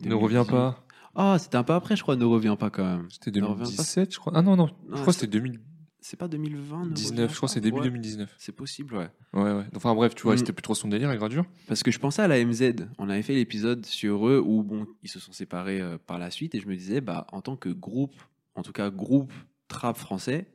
Ne 0.00 0.08
2018. 0.08 0.14
reviens 0.24 0.44
pas. 0.46 0.82
Ah, 1.14 1.36
c'était 1.38 1.56
un 1.56 1.62
peu 1.64 1.72
après, 1.74 1.96
je 1.96 2.02
crois, 2.02 2.16
ne 2.16 2.24
reviens 2.24 2.56
pas 2.56 2.70
quand 2.70 2.84
même. 2.84 3.08
C'était 3.10 3.40
Ne 3.40 3.44
reviens 3.46 3.64
pas. 3.64 3.70
2017, 3.70 4.14
je 4.14 4.18
crois. 4.18 4.32
Ah 4.34 4.42
non, 4.42 4.56
non, 4.56 4.68
je 4.88 4.92
crois 4.94 5.06
que 5.06 5.12
c'était 5.12 5.26
2019, 5.38 5.65
C'est 6.08 6.16
pas 6.16 6.28
2020 6.28 6.84
ne 6.86 6.94
reviens 6.94 7.26
je 7.28 7.34
crois 7.34 7.48
c'est 7.48 7.60
début 7.60 7.78
Ouais, 7.78 7.82
2019. 7.86 8.32
C'est 8.38 8.52
possible, 8.54 8.94
ouais. 8.94 9.08
Ouais, 9.32 9.52
ouais. 9.52 9.64
Enfin 9.74 9.92
bref, 9.92 10.14
tu 10.14 10.22
vois, 10.22 10.34
Mm. 10.34 10.38
c'était 10.38 10.52
plus 10.52 10.62
trop 10.62 10.76
son 10.76 10.86
délire, 10.86 11.08
la 11.08 11.16
gradure. 11.16 11.44
Parce 11.66 11.82
que 11.82 11.90
je 11.90 11.98
pensais 11.98 12.22
à 12.22 12.28
la 12.28 12.38
MZ. 12.44 12.86
On 12.98 13.08
avait 13.10 13.22
fait 13.22 13.34
l'épisode 13.34 13.84
sur 13.84 14.28
eux 14.28 14.38
où 14.38 14.62
bon, 14.62 14.86
ils 15.02 15.08
se 15.10 15.18
sont 15.18 15.32
séparés 15.32 15.80
euh, 15.80 15.98
par 15.98 16.20
la 16.20 16.30
suite 16.30 16.54
et 16.54 16.60
je 16.60 16.68
me 16.68 16.76
disais, 16.76 17.00
bah, 17.00 17.26
en 17.32 17.40
tant 17.40 17.56
que 17.56 17.70
groupe, 17.70 18.14
en 18.54 18.62
tout 18.62 18.70
cas 18.70 18.88
groupe 18.90 19.32
trap 19.66 19.96
français, 19.96 20.46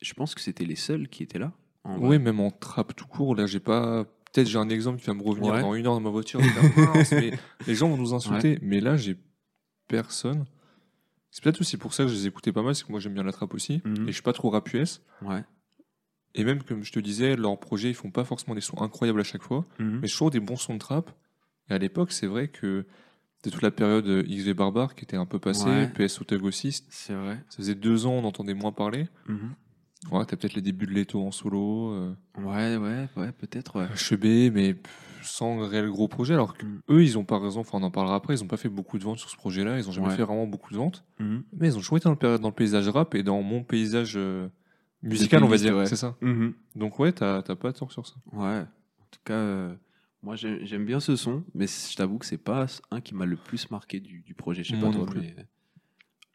je 0.00 0.14
pense 0.14 0.34
que 0.34 0.40
c'était 0.40 0.64
les 0.64 0.74
seuls 0.76 1.08
qui 1.08 1.22
étaient 1.22 1.38
là. 1.38 1.52
en 1.84 1.98
vrai. 1.98 2.08
Oui, 2.08 2.18
même 2.18 2.40
en 2.40 2.50
trap 2.50 2.96
tout 2.96 3.06
court, 3.06 3.34
là, 3.36 3.44
j'ai 3.44 3.60
pas. 3.60 4.06
Peut-être 4.32 4.46
j'ai 4.46 4.58
un 4.58 4.70
exemple 4.70 5.00
qui 5.00 5.06
va 5.08 5.12
me 5.12 5.22
revenir 5.22 5.52
Ouais. 5.52 5.60
dans 5.60 5.74
une 5.74 5.86
heure 5.86 5.94
dans 5.96 6.00
ma 6.00 6.08
voiture. 6.08 6.40
mais 7.12 7.32
les 7.66 7.74
gens 7.74 7.90
vont 7.90 7.98
nous 7.98 8.14
insulter. 8.14 8.58
Mais 8.62 8.80
là, 8.80 8.96
j'ai 8.96 9.18
personne. 9.86 10.46
C'est 11.30 11.42
peut-être 11.44 11.60
aussi 11.60 11.76
pour 11.76 11.92
ça 11.94 12.04
que 12.04 12.08
je 12.08 12.14
les 12.14 12.26
écoutais 12.26 12.52
pas 12.52 12.62
mal, 12.62 12.74
c'est 12.74 12.84
que 12.86 12.90
moi 12.90 13.00
j'aime 13.00 13.14
bien 13.14 13.22
la 13.22 13.32
trap 13.32 13.52
aussi. 13.54 13.82
Mhm. 13.84 14.04
Et 14.04 14.06
je 14.08 14.12
suis 14.12 14.22
pas 14.22 14.32
trop 14.32 14.50
rap 14.50 14.72
US. 14.72 15.02
Ouais. 15.22 15.44
Et 16.34 16.44
même, 16.44 16.62
comme 16.62 16.84
je 16.84 16.92
te 16.92 17.00
disais, 17.00 17.36
leurs 17.36 17.58
projets, 17.58 17.88
ils 17.90 17.94
font 17.94 18.10
pas 18.10 18.24
forcément 18.24 18.54
des 18.54 18.60
sons 18.60 18.80
incroyables 18.80 19.20
à 19.20 19.24
chaque 19.24 19.42
fois. 19.42 19.66
Mhm. 19.78 20.00
Mais 20.02 20.08
je 20.08 20.14
trouve 20.16 20.30
des 20.30 20.40
bons 20.40 20.56
sons 20.56 20.74
de 20.74 20.78
trap. 20.78 21.10
Et 21.70 21.74
à 21.74 21.78
l'époque, 21.78 22.12
c'est 22.12 22.26
vrai 22.26 22.48
que 22.48 22.86
c'était 23.36 23.50
toute 23.50 23.62
la 23.62 23.70
période 23.70 24.06
XV 24.26 24.54
Barbare 24.54 24.94
qui 24.94 25.04
était 25.04 25.16
un 25.16 25.26
peu 25.26 25.38
passée, 25.38 25.66
Ouais. 25.66 25.88
PS 25.88 26.20
Otag 26.20 26.42
aussi. 26.44 26.82
C'est 26.90 27.14
vrai. 27.14 27.42
Ça 27.50 27.58
faisait 27.58 27.74
deux 27.74 28.06
ans, 28.06 28.12
on 28.12 28.24
entendait 28.24 28.54
moins 28.54 28.72
parler. 28.72 29.08
Mhm. 29.26 29.54
Ouais, 30.12 30.24
t'as 30.26 30.36
peut-être 30.36 30.54
les 30.54 30.62
débuts 30.62 30.86
de 30.86 30.92
Leto 30.92 31.20
en 31.26 31.32
solo. 31.32 31.92
euh, 31.92 32.14
Ouais, 32.38 32.76
ouais, 32.76 33.08
ouais, 33.16 33.32
peut-être, 33.32 33.80
ouais. 33.80 33.88
Chebé, 33.96 34.50
mais 34.50 34.74
pff, 34.74 34.92
sans 35.22 35.66
réel 35.68 35.88
gros 35.88 36.08
projet. 36.08 36.34
Alors 36.34 36.56
que 36.56 36.64
eux, 36.90 37.02
ils 37.02 37.16
ont 37.18 37.24
par 37.24 37.44
exemple, 37.44 37.68
enfin 37.68 37.78
on 37.78 37.86
en 37.86 37.90
parlera 37.90 38.14
après, 38.16 38.34
ils 38.34 38.42
ont 38.42 38.46
pas 38.48 38.56
fait 38.56 38.68
beaucoup 38.68 38.98
de 38.98 39.04
ventes 39.04 39.18
sur 39.18 39.30
ce 39.30 39.36
projet-là, 39.36 39.78
ils 39.78 39.88
ont 39.88 39.92
jamais 39.92 40.08
Ouais. 40.08 40.16
fait 40.16 40.22
vraiment 40.22 40.46
beaucoup 40.46 40.72
de 40.72 40.78
ventes, 40.78 41.04
Mhm. 41.20 41.42
mais 41.56 41.68
ils 41.68 41.74
ont 41.76 41.78
toujours 41.80 41.96
été 41.96 42.04
dans 42.04 42.10
le, 42.12 42.16
péri- 42.16 42.38
dans 42.40 42.48
le 42.48 42.54
paysage 42.54 42.88
rap 42.88 43.14
et 43.14 43.22
dans 43.22 43.42
mon 43.42 43.62
paysage 43.62 44.14
euh, 44.16 44.48
musical, 45.02 45.42
on 45.44 45.48
va 45.48 45.56
dire, 45.56 45.76
ouais. 45.76 45.86
c'est 45.86 45.96
ça. 45.96 46.16
Mhm. 46.20 46.52
Donc 46.76 46.98
ouais, 46.98 47.12
t'as 47.12 47.42
t'as 47.42 47.56
pas 47.56 47.72
tort 47.72 47.92
sur 47.92 48.06
ça. 48.06 48.14
Ouais. 48.32 48.60
En 48.60 49.06
tout 49.10 49.20
cas, 49.24 49.34
euh, 49.34 49.74
moi 50.22 50.36
j'ai- 50.36 50.64
j'aime 50.66 50.84
bien 50.84 51.00
ce 51.00 51.16
son, 51.16 51.44
mais 51.54 51.66
je 51.66 51.96
t'avoue 51.96 52.18
que 52.18 52.26
c'est 52.26 52.36
pas 52.38 52.66
un 52.90 53.00
qui 53.00 53.14
m'a 53.14 53.24
le 53.26 53.36
plus 53.36 53.70
marqué 53.70 54.00
du, 54.00 54.20
du 54.20 54.34
projet. 54.34 54.62
Je 54.64 54.74
sais 54.74 54.80
pas 54.80 54.86
non 54.86 54.92
toi, 54.92 55.06
plus. 55.06 55.20
mais. 55.20 55.34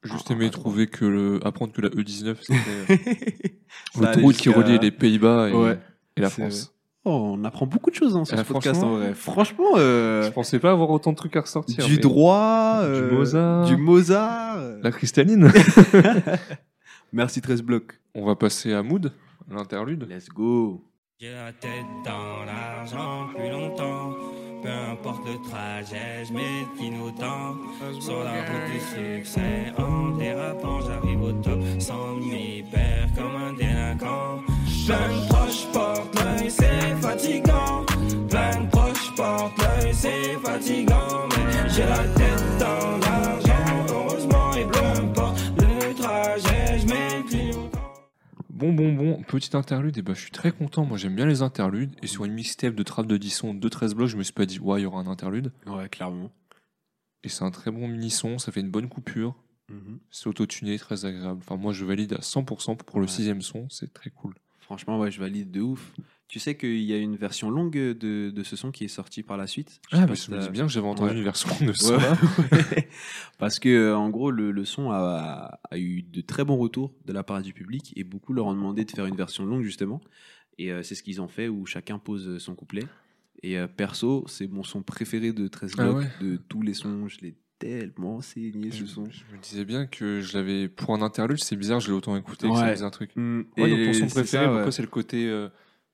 Juste 0.05 0.27
Ah, 0.29 0.33
aimé 0.33 0.47
ah, 0.47 0.49
trouver 0.49 0.87
que 0.87 1.05
le, 1.05 1.39
apprendre 1.47 1.71
que 1.71 1.79
la 1.81 1.87
E19 1.87 2.35
c'était 2.41 2.59
euh, 2.91 2.97
l'autoroute 4.01 4.35
qui 4.35 4.49
reliait 4.49 4.77
les 4.77 4.91
Pays-Bas 4.91 5.49
et, 5.49 5.53
Ouais. 5.53 5.79
et 6.17 6.21
la 6.21 6.29
France. 6.29 6.72
Oh, 7.05 7.35
on 7.37 7.43
apprend 7.43 7.65
beaucoup 7.65 7.89
de 7.89 7.95
choses 7.95 8.15
hein, 8.15 8.23
sur 8.23 8.37
Ah, 8.39 8.43
ce 8.45 8.53
podcast 8.53 8.77
en 8.77 8.79
franchement, 8.87 8.97
vrai. 8.97 9.13
Franchement, 9.13 9.65
euh, 9.77 10.23
Je 10.23 10.29
pensais 10.31 10.57
pas 10.59 10.71
avoir 10.71 10.89
autant 10.89 11.11
de 11.11 11.17
trucs 11.17 11.35
à 11.35 11.41
ressortir. 11.41 11.85
du 11.85 11.95
mais 11.95 11.97
droit, 11.97 12.79
Du 12.83 12.91
euh, 12.91 13.11
Mozart. 13.11 13.65
du 13.65 13.75
Mozart. 13.77 14.55
euh. 14.57 14.79
La 14.81 14.91
cristalline. 14.91 15.51
Merci 17.11 17.41
13 17.41 17.61
blocs. 17.61 17.99
on 18.15 18.25
va 18.25 18.35
passer 18.35 18.73
à 18.73 18.81
Mood, 18.83 19.11
l'interlude. 19.51 20.07
Let's 20.09 20.29
go. 20.29 20.83
J'ai 21.19 21.31
la 21.31 21.51
tête 21.53 21.69
dans 22.05 22.45
l'argent 22.45 23.27
plus 23.35 23.49
longtemps. 23.49 24.11
Peu 24.63 24.69
importe 24.69 25.27
le 25.27 25.49
trajet, 25.49 26.23
je 26.27 26.33
mets 26.33 26.65
qui 26.77 26.89
nous 26.89 27.11
tend. 27.11 27.55
Sur 27.99 28.23
la 28.23 28.31
route 28.31 28.71
du 28.71 28.79
succès, 28.79 29.73
en 29.77 30.17
dérapant, 30.17 30.79
j'arrive 30.81 31.21
au 31.21 31.31
top. 31.33 31.59
Sans 31.79 32.15
m'y 32.15 32.63
perdre 32.71 33.13
comme 33.15 33.35
un 33.35 33.53
délinquant. 33.53 34.39
Proches 35.29 35.67
portent 35.71 35.79
l'œil, 35.79 35.81
c'est 35.81 35.82
fatigant. 37.41 37.85
Plein 38.29 38.63
de 38.63 38.69
proches 38.69 39.15
portent 39.15 39.57
l'œil, 39.59 39.93
c'est 39.93 40.33
fatigant. 40.39 41.27
Mais 41.29 41.69
j'ai 41.69 41.83
la 41.85 42.03
tête 42.09 42.59
dans 42.59 42.97
l'argent, 42.97 43.85
heureusement, 43.89 44.53
et 44.53 44.65
peu 44.65 44.79
importe 44.79 45.39
le 45.57 45.93
trajet, 45.95 46.79
je 46.79 46.87
mets 46.87 47.17
le 47.17 47.23
clignotant. 47.27 47.93
Bon, 48.49 48.71
bon, 48.73 48.93
bon, 48.93 49.23
petit 49.23 49.55
interlude, 49.57 49.97
et 49.97 50.01
bah, 50.01 50.13
je 50.15 50.21
suis 50.21 50.31
très 50.31 50.51
content. 50.51 50.85
Moi, 50.85 50.97
j'aime 50.97 51.15
bien 51.15 51.25
les 51.25 51.41
interludes. 51.41 51.95
Et 52.01 52.07
sur 52.07 52.25
une 52.25 52.33
mixtape 52.33 52.75
de 52.75 52.83
trap 52.83 53.07
de 53.07 53.17
10 53.17 53.29
sons 53.29 53.53
de 53.53 53.69
13 53.69 53.95
blocs, 53.95 54.09
je 54.09 54.17
me 54.17 54.23
suis 54.23 54.33
pas 54.33 54.45
dit, 54.45 54.59
ouais, 54.59 54.79
il 54.81 54.83
y 54.83 54.85
aura 54.85 54.99
un 55.01 55.07
interlude. 55.07 55.51
Ouais, 55.65 55.89
clairement. 55.89 56.31
Et 57.23 57.29
c'est 57.29 57.43
un 57.43 57.51
très 57.51 57.71
bon 57.71 57.87
mini-son, 57.87 58.37
ça 58.37 58.51
fait 58.51 58.59
une 58.59 58.69
bonne 58.71 58.89
coupure. 58.89 59.35
Mhm. 59.69 59.99
C'est 60.11 60.27
autotuné, 60.27 60.77
très 60.77 61.05
agréable. 61.05 61.39
Enfin, 61.41 61.55
moi, 61.55 61.71
je 61.73 61.85
valide 61.85 62.13
à 62.13 62.21
100% 62.21 62.75
pour 62.75 62.99
le 62.99 63.05
Ouais. 63.05 63.11
sixième 63.11 63.41
son, 63.41 63.67
c'est 63.69 63.93
très 63.93 64.09
cool. 64.09 64.35
Franchement, 64.59 64.99
ouais, 64.99 65.09
je 65.11 65.19
valide 65.19 65.49
de 65.51 65.61
ouf. 65.61 65.91
Tu 66.33 66.39
sais 66.39 66.57
qu'il 66.57 66.81
y 66.81 66.91
a 66.93 66.97
une 66.97 67.15
version 67.15 67.51
longue 67.51 67.73
de, 67.77 68.31
de 68.31 68.43
ce 68.43 68.55
son 68.55 68.71
qui 68.71 68.85
est 68.85 68.87
sortie 68.87 69.21
par 69.21 69.37
la 69.37 69.45
suite. 69.45 69.79
Je 69.91 69.97
Ah, 69.97 70.07
bah, 70.07 70.15
je 70.15 70.31
me 70.31 70.39
dis 70.39 70.49
bien 70.49 70.65
que 70.65 70.71
j'avais 70.71 70.87
entendu 70.87 71.11
Ouais. 71.11 71.17
une 71.19 71.23
version 71.23 71.49
de 71.63 71.73
ça. 71.73 71.95
Ouais. 71.95 72.89
Parce 73.37 73.59
que, 73.59 73.69
euh, 73.69 73.95
en 73.95 74.09
gros, 74.09 74.31
le, 74.31 74.51
le 74.51 74.65
son 74.65 74.89
a, 74.89 75.59
a 75.69 75.77
eu 75.77 76.01
de 76.01 76.21
très 76.21 76.43
bons 76.43 76.57
retours 76.57 76.91
de 77.05 77.13
la 77.13 77.21
part 77.21 77.39
du 77.43 77.53
public 77.53 77.93
et 77.95 78.03
beaucoup 78.03 78.33
leur 78.33 78.47
ont 78.47 78.53
demandé 78.55 78.83
de 78.83 78.89
faire 78.89 79.05
une 79.05 79.15
version 79.15 79.45
longue, 79.45 79.61
justement. 79.61 80.01
Et 80.57 80.71
euh, 80.71 80.81
c'est 80.81 80.95
ce 80.95 81.03
qu'ils 81.03 81.21
ont 81.21 81.27
fait 81.27 81.49
où 81.49 81.67
chacun 81.67 81.99
pose 81.99 82.39
son 82.39 82.55
couplet. 82.55 82.83
Et 83.43 83.59
euh, 83.59 83.67
perso, 83.67 84.23
c'est 84.27 84.47
mon 84.47 84.63
son 84.63 84.81
préféré 84.81 85.33
de 85.33 85.47
13 85.47 85.73
Ah 85.77 85.83
blocs. 85.83 85.97
ouais. 85.97 86.09
De 86.19 86.37
tous 86.49 86.63
les 86.63 86.73
sons, 86.73 87.07
je 87.09 87.19
l'ai 87.21 87.35
tellement 87.59 88.21
saigné 88.21 88.71
ce 88.71 88.87
son. 88.87 89.05
je 89.05 89.21
me 89.35 89.39
disais 89.39 89.65
bien 89.65 89.85
que 89.85 90.19
je 90.21 90.35
l'avais. 90.35 90.67
Pour 90.67 90.95
un 90.95 91.03
interlude, 91.03 91.37
c'est 91.43 91.55
bizarre, 91.57 91.79
je 91.79 91.89
l'ai 91.89 91.93
autant 91.95 92.17
écouté 92.17 92.49
que 92.49 92.55
ça 92.75 92.85
un 92.85 92.89
truc. 92.89 93.11
Mm, 93.15 93.41
Ouais, 93.57 93.69
donc 93.69 93.93
ton 93.93 94.07
son 94.07 94.07
préféré, 94.15 94.45
pourquoi 94.47 94.71
c'est 94.71 94.81
le 94.81 94.87
côté 94.87 95.27
euh, 95.29 95.47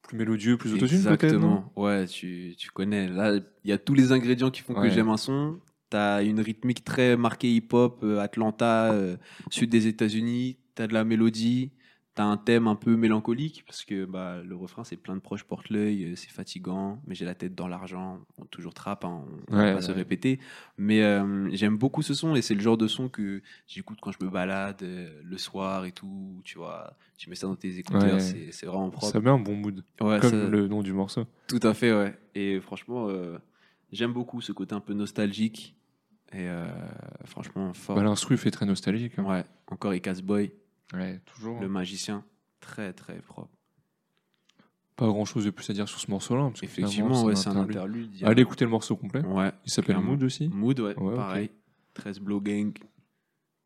plus 0.10 0.18
mélodieux, 0.18 0.58
plus 0.58 0.74
autotune 0.74 1.04
peut-être 1.04 1.24
Exactement. 1.24 1.72
Ouais, 1.76 2.06
tu, 2.08 2.56
tu 2.58 2.72
connais. 2.72 3.08
Là, 3.08 3.36
il 3.64 3.70
y 3.70 3.72
a 3.72 3.78
tous 3.78 3.94
les 3.94 4.12
ingrédients 4.12 4.50
qui 4.50 4.62
font 4.62 4.74
Ouais. 4.76 4.90
que 4.90 4.94
j'aime 4.94 5.10
un 5.10 5.18
son. 5.18 5.60
T'as 5.92 6.24
une 6.24 6.40
rythmique 6.40 6.84
très 6.84 7.16
marquée 7.16 7.52
hip-hop, 7.52 8.00
euh, 8.04 8.20
Atlanta, 8.20 8.92
euh, 8.92 9.18
sud 9.52 9.70
des 9.70 9.86
États-Unis. 9.88 10.58
T'as 10.76 10.88
de 10.88 10.94
la 10.94 11.04
mélodie. 11.04 11.72
T'as 12.20 12.26
un 12.26 12.36
thème 12.36 12.68
un 12.68 12.76
peu 12.76 12.98
mélancolique 12.98 13.64
parce 13.66 13.86
que 13.86 14.04
bah, 14.04 14.42
le 14.44 14.54
refrain 14.54 14.84
c'est 14.84 14.98
plein 14.98 15.16
de 15.16 15.22
proches 15.22 15.46
porte 15.46 15.70
l'œil, 15.70 16.04
euh, 16.04 16.16
c'est 16.18 16.30
fatigant, 16.30 17.02
mais 17.08 17.16
j'ai 17.16 17.24
la 17.24 17.34
tête 17.34 17.56
dans 17.56 17.70
l'argent. 17.70 18.20
On 18.38 18.44
toujours 18.44 18.74
trappe, 18.74 19.06
hein, 19.06 19.24
on 19.48 19.56
va 19.56 19.76
Ouais, 19.76 19.82
se 19.82 19.94
répéter. 19.94 20.38
Mais 20.78 21.02
euh, 21.02 21.50
j'aime 21.54 21.78
beaucoup 21.78 22.02
ce 22.02 22.14
son 22.14 22.36
et 22.36 22.42
c'est 22.42 22.56
le 22.56 22.60
genre 22.60 22.76
de 22.76 22.88
son 22.88 23.08
que 23.08 23.42
j'écoute 23.68 24.00
quand 24.02 24.12
je 24.12 24.18
me 24.22 24.30
balade 24.30 24.84
euh, 24.84 25.22
le 25.24 25.38
soir 25.38 25.86
et 25.86 25.94
tout. 25.94 26.42
Tu 26.44 26.58
vois, 26.58 26.98
tu 27.18 27.30
mets 27.30 27.38
ça 27.38 27.48
dans 27.48 27.56
tes 27.56 27.78
écouteurs, 27.78 28.16
Ouais. 28.16 28.20
c'est 28.20 28.52
c'est 28.52 28.66
vraiment 28.66 28.90
propre. 28.90 29.14
Ça 29.14 29.22
met 29.22 29.30
un 29.30 29.40
bon 29.40 29.56
mood, 29.56 29.82
comme 29.98 30.20
ça- 30.22 30.50
le 30.50 30.68
nom 30.68 30.84
du 30.84 30.92
morceau. 30.92 31.24
tout 31.48 31.62
à 31.64 31.74
fait, 31.74 31.94
ouais. 31.94 32.20
Et 32.36 32.60
franchement, 32.60 33.08
euh, 33.08 33.38
j'aime 33.94 34.12
beaucoup 34.12 34.42
ce 34.42 34.52
côté 34.52 34.76
un 34.76 34.82
peu 34.82 34.94
nostalgique. 34.94 35.74
Et 36.34 36.50
franchement, 37.24 37.72
fort. 37.74 37.96
Bah, 37.96 38.04
L'instru 38.04 38.38
fait 38.38 38.52
très 38.52 38.66
nostalgique. 38.66 39.18
hein. 39.18 39.24
Ouais, 39.24 39.46
encore 39.68 39.94
Icas 39.94 40.20
Boy, 40.22 40.52
Ouais, 40.94 41.20
toujours. 41.26 41.60
le 41.60 41.68
magicien, 41.70 42.24
très 42.60 42.94
très 42.94 43.20
propre. 43.22 43.50
Pas 44.96 45.08
grand 45.08 45.24
chose 45.26 45.46
de 45.46 45.50
plus 45.50 45.70
à 45.70 45.74
dire 45.74 45.88
sur 45.88 46.00
ce 46.00 46.12
morceau-là. 46.12 46.52
Effectivement, 46.62 47.24
ouais, 47.24 47.36
c'est 47.36 47.48
un 47.50 47.56
interlude. 47.58 48.12
a- 48.24 48.28
Allez 48.30 48.42
écouter 48.42 48.66
le 48.66 48.72
morceau 48.72 48.96
complet. 48.98 49.22
Ouais, 49.26 49.52
Il 49.66 49.72
s'appelle. 49.72 49.98
Mood 50.00 50.22
aussi. 50.24 50.50
Mood, 50.50 50.80
ouais, 50.80 50.94
pareil. 51.16 51.52
13 51.94 52.20
Blow 52.20 52.42
Gang, 52.42 52.74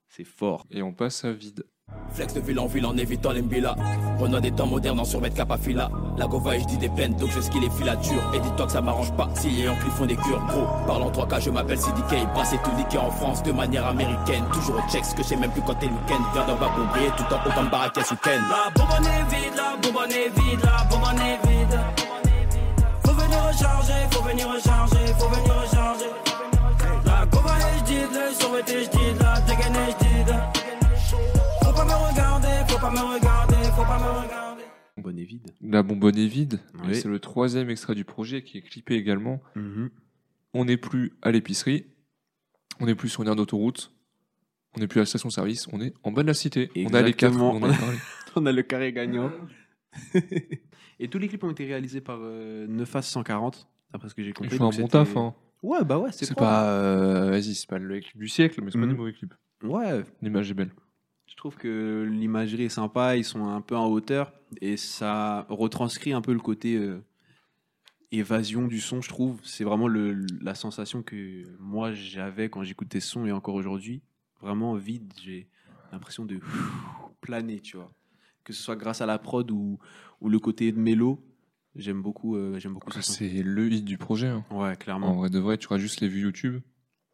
c'est 0.10 0.24
fort. 0.24 0.66
Et 0.70 0.82
on 0.84 0.94
passe 0.94 1.26
à 1.26 1.32
vide. 1.34 1.66
Flex 2.14 2.32
de 2.36 2.42
ville 2.42 2.60
en 2.60 2.68
ville 2.68 2.86
en 2.86 2.96
évitant 2.96 3.32
les 3.32 3.42
mbila. 3.42 3.76
Renaud 4.20 4.40
des 4.40 4.52
temps 4.52 4.68
modernes 4.68 5.00
en 5.00 5.06
survêt 5.06 5.32
capafila. 5.32 5.90
La 6.16 6.28
gova 6.28 6.58
je 6.60 6.66
dis 6.66 6.78
des 6.78 6.90
plaines 6.90 7.16
donc 7.16 7.32
je 7.32 7.42
skie 7.42 7.60
les 7.60 7.72
filatures. 7.72 8.32
Et 8.36 8.40
dis-toi 8.40 8.68
que 8.68 8.72
ça 8.72 8.82
m'arrange 8.82 9.12
pas 9.14 9.28
si 9.34 9.50
les 9.50 9.64
Yankees 9.64 9.90
font 9.98 10.06
des 10.06 10.16
cures. 10.16 10.40
Gros, 10.48 10.68
parle 10.86 11.04
en 11.04 11.12
3K, 11.12 11.42
je 11.42 11.50
m'appelle 11.50 11.80
CDK. 11.80 12.32
Brassé 12.34 12.60
tout 12.64 12.72
niqué 12.78 13.00
en 13.00 13.10
France 13.10 13.42
de 13.42 13.52
manière 13.52 13.88
américaine. 13.88 14.44
Toujours 14.54 14.76
au 14.76 14.92
checks 14.92 15.16
que 15.16 15.24
je 15.24 15.30
sais 15.30 15.36
même 15.36 15.50
plus 15.52 15.64
quand 15.64 15.74
t'es 15.74 15.88
week-end. 15.88 16.22
Viens 16.34 16.46
d'en 16.46 16.56
bas 16.56 16.72
pour 16.76 16.86
briller 16.86 17.10
tout 17.18 17.34
en 17.34 17.38
haut 17.38 17.54
comme 17.56 17.70
Barakas 17.70 18.12
ou 18.12 18.16
Ken. 18.24 18.42
La 18.48 18.70
bonbonne 18.76 19.08
est 19.08 19.36
vide, 19.36 19.56
la 19.56 19.76
bonbonne 19.82 20.12
est 20.12 20.40
vide, 20.40 20.60
la 20.64 20.84
bonbonne 20.84 21.20
est 21.20 21.48
vide. 21.48 21.80
Faut 23.06 23.14
venir 23.14 23.40
recharger, 23.44 24.08
faut 24.12 24.24
venir 24.24 24.48
recharger, 24.48 25.14
faut 25.18 25.30
venir 25.30 25.54
recharger. 25.62 26.12
La 27.06 27.26
gova 27.26 27.58
est 27.58 27.80
j'did, 27.80 28.10
le 28.14 28.34
survêté 28.40 28.84
j'did, 28.84 29.20
la 29.20 29.42
dégaine 29.42 29.76
est 29.76 29.92
j'did. 30.00 30.53
Faut 31.84 31.90
pas 31.90 32.00
me 32.00 32.12
regarder, 32.12 32.48
faut 32.72 32.80
pas 32.80 32.92
me 32.92 33.14
regarder, 33.14 33.56
faut 33.76 33.84
pas 33.84 34.00
me 34.00 34.22
regarder. 34.26 34.64
Bonne 34.98 35.20
et 35.20 35.26
vide. 35.26 35.52
La 35.62 35.84
bonbonne 35.84 36.18
est 36.18 36.28
vide. 36.28 36.60
Oui. 36.86 36.96
C'est 36.96 37.10
le 37.10 37.20
troisième 37.20 37.70
extrait 37.70 37.94
du 37.96 38.06
projet 38.06 38.42
qui 38.44 38.58
est 38.58 38.62
clippé 38.62 38.96
également. 38.96 39.42
Mhm. 39.56 39.90
On 40.54 40.64
n'est 40.66 40.78
plus 40.78 41.12
à 41.22 41.32
l'épicerie. 41.32 41.86
On 42.80 42.86
n'est 42.86 42.96
plus 42.96 43.10
sur 43.10 43.22
une 43.24 43.28
aire 43.28 43.36
d'autoroute. 43.36 43.92
On 44.76 44.80
n'est 44.80 44.88
plus 44.88 45.00
à 45.00 45.02
la 45.02 45.06
station-service. 45.08 45.68
On 45.74 45.82
est 45.82 45.94
en 46.04 46.12
bas 46.14 46.22
de 46.22 46.28
la 46.28 46.34
cité. 46.34 46.72
On 46.78 46.94
a 46.94 47.02
les 47.02 47.14
quatre. 47.14 47.36
On 47.42 47.58
a 47.64 47.68
parlé. 47.74 47.98
On 48.36 48.46
a 48.46 48.52
le 48.54 48.62
carré 48.64 48.94
gagnant. 48.94 49.30
Et 51.00 51.08
tous 51.10 51.20
les 51.20 51.28
clips 51.28 51.44
ont 51.44 51.52
été 51.52 51.66
réalisés 51.66 52.02
par 52.02 52.20
euh, 52.22 52.66
Neufas 52.68 53.02
140, 53.02 53.68
d'après 53.92 54.08
ce 54.10 54.16
que 54.16 54.24
j'ai 54.24 54.30
Ils 54.30 54.34
compris. 54.34 54.58
font 54.58 54.72
un 54.72 54.76
bon 54.76 54.88
taf. 54.88 55.16
Hein. 55.18 55.36
Ouais, 55.62 55.84
bah 55.84 56.00
ouais, 56.00 56.12
c'est 56.12 56.26
propre. 56.28 56.42
pas. 56.42 56.66
euh, 56.72 57.30
Vas-y, 57.32 57.56
c'est 57.56 57.70
pas 57.70 57.78
le 57.78 58.00
clip 58.00 58.18
du 58.18 58.28
siècle, 58.28 58.62
mais 58.64 58.72
c'est 58.72 58.80
pas 58.80 58.86
Mhm. 58.86 58.92
des 58.94 58.98
mauvais 58.98 59.14
clips. 59.14 59.34
Ouais, 59.64 60.04
L'image 60.22 60.50
est 60.50 60.54
belle. 60.56 60.72
Trouve 61.44 61.58
que 61.58 62.08
l'imagerie 62.10 62.64
est 62.64 62.70
sympa, 62.70 63.18
ils 63.18 63.26
sont 63.26 63.46
un 63.50 63.60
peu 63.60 63.76
en 63.76 63.88
hauteur 63.88 64.32
et 64.62 64.78
ça 64.78 65.46
retranscrit 65.50 66.14
un 66.14 66.22
peu 66.22 66.32
le 66.32 66.40
côté 66.40 66.78
euh, 66.78 67.04
évasion 68.14 68.66
du 68.66 68.80
son, 68.80 69.02
je 69.02 69.10
trouve. 69.10 69.42
C'est 69.44 69.66
vraiment 69.66 69.90
le, 69.90 70.26
la 70.40 70.56
sensation 70.56 71.04
que 71.04 71.44
moi 71.60 71.92
j'avais 71.92 72.48
quand 72.50 72.64
j'écoutais 72.64 73.02
ce 73.02 73.10
son 73.10 73.26
et 73.26 73.34
encore 73.34 73.56
aujourd'hui. 73.56 74.02
Vraiment 74.40 74.76
vide, 74.76 75.12
j'ai 75.22 75.50
l'impression 75.92 76.24
de 76.24 76.40
planer, 77.20 77.60
tu 77.60 77.76
vois. 77.76 77.92
Que 78.46 78.54
ce 78.54 78.64
soit 78.64 78.78
grâce 78.78 79.02
à 79.02 79.06
la 79.06 79.20
prod 79.20 79.52
ou, 79.52 79.80
ou 80.22 80.30
le 80.30 80.40
côté 80.40 80.72
de 80.72 80.80
mélo, 80.80 81.20
j'aime 81.76 82.02
beaucoup, 82.02 82.38
euh, 82.38 82.58
j'aime 82.58 82.74
beaucoup 82.74 82.90
son. 82.92 83.02
C'est 83.02 83.44
le 83.44 83.70
hit 83.70 83.84
du 83.84 83.98
projet. 83.98 84.28
hein. 84.28 84.46
Ouais, 84.50 84.72
En 84.72 84.76
clairement. 84.76 85.14
vrai 85.18 85.30
de 85.30 85.40
vrai, 85.40 85.58
tu 85.58 85.68
auras 85.68 85.78
juste 85.78 86.00
les 86.00 86.08
vues 86.08 86.22
YouTube? 86.22 86.62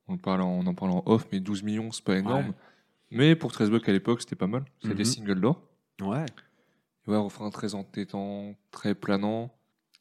On, 0.07 0.17
parle 0.17 0.41
en, 0.41 0.49
on 0.51 0.67
en 0.67 0.75
parle 0.75 0.91
en 0.91 1.03
off, 1.07 1.27
mais 1.31 1.39
12 1.39 1.63
millions, 1.63 1.91
c'est 1.91 2.03
pas 2.03 2.17
énorme. 2.17 2.49
Ouais. 2.49 2.53
Mais 3.11 3.35
pour 3.35 3.51
13 3.51 3.69
blocs 3.69 3.87
à 3.89 3.91
l'époque, 3.91 4.21
c'était 4.21 4.35
pas 4.35 4.47
mal. 4.47 4.65
C'était 4.81 4.93
des 4.95 5.01
Mhm. 5.03 5.05
singles 5.05 5.41
d'or. 5.41 5.61
Ouais. 6.01 6.25
Ouais, 7.07 7.17
refrain 7.17 7.49
très 7.49 7.73
entêtant, 7.75 8.55
très 8.71 8.93
planant. 8.95 9.51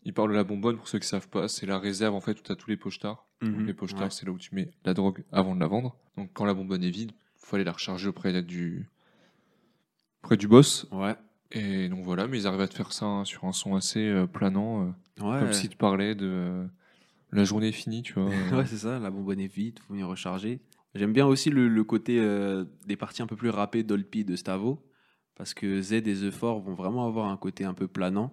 Il 0.05 0.13
parle 0.15 0.31
de 0.31 0.35
la 0.37 0.45
bonbonne, 0.45 0.77
pour 0.77 0.89
ceux 0.89 0.99
qui 0.99 1.07
savent 1.09 1.29
pas, 1.29 1.49
c'est 1.49 1.67
la 1.67 1.79
réserve 1.79 2.15
en 2.15 2.21
fait 2.21 2.39
où 2.39 2.43
tu 2.43 2.53
as 2.53 2.57
tous 2.57 2.69
les 2.71 2.77
pochetars. 2.77 3.27
Donc, 3.41 3.53
Mhm. 3.57 3.67
les 3.67 3.75
pochetars, 3.75 4.03
Ouais. 4.05 4.11
c'est 4.11 4.27
là 4.27 4.33
où 4.33 4.39
tu 4.39 4.55
mets 4.55 4.71
la 4.85 4.95
drogue 4.95 5.25
avant 5.33 5.55
de 5.55 5.61
la 5.61 5.67
vendre. 5.67 5.97
Donc 6.17 6.31
quand 6.35 6.45
la 6.45 6.55
bonbonne 6.55 6.83
est 6.85 6.91
vide, 6.91 7.13
faut 7.37 7.57
aller 7.57 7.65
la 7.65 7.73
recharger 7.73 8.09
auprès 8.09 8.43
du 8.43 8.89
auprès 10.23 10.37
du 10.37 10.49
boss. 10.49 10.87
Ouais. 10.93 11.15
Et 11.53 11.89
donc 11.89 12.05
voilà, 12.05 12.27
mais 12.27 12.39
ils 12.39 12.47
arrivent 12.47 12.61
à 12.61 12.69
te 12.69 12.75
faire 12.75 12.93
ça 12.93 13.07
hein, 13.07 13.25
sur 13.25 13.45
un 13.45 13.53
son 13.53 13.75
assez 13.77 14.05
euh, 14.07 14.27
planant, 14.27 14.83
euh, 14.83 15.25
Ouais. 15.25 15.41
comme 15.41 15.53
s'ils 15.53 15.71
te 15.71 15.77
parlaient 15.77 16.15
de 16.15 16.27
euh, 16.27 16.67
la 17.33 17.45
journée 17.45 17.69
est 17.69 17.73
finie, 17.73 18.03
tu 18.03 18.15
vois. 18.15 18.25
ouais, 18.65 18.67
c'est 18.67 18.77
ça, 18.79 18.99
la 18.99 19.11
bonbonne 19.11 19.41
est 19.41 19.47
vide, 19.53 19.79
faut 19.81 19.95
venir 19.95 20.09
recharger. 20.09 20.61
J'aime 20.95 21.13
bien 21.13 21.27
aussi 21.27 21.51
le, 21.51 21.69
le 21.69 21.85
côté 21.85 22.19
euh, 22.19 22.65
des 22.87 22.97
parties 22.97 23.23
un 23.23 23.27
peu 23.27 23.37
plus 23.37 23.51
rappées 23.51 23.83
d'Olpi 23.83 24.25
de 24.25 24.37
Stavo, 24.37 24.83
parce 25.37 25.55
que 25.55 25.81
Z 25.83 25.93
et 25.93 26.03
The 26.03 26.31
Four 26.31 26.61
vont 26.61 26.75
vraiment 26.75 27.07
avoir 27.07 27.29
un 27.29 27.37
côté 27.37 27.65
un 27.65 27.75
peu 27.75 27.87
planant. 27.89 28.33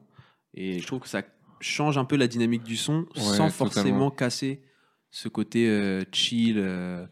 Et 0.53 0.79
je 0.79 0.87
trouve 0.87 1.01
que 1.01 1.07
ça 1.09 1.21
change 1.59 1.97
un 1.97 2.05
peu 2.05 2.15
la 2.15 2.27
dynamique 2.27 2.63
du 2.63 2.77
son 2.77 3.05
sans 3.15 3.31
totalement. 3.31 3.49
forcément 3.49 4.11
casser 4.11 4.61
ce 5.11 5.27
côté 5.27 5.69
euh, 5.69 6.03
chill, 6.11 6.55
euh, 6.57 7.05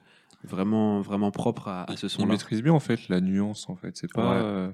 vraiment, 0.43 1.01
vraiment 1.01 1.32
propre 1.32 1.67
à, 1.67 1.89
à 1.89 1.95
ce 1.97 2.08
son-là. 2.08 2.27
maîtrisent 2.34 2.62
bien 2.63 2.73
en 2.73 2.79
fait 2.79 3.08
la 3.10 3.21
nuance 3.21 3.69
en 3.69 3.75
fait. 3.75 3.95
C'est 3.97 4.12
pas. 4.12 4.67
Ouais. 4.67 4.73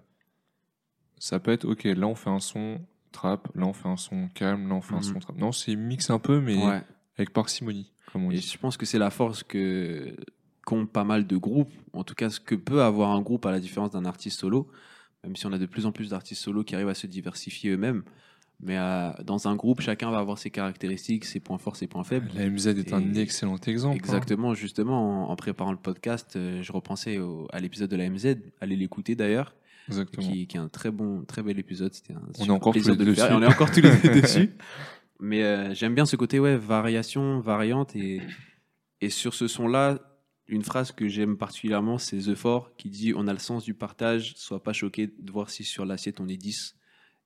ça 1.17 1.39
peut 1.39 1.51
être 1.51 1.65
ok, 1.65 1.83
là 1.83 2.07
on 2.07 2.15
fait 2.15 2.29
un 2.29 2.39
son 2.39 2.79
trap, 3.11 3.49
là 3.55 3.65
on 3.65 3.73
fait 3.73 3.89
un 3.89 3.97
son 3.97 4.29
calme, 4.29 4.67
là 4.69 4.75
on 4.75 4.81
fait 4.81 4.93
un 4.93 4.97
Mhm. 4.97 5.03
son 5.03 5.19
trap. 5.19 5.35
Non, 5.37 5.51
c'est 5.51 5.75
mix 5.75 6.09
un 6.09 6.19
peu, 6.19 6.39
mais 6.39 6.55
Ouais. 6.63 6.81
avec 7.17 7.33
parcimonie, 7.33 7.91
comme 8.11 8.25
on 8.25 8.31
Et 8.31 8.35
dit. 8.35 8.41
je 8.41 8.57
pense 8.57 8.77
que 8.77 8.85
c'est 8.85 8.99
la 8.99 9.09
force 9.09 9.43
que 9.43 10.15
qu'ont 10.69 10.85
pas 10.85 11.03
mal 11.03 11.25
de 11.25 11.37
groupes, 11.37 11.73
en 11.93 12.03
tout 12.03 12.15
cas 12.15 12.29
ce 12.29 12.39
que 12.39 12.55
peut 12.55 12.81
avoir 12.81 13.11
un 13.11 13.21
groupe 13.21 13.45
à 13.45 13.51
la 13.51 13.59
différence 13.59 13.91
d'un 13.91 14.05
artiste 14.05 14.39
solo, 14.39 14.67
même 15.23 15.35
si 15.35 15.45
on 15.47 15.53
a 15.53 15.57
de 15.57 15.65
plus 15.65 15.85
en 15.85 15.91
plus 15.91 16.09
d'artistes 16.11 16.41
solo 16.43 16.63
qui 16.63 16.75
arrivent 16.75 16.89
à 16.89 16.93
se 16.93 17.07
diversifier 17.07 17.71
eux-mêmes. 17.71 18.03
Mais 18.61 18.77
euh, 18.77 19.11
dans 19.23 19.47
un 19.47 19.55
groupe, 19.55 19.79
chacun 19.79 20.11
va 20.11 20.19
avoir 20.19 20.37
ses 20.37 20.49
caractéristiques, 20.49 21.23
ses 21.23 21.39
points 21.39 21.57
forts, 21.57 21.77
ses 21.77 21.87
points 21.87 22.03
faibles. 22.03 22.29
La 22.35 22.49
MZ 22.49 22.67
est 22.67 22.93
un 22.93 23.13
excellent 23.13 23.55
exemple. 23.65 23.93
hein. 23.93 23.97
Exactement, 23.97 24.53
justement, 24.53 25.27
en, 25.27 25.31
en 25.31 25.35
préparant 25.37 25.71
le 25.71 25.77
podcast, 25.77 26.35
euh, 26.35 26.61
je 26.61 26.71
repensais 26.73 27.19
au- 27.19 27.47
à 27.53 27.59
l'épisode 27.61 27.89
de 27.89 27.95
la 27.95 28.09
MZ, 28.09 28.35
allez 28.59 28.75
l'écouter 28.75 29.15
d'ailleurs, 29.15 29.55
Exactement. 29.87 30.27
qui, 30.27 30.45
qui 30.45 30.57
est 30.57 30.59
un 30.59 30.67
très 30.67 30.91
bon, 30.91 31.23
très 31.25 31.41
bel 31.41 31.57
épisode. 31.57 31.93
C'était 31.93 32.13
un 32.13 32.21
On 32.39 32.45
est 32.45 32.49
encore 32.49 32.73
plaisir 32.73 32.93
tous 32.93 32.99
les 32.99 33.05
de 33.05 33.09
le 33.11 33.15
faire. 33.15 33.31
Et. 33.31 33.35
On 33.35 33.41
est 33.41 33.47
encore 33.47 33.71
tous 33.71 33.81
les 33.81 33.95
deux 33.97 34.21
dessus. 34.21 34.49
Mais 35.21 35.41
euh, 35.43 35.73
j'aime 35.73 35.95
bien 35.95 36.05
ce 36.05 36.17
côté, 36.17 36.37
ouais, 36.39 36.57
variation, 36.57 37.39
variante. 37.39 37.95
Et, 37.95 38.21
et 38.99 39.09
sur 39.09 39.33
ce 39.33 39.47
son-là, 39.47 39.99
une 40.49 40.63
phrase 40.63 40.91
que 40.91 41.07
j'aime 41.07 41.37
particulièrement, 41.37 41.97
c'est 41.97 42.17
The 42.17 42.35
Four 42.35 42.71
qui 42.77 42.89
dit 42.89 43.13
On 43.15 43.27
a 43.27 43.33
le 43.33 43.39
sens 43.39 43.63
du 43.63 43.73
partage, 43.73 44.33
sois 44.35 44.61
pas 44.61 44.73
choqué 44.73 45.07
de 45.07 45.31
voir 45.31 45.49
si 45.49 45.63
sur 45.63 45.85
l'assiette 45.85 46.19
on 46.19 46.27
est 46.27 46.37
10. 46.37 46.75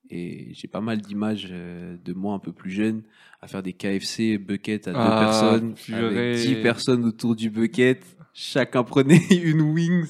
Et 0.09 0.49
j'ai 0.53 0.67
pas 0.67 0.81
mal 0.81 1.01
d'images 1.01 1.47
euh, 1.49 1.95
de 2.03 2.11
moi 2.13 2.33
un 2.35 2.39
peu 2.39 2.51
plus 2.51 2.71
jeune 2.71 3.03
à 3.41 3.47
faire 3.47 3.63
des 3.63 3.71
KFC 3.73 4.37
bucket 4.37 4.87
à 4.89 4.91
deux 4.91 4.99
Ah, 4.99 5.19
personnes, 5.21 5.75
avec 5.93 6.35
10 6.35 6.55
personnes 6.61 7.05
autour 7.05 7.35
du 7.35 7.49
bucket. 7.49 8.03
Chacun 8.33 8.83
prenait 8.83 9.21
une 9.43 9.61
wings. 9.61 10.09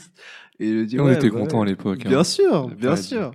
Et 0.59 0.67
je 0.79 0.83
dis, 0.85 0.95
Et 0.95 0.99
on 0.99 1.05
ouais, 1.05 1.13
était 1.15 1.29
bah 1.29 1.39
contents 1.39 1.59
ouais. 1.59 1.67
à 1.67 1.69
l'époque. 1.69 2.05
hein. 2.05 2.09
Bien 2.09 2.23
sûr, 2.23 2.69
bien 2.69 2.95
sûr. 2.95 3.31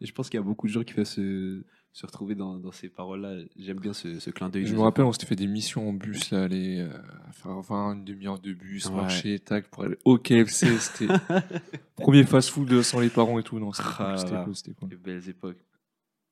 Et 0.00 0.06
je 0.06 0.12
pense 0.12 0.28
qu'il 0.30 0.38
y 0.38 0.42
a 0.42 0.44
beaucoup 0.44 0.66
de 0.66 0.72
gens 0.72 0.82
qui 0.82 0.94
peuvent 0.94 1.04
se, 1.04 1.62
se 1.92 2.06
retrouver 2.06 2.34
dans, 2.34 2.56
dans 2.56 2.70
ces 2.72 2.88
paroles-là. 2.88 3.36
J'aime 3.58 3.78
bien 3.80 3.92
ce, 3.92 4.20
ce 4.20 4.30
clin 4.30 4.48
d'œil. 4.48 4.64
Je 4.66 4.74
me 4.74 4.80
rappelle, 4.80 5.04
on 5.04 5.12
s'était 5.12 5.26
fait 5.26 5.36
des 5.36 5.46
missions 5.48 5.88
en 5.88 5.92
bus, 5.92 6.30
là, 6.30 6.44
aller 6.44 6.78
euh, 6.80 6.88
faire 7.32 7.60
20, 7.60 7.94
une 7.94 8.04
demi-heure 8.04 8.38
de 8.38 8.52
bus, 8.52 8.86
Ouais. 8.86 8.94
marcher, 8.96 9.38
tac, 9.40 9.66
pour 9.68 9.84
aller 9.84 9.96
au 10.04 10.16
KFC. 10.18 10.68
C'était 10.78 11.08
premier 11.96 12.24
fast-food 12.24 12.82
sans 12.82 13.00
les 13.00 13.08
parents 13.08 13.38
et 13.38 13.42
tout. 13.42 13.58
Non, 13.58 13.72
c'était 13.72 13.88
Ah 13.98 14.14
cool, 14.44 14.54
c'était 14.54 14.70
cool, 14.72 14.88
cool. 14.88 14.90
Les 14.90 14.96
belles 14.96 15.28
époques. 15.28 15.58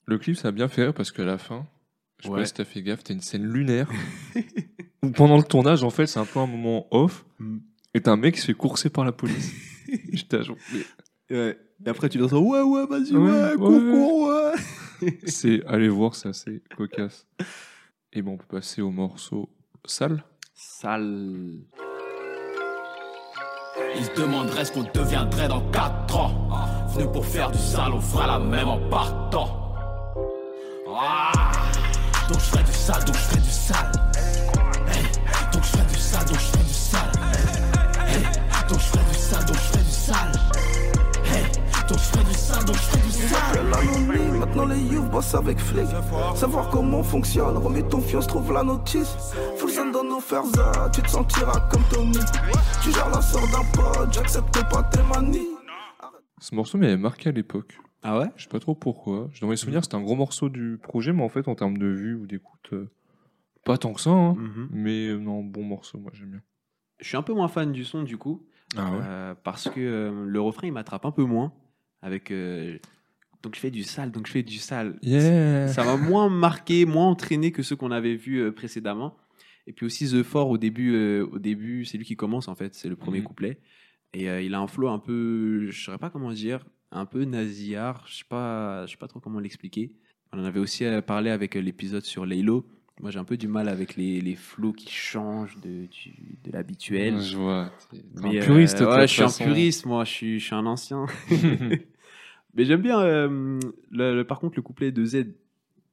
Le 0.06 0.16
clip, 0.18 0.36
ça 0.36 0.48
a 0.48 0.52
bien 0.52 0.68
fait 0.68 0.84
rire 0.84 0.94
parce 0.94 1.10
qu'à 1.10 1.24
la 1.24 1.38
fin, 1.38 1.66
je 2.20 2.24
sais 2.26 2.32
Ouais. 2.32 2.40
pas 2.40 2.46
si 2.46 2.54
t'as 2.54 2.64
fait 2.64 2.82
gaffe, 2.82 3.02
t'as 3.04 3.14
une 3.14 3.20
scène 3.20 3.44
lunaire. 3.44 3.90
où 5.02 5.10
pendant 5.10 5.36
le 5.36 5.42
tournage, 5.42 5.82
en 5.84 5.90
fait, 5.90 6.06
c'est 6.06 6.18
un 6.20 6.24
peu 6.24 6.38
un 6.38 6.46
moment 6.46 6.86
off. 6.92 7.26
Mm. 7.38 7.58
Et 7.94 8.00
t'as 8.00 8.12
un 8.12 8.16
mec 8.16 8.34
qui 8.36 8.40
se 8.40 8.46
fait 8.46 8.54
courser 8.54 8.90
par 8.90 9.04
la 9.04 9.12
police. 9.12 9.52
J'étais 10.12 10.36
à 10.38 10.42
genre, 10.42 10.56
Ouais. 11.30 11.58
Et 11.84 11.88
après, 11.90 12.08
tu 12.08 12.18
sens 12.20 12.32
Ouais, 12.32 12.62
ouais, 12.62 12.86
vas-y, 12.86 13.12
Ouais, 13.14 13.54
ouais, 13.54 13.56
ouais, 13.56 14.26
ouais. 14.26 14.52
C'est, 15.26 15.64
allez 15.66 15.88
voir, 15.88 16.14
c'est 16.14 16.28
assez 16.28 16.62
cocasse. 16.76 17.26
Et 18.12 18.22
bon, 18.22 18.32
on 18.32 18.36
peut 18.36 18.56
passer 18.56 18.82
au 18.82 18.90
morceau 18.90 19.48
sale. 19.84 20.24
Sale. 20.54 21.60
Ils 23.96 24.04
se 24.04 24.20
demanderaient 24.20 24.64
ce 24.64 24.72
qu'on 24.72 24.82
deviendrait 24.82 25.48
dans 25.48 25.70
4 25.70 26.16
ans. 26.16 26.48
Venu 26.94 27.10
pour 27.12 27.24
faire 27.24 27.50
du 27.50 27.58
sale, 27.58 27.92
on 27.92 28.00
fera 28.00 28.26
la 28.26 28.38
même 28.38 28.68
en 28.68 28.88
partant. 28.88 29.74
Ah. 30.88 31.32
Donc 32.28 32.40
je 32.40 32.44
ferai 32.44 32.64
du 32.64 32.72
sale, 32.72 33.04
donc 33.04 33.14
je 33.14 33.20
ferai 33.20 33.40
du 33.40 33.50
sale. 33.50 34.07
Avec 45.34 45.58
flic. 45.58 45.86
Savoir 46.36 46.68
comment 46.70 46.98
on 47.00 47.02
fonctionne, 47.02 47.56
remets 47.56 47.82
ton 47.82 48.00
fion, 48.00 48.20
se 48.20 48.28
trouve 48.28 48.52
la 48.52 48.62
notice. 48.62 49.34
Full 49.56 49.70
zone 49.70 49.90
dans 49.92 50.04
nos 50.04 50.20
fers, 50.20 50.42
ah, 50.58 50.88
tu 50.90 51.02
te 51.02 51.08
sentiras 51.08 51.60
comme 51.70 51.82
Tony. 51.92 52.18
Tu 52.82 52.92
gères 52.92 53.10
la 53.10 53.20
sort 53.20 53.46
d'un 53.48 53.64
pote, 53.74 54.12
j'accepte 54.12 54.52
pas 54.70 54.82
tes 54.84 55.02
manies. 55.12 55.48
Ce 56.40 56.54
morceau 56.54 56.78
m'avait 56.78 56.96
marqué 56.96 57.30
à 57.30 57.32
l'époque. 57.32 57.78
Ah 58.04 58.18
ouais? 58.20 58.26
Je 58.36 58.44
sais 58.44 58.48
pas 58.48 58.60
trop 58.60 58.74
pourquoi. 58.76 59.28
Dans 59.40 59.48
mes 59.48 59.56
souvenirs, 59.56 59.82
c'était 59.82 59.96
un 59.96 60.02
gros 60.02 60.14
morceau 60.14 60.48
du 60.48 60.78
projet, 60.80 61.12
mais 61.12 61.24
en 61.24 61.28
fait, 61.28 61.48
en 61.48 61.56
termes 61.56 61.78
de 61.78 61.86
vues 61.88 62.14
ou 62.14 62.26
d'écoute, 62.28 62.70
euh, 62.72 62.88
pas 63.64 63.76
tant 63.76 63.92
que 63.92 64.00
ça. 64.00 64.10
hein. 64.10 64.34
Mhm. 64.38 64.68
Mais 64.70 65.08
euh, 65.08 65.18
non, 65.18 65.42
bon 65.42 65.64
morceau, 65.64 65.98
moi 65.98 66.12
j'aime 66.14 66.30
bien. 66.30 66.40
Je 67.00 67.08
suis 67.08 67.16
un 67.16 67.22
peu 67.22 67.32
moins 67.34 67.48
fan 67.48 67.72
du 67.72 67.84
son, 67.84 68.04
du 68.04 68.16
coup. 68.16 68.46
Ah 68.76 68.90
Euh, 68.92 69.34
parce 69.42 69.68
que 69.68 69.80
euh, 69.80 70.24
le 70.26 70.40
refrain, 70.40 70.68
il 70.68 70.72
m'attrape 70.72 71.04
un 71.06 71.10
peu 71.10 71.24
moins. 71.24 71.52
Avec. 72.02 72.30
euh, 72.30 72.78
donc 73.42 73.54
je 73.54 73.60
fais 73.60 73.70
du 73.70 73.82
sale, 73.84 74.10
donc 74.10 74.26
je 74.26 74.32
fais 74.32 74.42
du 74.42 74.58
sale. 74.58 74.98
Yeah 75.02 75.68
Ça 75.68 75.84
m'a 75.84 75.96
moins 75.96 76.28
marqué, 76.28 76.84
moins 76.86 77.06
entraîné 77.08 77.52
que 77.52 77.62
ceux 77.62 77.76
qu'on 77.76 77.90
avait 77.90 78.14
vus 78.16 78.38
euh, 78.40 78.52
précédemment. 78.52 79.16
Et 79.66 79.72
puis 79.72 79.84
aussi 79.86 80.08
The 80.10 80.22
Four 80.22 80.48
au 80.50 80.58
début, 80.58 80.94
euh, 80.94 81.26
au 81.30 81.38
début 81.38 81.84
c'est 81.84 81.98
lui 81.98 82.04
qui 82.06 82.16
commence 82.16 82.48
en 82.48 82.54
fait, 82.54 82.74
c'est 82.74 82.88
le 82.88 82.96
premier 82.96 83.18
Mhm. 83.18 83.24
couplet. 83.24 83.58
Et 84.14 84.28
euh, 84.30 84.40
il 84.40 84.54
a 84.54 84.60
un 84.60 84.66
flow 84.66 84.88
un 84.88 84.98
peu, 84.98 85.70
je 85.70 85.84
saurais 85.84 85.98
pas 85.98 86.08
comment 86.10 86.32
dire, 86.32 86.64
un 86.90 87.04
peu 87.04 87.24
nasillard, 87.24 88.04
je 88.08 88.16
sais 88.18 88.24
pas, 88.28 88.86
je 88.86 88.92
sais 88.92 88.96
pas 88.96 89.08
trop 89.08 89.20
comment 89.20 89.40
l'expliquer. 89.40 89.92
On 90.32 90.40
en 90.40 90.44
avait 90.44 90.60
aussi 90.60 90.84
parlé 91.06 91.30
avec 91.30 91.54
l'épisode 91.54 92.04
sur 92.04 92.24
Laylo. 92.26 92.66
Moi 93.00 93.10
j'ai 93.12 93.18
un 93.18 93.24
peu 93.24 93.36
du 93.36 93.46
mal 93.46 93.68
avec 93.68 93.94
les, 93.96 94.20
les 94.20 94.34
flows 94.34 94.72
qui 94.72 94.90
changent 94.90 95.58
de, 95.60 95.86
du- 95.86 96.38
de 96.42 96.50
l'habituel. 96.50 97.20
Je 97.20 97.36
vois. 97.36 97.70
Mais, 98.22 98.40
un 98.40 98.44
puriste, 98.44 98.80
euh, 98.80 98.96
ouais, 98.96 99.06
je 99.06 99.12
suis 99.12 99.22
un 99.22 99.46
puriste, 99.46 99.84
moi, 99.86 100.04
je 100.04 100.10
suis, 100.10 100.40
je 100.40 100.44
suis 100.46 100.54
un 100.54 100.66
ancien. 100.66 101.04
Mais 102.58 102.64
j'aime 102.66 102.82
bien, 102.82 103.00
euh, 103.00 103.58
le- 103.90 104.14
le- 104.16 104.24
par 104.26 104.38
contre, 104.40 104.56
le 104.56 104.62
couplet 104.62 104.92
de 104.92 105.04
Z. 105.04 105.24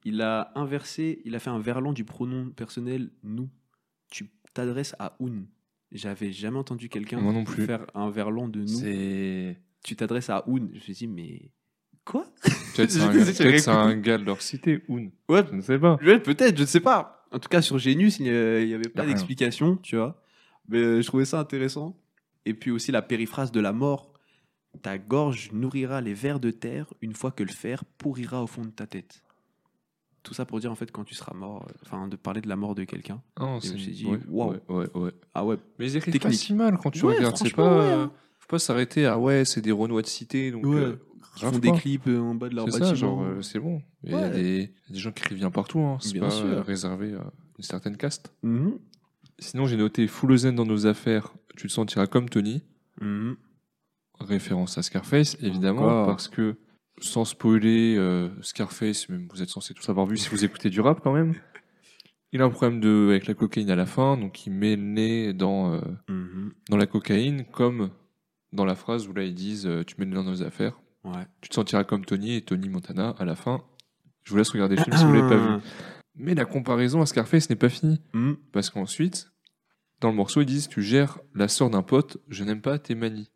Il 0.03 0.21
a 0.21 0.51
inversé, 0.55 1.21
il 1.25 1.33
a 1.35 1.39
fait 1.39 1.49
un 1.49 1.59
verlan 1.59 1.93
du 1.93 2.03
pronom 2.03 2.49
personnel 2.49 3.09
nous. 3.23 3.49
Tu 4.11 4.29
t'adresses 4.53 4.95
à 4.99 5.15
un. 5.21 5.43
J'avais 5.91 6.31
jamais 6.31 6.57
entendu 6.57 6.89
quelqu'un 6.89 7.17
faire 7.65 7.85
un 7.95 8.09
verlan 8.11 8.47
de 8.47 8.59
nous. 8.59 8.65
Tu 9.83 9.95
t'adresses 9.95 10.29
à 10.29 10.43
un. 10.47 10.55
Je 10.57 10.75
me 10.75 10.79
suis 10.79 10.93
dit, 10.93 11.07
mais 11.07 11.49
quoi? 12.03 12.25
Peut-être 12.75 12.91
c'est 12.91 12.99
un, 13.01 13.11
c'est 13.59 13.69
un 13.71 13.95
gars 13.97 14.17
de 14.17 14.25
leur 14.25 14.41
cité, 14.41 14.81
Oun. 14.89 15.11
Ouais, 15.29 15.43
Je 15.49 15.55
ne 15.55 15.61
sais 15.61 15.79
pas. 15.79 15.97
Ouais, 16.03 16.19
peut-être, 16.19 16.55
je 16.57 16.61
ne 16.61 16.67
sais 16.67 16.79
pas. 16.81 17.25
En 17.31 17.39
tout 17.39 17.49
cas, 17.49 17.61
sur 17.61 17.77
Genius, 17.79 18.19
il 18.19 18.25
n'y 18.25 18.73
avait 18.73 18.89
pas 18.89 19.03
d'explication, 19.07 19.77
tu 19.77 19.95
vois. 19.95 20.21
Mais 20.67 20.79
euh, 20.79 21.01
je 21.01 21.07
trouvais 21.07 21.25
ça 21.25 21.39
intéressant. 21.39 21.99
Et 22.45 22.53
puis 22.53 22.69
aussi 22.71 22.91
la 22.91 23.01
périphrase 23.01 23.51
de 23.51 23.59
la 23.59 23.73
mort. 23.73 24.13
Ta 24.81 24.97
gorge 24.97 25.51
nourrira 25.51 26.01
les 26.01 26.13
vers 26.13 26.39
de 26.39 26.51
terre 26.51 26.93
une 27.01 27.13
fois 27.13 27.31
que 27.31 27.43
le 27.43 27.51
fer 27.51 27.83
pourrira 27.97 28.43
au 28.43 28.47
fond 28.47 28.63
de 28.63 28.69
ta 28.69 28.87
tête. 28.87 29.21
Tout 30.23 30.33
ça 30.33 30.45
pour 30.45 30.59
dire 30.59 30.71
en 30.71 30.75
fait 30.75 30.91
quand 30.91 31.03
tu 31.03 31.13
seras 31.13 31.35
mort, 31.35 31.67
euh, 31.69 31.73
enfin 31.83 32.07
de 32.07 32.15
parler 32.15 32.41
de 32.41 32.49
la 32.49 32.55
mort 32.55 32.73
de 32.73 32.83
quelqu'un. 32.83 33.21
Non, 33.39 33.59
je 33.59 33.73
me 33.73 33.77
suis 33.77 33.91
dit, 33.91 34.05
ouais. 34.05 34.99
Ah 35.33 35.45
ouais, 35.45 35.57
Mais 35.77 35.85
ils 35.91 35.97
écrivent 35.97 36.19
pas 36.19 36.31
si 36.31 36.53
mal 36.53 36.77
quand 36.77 36.91
tu 36.91 37.05
regardes. 37.05 37.37
C'est 37.37 37.53
pas. 37.53 37.77
ouais, 37.77 37.85
euh, 37.85 38.03
hein. 38.05 38.11
Faut 38.39 38.47
pas 38.47 38.59
s'arrêter 38.59 39.05
à 39.05 39.17
ouais, 39.17 39.43
c'est 39.45 39.61
des 39.61 39.71
Renois 39.71 40.01
de 40.01 40.07
cité. 40.07 40.51
Donc, 40.51 40.65
euh, 40.65 40.97
ils 41.37 41.41
grave 41.41 41.53
font 41.53 41.59
des 41.59 41.71
clips 41.71 42.07
euh, 42.07 42.19
en 42.19 42.35
bas 42.35 42.49
de 42.49 42.55
leur 42.55 42.65
C'est 42.65 42.79
bâtiment. 42.79 42.89
ça, 42.89 42.95
genre, 42.95 43.23
euh, 43.23 43.41
c'est 43.41 43.59
bon. 43.59 43.81
Il 44.03 44.11
y, 44.11 44.15
a 44.15 44.29
des 44.29 44.71
gens 44.91 45.11
qui 45.11 45.21
écrivent 45.23 45.39
bien 45.39 45.51
partout. 45.51 45.79
Hein. 45.79 45.97
C'est 45.99 46.19
pas 46.19 46.29
sûr. 46.29 46.45
euh, 46.45 46.61
réservé 46.61 47.13
à 47.13 47.31
une 47.57 47.63
certaine 47.63 47.97
caste. 47.97 48.31
Mhm. 48.43 48.77
Sinon, 49.39 49.65
j'ai 49.65 49.77
noté 49.77 50.07
Full 50.07 50.37
Zen 50.37 50.55
dans 50.55 50.65
nos 50.65 50.87
affaires. 50.87 51.33
Tu 51.57 51.67
te 51.67 51.73
sentiras 51.73 52.07
comme 52.07 52.29
Tony. 52.29 52.63
Mhm. 53.01 53.35
Référence 54.19 54.77
à 54.77 54.83
Scarface, 54.83 55.37
évidemment, 55.41 56.05
parce 56.05 56.27
que 56.27 56.55
sans 56.99 57.25
spoiler 57.25 57.95
euh, 57.97 58.29
Scarface, 58.41 59.09
même 59.09 59.27
vous 59.29 59.41
êtes 59.41 59.49
censé 59.49 59.73
tous 59.73 59.87
avoir 59.89 60.05
vu 60.07 60.17
si 60.17 60.29
vous 60.29 60.45
écoutez 60.45 60.69
du 60.69 60.79
rap 60.81 61.01
quand 61.03 61.13
même. 61.13 61.33
Il 62.31 62.41
a 62.41 62.45
un 62.45 62.49
problème 62.49 62.79
de, 62.79 63.07
avec 63.09 63.27
la 63.27 63.33
cocaïne 63.33 63.69
à 63.69 63.75
la 63.75 63.85
fin, 63.85 64.17
donc 64.17 64.45
il 64.45 64.51
met 64.53 64.75
le 64.75 64.81
nez 64.81 65.33
dans, 65.33 65.73
euh, 65.73 65.79
Mhm. 66.09 66.51
dans 66.69 66.77
la 66.77 66.85
cocaïne, 66.85 67.45
comme 67.51 67.89
dans 68.51 68.65
la 68.65 68.75
phrase 68.75 69.07
où 69.07 69.13
là 69.13 69.23
ils 69.23 69.33
disent 69.35 69.67
euh, 69.67 69.83
Tu 69.83 69.95
mets 69.97 70.05
le 70.05 70.11
nez 70.11 70.15
dans 70.17 70.23
nos 70.23 70.43
affaires. 70.43 70.79
Ouais. 71.03 71.25
Tu 71.41 71.49
te 71.49 71.55
sentiras 71.55 71.83
comme 71.83 72.03
Tony 72.05 72.35
et 72.35 72.41
Tony 72.41 72.69
Montana 72.69 73.15
à 73.19 73.25
la 73.25 73.35
fin. 73.35 73.63
Je 74.23 74.31
vous 74.31 74.37
laisse 74.37 74.49
regarder 74.49 74.75
le 74.75 74.83
film 74.83 74.95
si 74.97 75.05
vous 75.05 75.13
l'avez 75.13 75.29
pas 75.29 75.37
vu. 75.37 75.61
Mais 76.15 76.33
la 76.33 76.45
comparaison 76.45 77.01
à 77.01 77.05
Scarface 77.05 77.49
n'est 77.49 77.55
pas 77.57 77.69
finie. 77.69 78.01
Hmm. 78.13 78.33
Parce 78.53 78.69
qu'ensuite, 78.69 79.31
dans 80.01 80.09
le 80.09 80.15
morceau, 80.15 80.41
ils 80.41 80.45
disent 80.47 80.67
Tu 80.67 80.81
gères 80.81 81.19
la 81.35 81.47
sœur 81.47 81.69
d'un 81.69 81.83
pote, 81.83 82.17
je 82.29 82.43
n'aime 82.43 82.61
pas 82.61 82.79
tes 82.79 82.95
manies. 82.95 83.29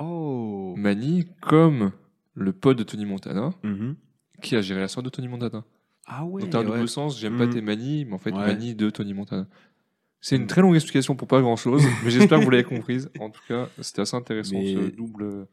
Oh. 0.00 0.74
Manies 0.76 1.24
comme 1.40 1.92
le 2.34 2.52
pote 2.52 2.78
de 2.78 2.82
Tony 2.82 3.04
Montana, 3.04 3.50
Mhm. 3.62 3.96
qui 4.42 4.56
a 4.56 4.60
géré 4.60 4.80
la 4.80 4.88
sœur 4.88 5.02
de 5.02 5.08
Tony 5.10 5.28
Montana. 5.28 5.64
Ah 6.06 6.24
ouais. 6.24 6.42
Donc 6.42 6.50
t'as 6.50 6.58
un 6.58 6.66
ouais. 6.66 6.76
double 6.76 6.88
sens, 6.88 7.18
j'aime 7.18 7.38
pas 7.38 7.46
Mhm. 7.46 7.52
tes 7.54 7.60
manies, 7.60 8.04
mais 8.04 8.14
en 8.14 8.18
fait, 8.18 8.32
Ouais. 8.32 8.54
de 8.74 8.90
Tony 8.90 9.14
Montana. 9.14 9.46
C'est 10.20 10.36
une 10.36 10.46
très 10.46 10.62
longue 10.62 10.74
explication 10.74 11.14
pour 11.16 11.28
pas 11.28 11.40
grand 11.40 11.56
chose, 11.56 11.82
mais 12.04 12.10
j'espère 12.10 12.38
que 12.40 12.44
vous 12.44 12.50
l'avez 12.50 12.64
comprise. 12.64 13.10
En 13.20 13.30
tout 13.30 13.40
cas, 13.46 13.68
c'était 13.80 14.02
assez 14.02 14.16
intéressant 14.16 14.56
Mais- 14.58 14.74
ce 14.74 14.90
double. 14.96 15.46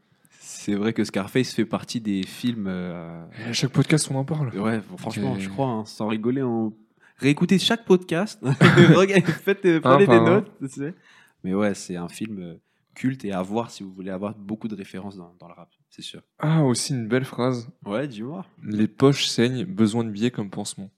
C'est 0.43 0.73
vrai 0.75 0.91
que 0.93 1.03
Scarface 1.03 1.53
fait 1.53 1.65
partie 1.65 2.01
des 2.01 2.23
films. 2.23 2.65
euh, 2.67 3.23
Et 3.45 3.49
à 3.49 3.53
chaque 3.53 3.71
podcast, 3.71 4.09
on 4.11 4.15
en 4.15 4.25
parle. 4.25 4.49
Ouais, 4.57 4.81
franchement, 4.97 5.37
je 5.37 5.47
crois, 5.49 5.67
hein, 5.67 5.85
sans 5.85 6.07
rigoler, 6.07 6.41
on... 6.41 6.73
réécoutez 7.17 7.59
chaque 7.59 7.85
podcast. 7.85 8.41
Faites, 9.43 9.65
euh, 9.65 9.79
prenez 9.79 10.07
des 10.07 10.19
notes. 10.19 10.51
tu 10.59 10.67
sais. 10.67 10.95
Mais 11.43 11.53
ouais, 11.53 11.73
c'est 11.75 11.95
un 11.95 12.07
film 12.07 12.39
euh, 12.39 12.55
culte 13.01 13.25
et 13.25 13.31
à 13.31 13.41
voir 13.41 13.71
si 13.71 13.81
vous 13.83 13.91
voulez 13.91 14.11
avoir 14.11 14.35
beaucoup 14.35 14.67
de 14.67 14.75
références 14.75 15.17
dans, 15.17 15.33
dans 15.39 15.47
le 15.47 15.53
rap, 15.53 15.69
c'est 15.89 16.01
sûr. 16.03 16.21
Ah, 16.39 16.63
aussi 16.63 16.93
une 16.93 17.07
belle 17.07 17.25
phrase. 17.25 17.67
Ouais, 17.85 18.07
dis-moi. 18.07 18.45
Les 18.63 18.87
poches 18.87 19.25
saignent, 19.25 19.65
besoin 19.65 20.03
de 20.03 20.09
billets 20.11 20.29
comme 20.31 20.49
pansement. 20.51 20.91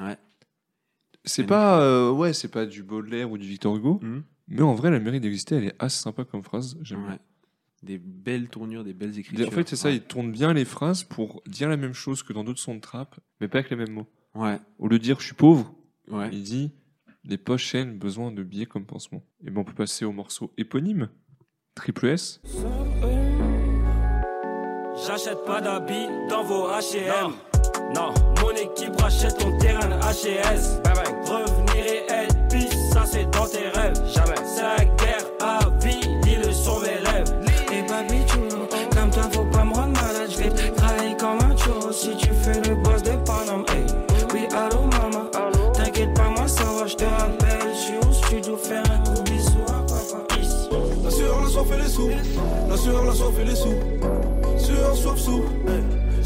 Ouais. 0.00 0.16
C'est 1.24 1.44
pas, 1.44 1.80
euh, 1.82 2.10
ouais, 2.10 2.32
c'est 2.32 2.48
pas 2.48 2.66
du 2.66 2.82
Baudelaire 2.82 3.30
ou 3.30 3.38
du 3.38 3.46
Victor 3.46 3.76
Hugo, 3.76 3.98
Mhm. 4.02 4.24
mais 4.48 4.62
en 4.62 4.74
vrai, 4.74 4.90
la 4.90 5.00
mérite 5.00 5.22
d'exister, 5.22 5.56
elle 5.56 5.64
est 5.64 5.76
assez 5.78 6.02
sympa 6.02 6.24
comme 6.24 6.42
phrase. 6.42 6.78
J'aime 6.82 7.00
Ouais. 7.02 7.08
bien. 7.08 7.18
Des 7.82 7.98
belles 7.98 8.48
tournures, 8.48 8.82
des 8.84 8.94
belles 8.94 9.18
écritures. 9.18 9.46
En 9.48 9.50
fait, 9.50 9.68
c'est 9.68 9.76
ça, 9.76 9.88
Ouais. 9.88 9.96
il 9.96 10.02
tourne 10.02 10.32
bien 10.32 10.54
les 10.54 10.64
phrases 10.64 11.02
pour 11.04 11.42
dire 11.46 11.68
la 11.68 11.76
même 11.76 11.92
chose 11.92 12.22
que 12.22 12.32
dans 12.32 12.42
d'autres 12.44 12.60
sons 12.60 12.74
de 12.76 12.80
trap, 12.80 13.18
mais 13.40 13.48
pas 13.48 13.58
avec 13.58 13.70
les 13.70 13.76
mêmes 13.76 13.92
mots. 13.92 14.06
Ouais, 14.34 14.58
Au 14.78 14.88
lieu 14.88 14.98
de 14.98 15.02
dire 15.04 15.20
je 15.20 15.26
suis 15.26 15.34
pauvre, 15.34 15.74
ouais. 16.10 16.30
il 16.32 16.42
dit 16.42 16.72
les 17.26 17.36
poches 17.38 17.70
saignent, 17.70 17.96
besoin 17.98 18.32
de 18.32 18.42
billets 18.42 18.66
comme 18.66 18.84
pansement. 18.86 19.22
Et 19.46 19.50
ben 19.50 19.60
on 19.60 19.64
peut 19.64 19.72
passer 19.74 20.04
au 20.04 20.12
morceau 20.12 20.52
éponyme, 20.58 21.08
Triple 21.74 22.06
S. 22.06 22.40
J'achète 25.06 25.44
pas 25.44 25.60
d'habits 25.60 26.06
dans 26.30 26.44
vos 26.44 26.68
H&M. 26.68 27.32
Non, 27.94 28.14
mon 28.40 28.50
équipe 28.50 28.98
rachète 29.00 29.36
ton 29.38 29.58
terrain 29.58 29.88
de 29.88 29.94
HS. 29.94 30.80
Revenir 30.84 31.03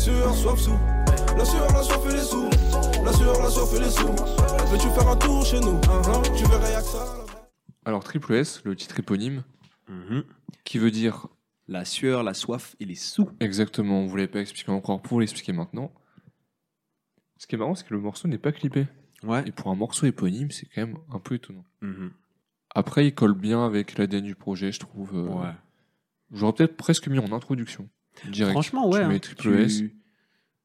Sueur, 0.09 0.35
soif, 0.35 0.59
sous. 0.59 0.79
La 1.37 1.45
sueur, 1.45 1.71
la 1.71 1.83
soif 1.83 2.07
et 2.09 2.13
les 2.15 2.23
sous. 2.23 2.49
La 3.05 3.13
sueur, 3.13 3.43
la 3.43 3.51
soif 3.51 3.75
et 3.75 3.79
les 3.79 3.91
sous. 3.91 4.07
Veux-tu 4.71 4.89
faire 4.89 5.07
un 5.07 5.17
tour 5.17 5.45
chez 5.45 5.61
nous? 5.61 5.79
Tu 6.35 6.45
verrais 6.47 6.73
y'a 6.73 6.81
que 6.81 6.87
ça. 6.87 6.99
là-bas. 7.19 7.51
Alors 7.85 8.03
Triple 8.03 8.33
S, 8.35 8.63
le 8.65 8.75
titre 8.75 8.99
éponyme, 9.01 9.45
Mhm. 9.89 10.25
qui 10.65 10.79
veut 10.79 10.91
dire? 10.91 11.27
La 11.69 11.85
sueur, 11.85 12.23
la 12.23 12.33
soif 12.33 12.75
et 12.81 12.87
les 12.87 12.95
sous. 12.95 13.29
exactement, 13.41 14.01
on 14.01 14.07
vous 14.07 14.17
l'avait 14.17 14.29
pas 14.29 14.41
expliqué 14.41 14.71
encore, 14.73 15.03
pour 15.03 15.21
l'expliquer 15.21 15.53
maintenant. 15.53 15.93
Ce 17.37 17.47
qui 17.47 17.55
est 17.57 17.59
marrant, 17.59 17.75
c'est 17.75 17.87
que 17.87 17.93
le 17.93 18.01
morceau 18.01 18.29
n'est 18.29 18.39
pas 18.39 18.53
clippé. 18.53 18.87
Ouais. 19.25 19.43
Et 19.47 19.53
pour 19.53 19.71
un 19.71 19.75
morceau 19.75 20.07
éponyme, 20.07 20.51
c'est 20.51 20.65
quand 20.75 20.87
même 20.87 20.97
un 21.13 21.19
peu 21.19 21.35
étonnant. 21.35 21.65
Mhm. 21.83 22.13
Après, 22.75 23.07
il 23.07 23.15
colle 23.15 23.35
bien 23.35 23.63
avec 23.65 23.99
l'ADN 23.99 24.25
du 24.25 24.35
projet, 24.35 24.73
je 24.73 24.81
trouve. 24.81 25.15
euh, 25.15 25.29
Ouais. 25.29 25.53
J'aurais 26.33 26.55
peut-être 26.55 26.77
presque 26.79 27.09
mis 27.09 27.19
en 27.19 27.31
introduction. 27.33 27.89
Direct. 28.27 28.53
Franchement, 28.53 28.89
ouais. 28.89 29.01
Tu 29.03 29.07
mets 29.09 29.15
hein, 29.15 29.19
triple 29.19 29.43
tu- 29.43 29.63
S. 29.63 29.83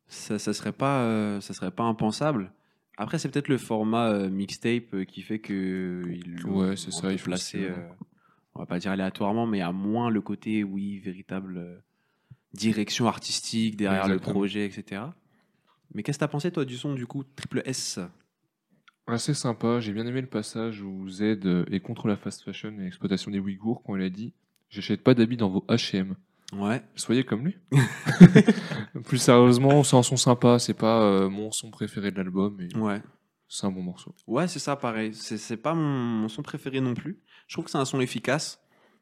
Ça, 0.07 0.39
ça 0.39 0.53
serait 0.53 0.71
pas, 0.73 1.03
euh, 1.03 1.41
ça 1.41 1.53
serait 1.53 1.71
pas 1.71 1.83
impensable. 1.83 2.51
Après, 2.97 3.17
c'est 3.17 3.29
peut-être 3.29 3.47
le 3.47 3.57
format 3.57 4.11
euh, 4.11 4.29
mixtape 4.29 4.93
euh, 4.93 5.03
qui 5.05 5.21
fait 5.21 5.39
que 5.39 6.03
il 6.11 6.45
Ouais, 6.45 6.75
c'est 6.75 6.91
ça, 6.91 7.11
il 7.11 7.17
faut 7.17 7.31
ouais. 7.31 7.37
euh, 7.55 7.75
on 8.53 8.59
va 8.59 8.65
pas 8.67 8.77
dire 8.77 8.91
aléatoirement, 8.91 9.47
mais 9.47 9.61
à 9.61 9.71
moins 9.71 10.09
le 10.11 10.21
côté, 10.21 10.63
oui, 10.63 10.99
véritable 10.99 11.57
euh, 11.57 11.77
direction 12.53 13.07
artistique 13.07 13.75
derrière 13.77 14.03
Exactement. 14.03 14.29
le 14.29 14.33
projet, 14.33 14.65
etc. 14.65 15.01
Mais 15.95 16.03
qu'est-ce 16.03 16.17
que 16.19 16.23
t'as 16.25 16.27
pensé 16.27 16.51
toi 16.51 16.65
du 16.65 16.77
son 16.77 16.93
du 16.93 17.07
coup 17.07 17.23
triple 17.23 17.63
S? 17.65 17.99
Assez 19.07 19.33
sympa, 19.33 19.79
j'ai 19.79 19.91
bien 19.91 20.05
aimé 20.05 20.21
le 20.21 20.27
passage 20.27 20.81
où 20.81 21.09
Z 21.09 21.21
est 21.71 21.79
contre 21.81 22.07
la 22.07 22.15
fast 22.15 22.43
fashion 22.43 22.73
et 22.79 22.83
l'exploitation 22.83 23.31
des 23.31 23.39
Ouïghours 23.39 23.81
quand 23.83 23.95
il 23.95 24.03
a 24.03 24.09
dit 24.09 24.33
J'achète 24.69 25.03
pas 25.03 25.13
d'habits 25.13 25.37
dans 25.37 25.49
vos 25.49 25.65
HM. 25.69 26.15
Ouais. 26.57 26.81
Soyez 26.95 27.23
comme 27.23 27.45
lui. 27.45 27.57
Plus 29.05 29.17
sérieusement, 29.17 29.83
c'est 29.83 29.95
un 29.95 30.03
son 30.03 30.17
sympa, 30.17 30.59
c'est 30.59 30.73
pas 30.73 31.01
euh, 31.01 31.29
mon 31.29 31.51
son 31.51 31.71
préféré 31.71 32.11
de 32.11 32.17
l'album, 32.17 32.55
mais 32.57 32.75
Ouais. 32.77 33.01
c'est 33.47 33.65
un 33.67 33.71
bon 33.71 33.81
morceau. 33.81 34.13
Ouais, 34.27 34.47
c'est 34.47 34.59
ça, 34.59 34.75
pareil. 34.75 35.13
C'est 35.13 35.37
c'est 35.37 35.57
pas 35.57 35.73
mon, 35.73 35.81
mon 35.83 36.29
son 36.29 36.41
préféré 36.43 36.79
non 36.81 36.93
plus. 36.93 37.19
Je 37.47 37.55
trouve 37.55 37.65
que 37.65 37.71
c'est 37.71 37.77
un 37.77 37.85
son 37.85 37.99
efficace 37.99 38.61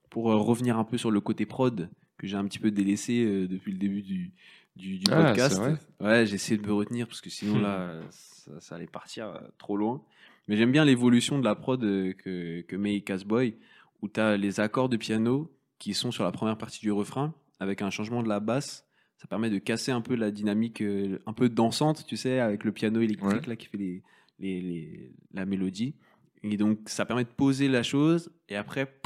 pour 0.10 0.32
euh, 0.32 0.38
revenir 0.38 0.78
un 0.78 0.84
peu 0.84 0.97
sur 0.97 1.12
le 1.12 1.22
côté 1.22 1.45
prod 1.45 1.89
que 2.18 2.28
j'ai 2.28 2.38
un 2.38 2.45
petit 2.45 2.60
peu 2.60 2.72
délaissé 2.72 3.24
euh, 3.24 3.47
depuis 3.47 3.72
le 3.72 3.78
début 3.80 4.02
du, 4.02 4.34
du, 4.76 4.99
du 4.99 5.04
Ah, 5.12 5.24
podcast. 5.28 5.56
c'est 5.56 5.62
vrai 5.62 5.78
Ouais, 5.99 6.26
j'ai 6.26 6.36
essayé 6.36 6.58
de 6.58 6.66
me 6.68 6.74
retenir 6.74 7.08
parce 7.08 7.22
que 7.22 7.30
sinon 7.30 7.60
là, 7.60 7.80
euh, 7.80 8.04
ça, 8.12 8.52
ça 8.60 8.76
allait 8.76 8.88
partir 8.88 9.28
euh, 9.28 9.39
trop 9.58 9.78
loin. 9.78 10.02
Mais 10.47 10.58
j'aime 10.58 10.72
bien 10.72 10.86
l'évolution 10.86 11.39
de 11.39 11.43
la 11.45 11.56
prod 11.56 11.84
euh, 11.84 12.14
que, 12.14 12.62
que 12.62 12.76
met 12.76 13.02
Casboy, 13.02 13.56
où 14.02 14.10
tu 14.10 14.20
as 14.20 14.38
les 14.38 14.60
accords 14.60 14.89
de 14.89 14.97
piano 14.97 15.52
qui 15.82 15.93
sont 15.95 16.11
sur 16.11 16.23
la 16.23 16.32
première 16.32 16.57
partie 16.57 16.79
du 16.79 16.91
refrain, 16.91 17.34
avec 17.59 17.82
un 17.82 17.89
changement 17.89 18.21
de 18.21 18.29
la 18.29 18.39
basse. 18.39 18.86
Ça 19.17 19.27
permet 19.27 19.49
de 19.49 19.57
casser 19.57 19.91
un 19.91 20.01
peu 20.01 20.15
la 20.15 20.29
dynamique 20.32 20.82
euh, 20.82 21.19
un 21.25 21.34
peu 21.34 21.49
dansante, 21.49 22.05
tu 22.05 22.17
sais, 22.17 22.39
avec 22.39 22.63
le 22.63 22.71
piano 22.71 23.01
électrique 23.01 23.32
Ouais. 23.41 23.47
là, 23.47 23.55
qui 23.55 23.65
fait 23.67 23.77
les, 23.77 24.03
les, 24.39 24.61
les- 24.61 25.13
la 25.34 25.45
mélodie. 25.45 25.95
Et 26.43 26.57
donc, 26.57 26.88
ça 26.88 27.05
permet 27.05 27.23
de 27.23 27.29
poser 27.29 27.67
la 27.67 27.84
chose, 27.84 28.32
et 28.49 28.55
après, 28.55 28.99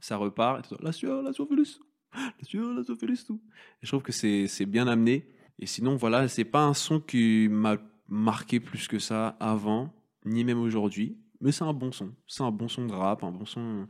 ça 0.00 0.16
repart. 0.16 0.72
Et 0.72 0.82
la 0.84 0.92
sueur, 0.92 1.22
la 1.22 1.32
sueur 1.34 1.48
sou. 1.64 1.82
La 2.14 2.44
sueur, 2.44 2.74
la 2.74 2.82
sueur 2.82 2.96
sou. 3.16 3.40
Et 3.82 3.86
je 3.86 3.88
trouve 3.88 4.02
que 4.02 4.12
c'est 4.12 4.46
c'est 4.46 4.66
bien 4.66 4.86
amené. 4.88 5.28
Et 5.58 5.66
sinon, 5.66 5.96
voilà, 5.96 6.28
c'est 6.28 6.44
pas 6.44 6.64
un 6.64 6.74
son 6.74 6.98
qui 7.00 7.48
m'a 7.50 7.76
marqué 8.08 8.58
plus 8.60 8.88
que 8.88 8.98
ça 8.98 9.28
avant, 9.40 9.92
ni 10.26 10.44
même 10.44 10.58
aujourd'hui. 10.60 11.18
Mais 11.40 11.52
c'est 11.52 11.64
un 11.64 11.72
bon 11.72 11.92
son. 11.92 12.12
C'est 12.26 12.42
un 12.42 12.50
bon 12.50 12.68
son 12.68 12.86
de 12.86 12.92
rap, 12.92 13.22
un 13.24 13.32
bon 13.32 13.46
son 13.46 13.88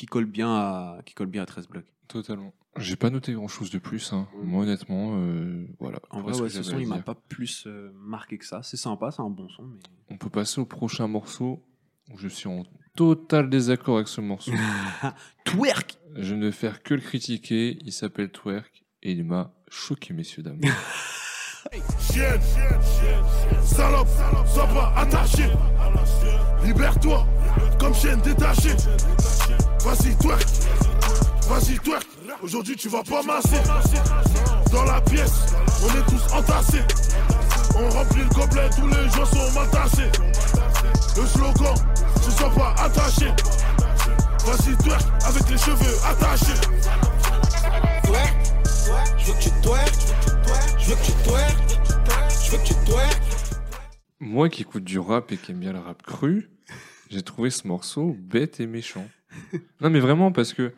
qui 0.00 0.06
colle 0.06 0.24
bien 0.24 0.48
à, 0.48 1.02
qui 1.04 1.12
colle 1.12 1.26
bien 1.26 1.42
à 1.42 1.46
13 1.46 1.68
blocs. 1.68 1.84
Totalement. 2.08 2.54
J'ai 2.78 2.96
pas 2.96 3.10
noté 3.10 3.34
grand 3.34 3.48
chose 3.48 3.70
de 3.70 3.78
plus, 3.78 4.14
hein. 4.14 4.28
moi 4.42 4.62
honnêtement, 4.62 5.18
euh, 5.18 5.66
voilà. 5.78 5.98
En 6.08 6.22
vrai, 6.22 6.32
ce 6.32 6.42
ouais, 6.42 6.48
ce 6.48 6.62
son, 6.62 6.78
il 6.78 6.88
m'a 6.88 7.00
pas 7.00 7.14
plus 7.14 7.64
euh, 7.66 7.92
marqué 7.96 8.38
que 8.38 8.46
ça. 8.46 8.62
C'est 8.62 8.78
sympa, 8.78 9.10
c'est 9.10 9.20
un 9.20 9.28
bon 9.28 9.50
son, 9.50 9.64
mais. 9.64 9.78
On 10.08 10.16
peut 10.16 10.30
passer 10.30 10.58
au 10.58 10.64
prochain 10.64 11.06
morceau 11.06 11.62
où 12.10 12.16
je 12.16 12.28
suis 12.28 12.48
en 12.48 12.62
total 12.96 13.50
désaccord 13.50 13.96
avec 13.96 14.08
ce 14.08 14.22
morceau. 14.22 14.52
Twerk 15.44 15.98
je 16.16 16.34
ne 16.34 16.46
vais 16.46 16.52
faire 16.52 16.82
que 16.82 16.94
le 16.94 17.02
critiquer, 17.02 17.76
il 17.84 17.92
s'appelle 17.92 18.30
Twerk 18.30 18.86
et 19.02 19.12
il 19.12 19.24
m'a 19.24 19.52
choqué, 19.68 20.14
messieurs, 20.14 20.42
dames. 20.42 20.60
Chienne, 22.00 22.40
salope, 23.62 24.08
sois 24.46 24.66
pas 24.66 24.94
attaché. 24.96 25.44
Libère-toi, 26.64 27.26
comme 27.80 27.94
chienne 27.94 28.20
détachée. 28.20 28.76
Vas-y, 29.82 30.14
twerk, 30.18 30.46
vas-y, 31.48 31.78
twerk. 31.78 32.06
Aujourd'hui, 32.42 32.76
tu 32.76 32.88
vas 32.88 33.02
pas 33.02 33.22
masser. 33.22 33.60
Dans 34.70 34.84
la 34.84 35.00
pièce, 35.00 35.46
on 35.82 35.88
est 35.88 36.04
tous 36.04 36.34
entassés. 36.34 36.84
On 37.74 37.88
remplit 37.88 38.22
le 38.22 38.28
gobelet, 38.28 38.68
tous 38.76 38.86
les 38.86 39.08
gens 39.08 39.24
sont 39.24 39.58
mal 39.58 39.68
tassés. 39.70 40.10
Le 41.16 41.26
slogan, 41.26 41.74
ne 42.26 42.30
sois 42.30 42.50
pas 42.50 42.74
attaché. 42.78 43.26
Vas-y, 44.44 44.76
twerk, 44.76 45.02
avec 45.24 45.48
les 45.48 45.58
cheveux 45.58 45.96
attachés. 46.06 46.60
Twerk, 48.04 48.36
je 49.18 49.26
veux 49.26 49.32
que 49.32 49.42
tu 49.42 49.50
twerk, 49.62 49.94
je 50.78 50.90
veux 50.90 50.96
que 50.96 51.06
tu 51.06 51.12
twerk, 51.24 51.56
je 52.44 52.50
veux 52.50 52.58
que 52.58 52.66
tu 52.66 52.74
twerk. 52.84 53.22
Moi 54.20 54.50
qui 54.50 54.62
écoute 54.62 54.84
du 54.84 54.98
rap 54.98 55.32
et 55.32 55.38
qui 55.38 55.52
aime 55.52 55.60
bien 55.60 55.72
le 55.72 55.78
rap 55.78 56.02
cru, 56.02 56.50
j'ai 57.10 57.22
trouvé 57.22 57.50
ce 57.50 57.68
morceau 57.68 58.16
bête 58.18 58.58
et 58.60 58.66
méchant. 58.66 59.06
non 59.80 59.90
mais 59.90 60.00
vraiment 60.00 60.32
parce 60.32 60.54
que 60.54 60.62
euh, 60.62 60.70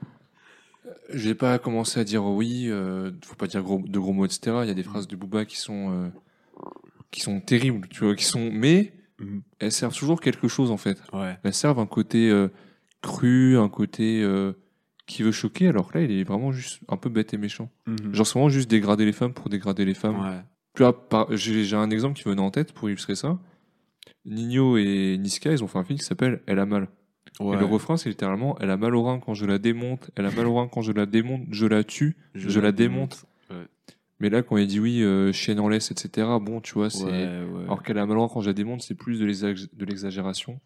j'ai 1.15 1.35
pas 1.35 1.59
commencé 1.59 2.01
à 2.01 2.05
dire 2.05 2.25
oui, 2.25 2.67
euh, 2.69 3.11
faut 3.25 3.37
pas 3.37 3.47
dire 3.47 3.63
gros- 3.63 3.83
de 3.87 3.99
gros 3.99 4.13
mots, 4.13 4.25
etc. 4.27 4.59
Il 4.63 4.69
y 4.69 4.71
a 4.71 4.75
des 4.75 4.83
phrases 4.83 5.07
de 5.07 5.15
Booba 5.17 5.45
qui 5.45 5.57
sont 5.59 5.93
euh, 5.93 6.09
qui 7.11 7.21
sont 7.21 7.41
terribles, 7.41 7.87
tu 7.89 8.05
vois, 8.05 8.17
qui 8.17 8.25
sont 8.25 8.51
mais 8.53 8.93
Mhm. 9.21 9.43
elles 9.61 9.71
servent 9.73 9.97
toujours 9.97 10.21
quelque 10.21 10.49
chose 10.49 10.71
en 10.73 10.77
fait. 10.77 11.01
Ouais. 11.13 11.39
Elles 11.45 11.55
servent 11.55 11.79
un 11.79 11.87
côté 11.87 12.29
euh, 12.31 12.49
cru, 13.03 13.57
un 13.57 13.69
côté 13.69 14.27
qui 15.07 15.23
veut 15.23 15.33
choquer, 15.33 15.69
alors 15.69 15.91
que 15.93 15.99
là, 15.99 16.05
il 16.05 16.11
est 16.13 16.25
vraiment 16.25 16.51
juste 16.53 16.81
un 16.89 16.97
peu 16.97 17.09
bête 17.11 17.35
et 17.35 17.37
méchant. 17.37 17.69
Mhm. 17.87 18.15
Genre, 18.15 18.27
vraiment 18.27 18.49
juste 18.49 18.71
dégrader 18.71 19.05
les 19.05 19.13
femmes 19.13 19.33
pour 19.35 19.49
dégrader 19.49 19.85
les 19.85 19.95
femmes. 19.95 20.19
Ouais. 20.21 20.41
Tu 20.75 20.83
vois, 20.83 21.09
par- 21.09 21.27
j'ai 21.37 21.77
un 21.77 21.91
exemple 21.91 22.17
qui 22.17 22.25
venait 22.25 22.41
en 22.41 22.51
tête 22.51 22.73
pour 22.73 22.89
illustrer 22.89 23.15
ça. 23.15 23.39
Nino 24.25 24.77
et 24.77 25.17
Niska, 25.19 25.53
ils 25.53 25.63
ont 25.65 25.69
fait 25.69 25.79
un 25.79 25.85
film 25.85 25.99
qui 25.99 26.05
s'appelle 26.05 26.41
Elle 26.47 26.59
a 26.59 26.67
mal. 26.67 26.89
Ouais. 27.41 27.57
Et 27.57 27.59
le 27.59 27.65
refrain, 27.65 27.97
c'est 27.97 28.09
littéralement 28.11 28.57
Elle 28.61 28.71
a 28.71 28.77
mal 28.77 28.95
au 28.95 29.03
rein 29.03 29.19
quand 29.19 29.35
je 29.35 29.47
la 29.47 29.59
démonte, 29.59 30.11
elle 30.17 30.27
a 30.27 30.31
mal 30.31 30.47
au 30.47 30.55
rein 30.55 30.69
quand 30.69 30.83
je 30.83 30.93
la 30.93 31.07
démonte, 31.07 31.43
je 31.51 31.67
la 31.67 31.83
tue, 31.83 32.17
je, 32.35 32.61
la 32.61 32.73
démonte. 32.73 33.25
Ouais. 33.51 33.57
Mais 34.21 34.29
là, 34.31 34.43
quand 34.43 34.57
il 34.57 34.67
dit 34.67 34.79
oui, 34.79 35.03
euh, 35.03 35.33
chienne 35.33 35.59
en 35.59 35.69
laisse, 35.69 35.91
etc., 35.91 36.29
bon, 36.41 36.61
tu 36.61 36.75
vois, 36.75 36.91
c'est. 36.91 37.05
Ouais. 37.05 37.41
Alors 37.65 37.83
qu'elle 37.83 37.99
a 37.99 38.07
mal 38.07 38.19
au 38.19 38.23
rein 38.27 38.29
quand 38.33 38.41
je 38.43 38.51
la 38.51 38.55
démonte, 38.55 38.83
c'est 38.83 38.95
plus 38.95 39.19
de 39.19 39.25
l'exag- 39.27 39.67
de 39.73 39.85
l'exagération. 39.85 40.61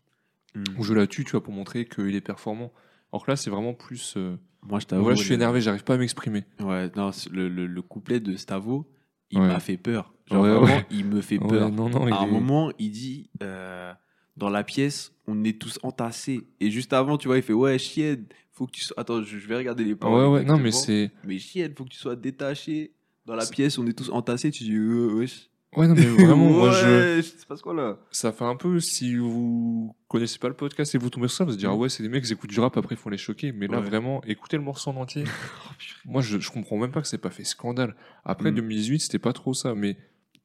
Mhm. 0.54 0.64
Ou 0.78 0.82
je 0.84 0.92
la 0.94 1.06
tue, 1.06 1.24
tu 1.24 1.30
vois, 1.32 1.42
pour 1.42 1.54
montrer 1.54 1.84
qu'il 1.86 2.14
est 2.14 2.20
performant. 2.20 2.72
Alors 3.12 3.24
que 3.24 3.30
là, 3.30 3.36
c'est 3.36 3.50
vraiment 3.50 3.72
plus. 3.72 4.14
euh, 4.16 4.36
Moi, 4.62 4.80
je 4.80 4.86
t'avoue. 4.86 5.02
Voilà, 5.02 5.16
je 5.16 5.22
suis 5.24 5.34
énervé, 5.34 5.60
j'arrive 5.60 5.84
pas 5.84 5.94
à 5.94 5.98
m'exprimer. 5.98 6.44
Ouais, 6.60 6.90
non, 6.96 7.10
le, 7.30 7.48
le 7.48 7.82
couplet 7.82 8.20
de 8.20 8.36
Stavo, 8.36 8.86
il 9.30 9.40
Ouais. 9.40 9.46
m'a 9.48 9.60
fait 9.60 9.76
peur. 9.76 10.12
Genre, 10.30 10.42
Ouais, 10.42 10.50
vraiment, 10.50 10.66
ouais. 10.66 10.86
il 10.90 11.04
me 11.04 11.20
fait 11.20 11.38
Ouais, 11.38 11.48
peur. 11.48 11.70
non, 11.70 11.88
non, 11.88 12.06
à 12.12 12.18
un 12.20 12.26
est- 12.26 12.30
moment, 12.30 12.72
il 12.78 12.90
dit 12.90 13.30
euh, 13.42 13.92
dans 14.36 14.50
la 14.50 14.64
pièce, 14.64 15.12
on 15.26 15.44
est 15.44 15.60
tous 15.60 15.78
entassés. 15.82 16.46
Et 16.60 16.70
juste 16.70 16.92
avant, 16.92 17.16
tu 17.16 17.28
vois, 17.28 17.36
il 17.36 17.42
fait 17.42 17.52
Ouais, 17.52 17.78
chienne, 17.78 18.26
faut 18.52 18.66
que 18.66 18.72
tu 18.72 18.82
sois. 18.82 18.98
Attends, 18.98 19.22
je, 19.22 19.36
vais 19.38 19.56
regarder 19.56 19.84
les 19.84 19.90
Ouais, 19.92 19.96
paroles. 19.96 20.28
ouais, 20.28 20.44
non, 20.44 20.58
mais 20.58 20.72
c'est. 20.72 21.10
Mais 21.24 21.38
chienne, 21.38 21.72
faut 21.76 21.84
que 21.84 21.90
tu 21.90 21.98
sois 21.98 22.16
détaché. 22.16 22.92
Dans 23.24 23.34
la 23.36 23.46
pièce, 23.46 23.76
on 23.78 23.86
est 23.86 23.92
tous 23.96 24.10
entassés. 24.10 24.50
Tu 24.50 24.64
dis 24.64 24.78
Wesh. 24.78 25.48
Ouais, 25.76 25.86
non, 25.88 25.94
mais 25.94 26.06
vraiment, 26.06 26.48
moi, 26.50 26.70
je. 26.72 26.86
Ouais, 27.18 27.22
c'est 27.22 27.46
pas 27.46 27.56
ce 27.56 27.62
quoi 27.62 27.74
là 27.74 27.98
Ça 28.10 28.32
fait 28.32 28.44
un 28.44 28.56
peu, 28.56 28.80
si 28.80 29.16
vous 29.16 29.94
connaissez 30.08 30.38
pas 30.38 30.48
le 30.48 30.54
podcast 30.54 30.94
et 30.94 30.98
vous 30.98 31.10
tombez 31.10 31.28
sur 31.28 31.36
ça, 31.38 31.44
vous 31.44 31.50
allez 31.50 31.58
dire, 31.58 31.70
ah 31.70 31.76
ouais, 31.76 31.88
c'est 31.88 32.02
des 32.02 32.08
mecs 32.08 32.24
qui 32.24 32.32
écoutent 32.32 32.50
du 32.50 32.58
rap, 32.60 32.76
après 32.76 32.94
ils 32.94 32.98
font 32.98 33.10
les 33.10 33.18
choquer. 33.18 33.52
Mais 33.52 33.66
là, 33.66 33.80
Ouais. 33.80 33.86
vraiment, 33.86 34.22
écoutez 34.24 34.56
le 34.56 34.62
morceau 34.62 34.90
en 34.90 34.96
entier. 34.96 35.24
Moi, 36.06 36.22
je, 36.22 36.38
je 36.38 36.50
comprends 36.50 36.78
même 36.78 36.92
pas 36.92 37.02
que 37.02 37.08
c'est 37.08 37.18
pas 37.18 37.30
fait 37.30 37.44
scandale. 37.44 37.94
Après, 38.24 38.50
Mhm. 38.50 38.56
2018, 38.56 39.00
c'était 39.00 39.18
pas 39.18 39.32
trop 39.34 39.52
ça. 39.54 39.74
Mais 39.74 39.96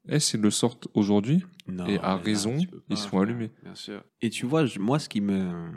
est-ce 0.08 0.32
qu'ils 0.32 0.42
le 0.42 0.52
sortent 0.52 0.88
aujourd'hui 0.94 1.44
Et 1.88 1.98
à 2.00 2.02
là, 2.02 2.16
raison, 2.18 2.58
ils 2.90 2.98
se 2.98 3.08
font 3.08 3.22
allumer. 3.22 3.52
Bien 3.64 3.76
sûr. 3.76 4.04
Et 4.22 4.30
tu 4.30 4.46
vois, 4.46 4.66
je- 4.66 4.80
moi, 4.80 5.00
ce 5.00 5.08
qui 5.08 5.22
me, 5.22 5.72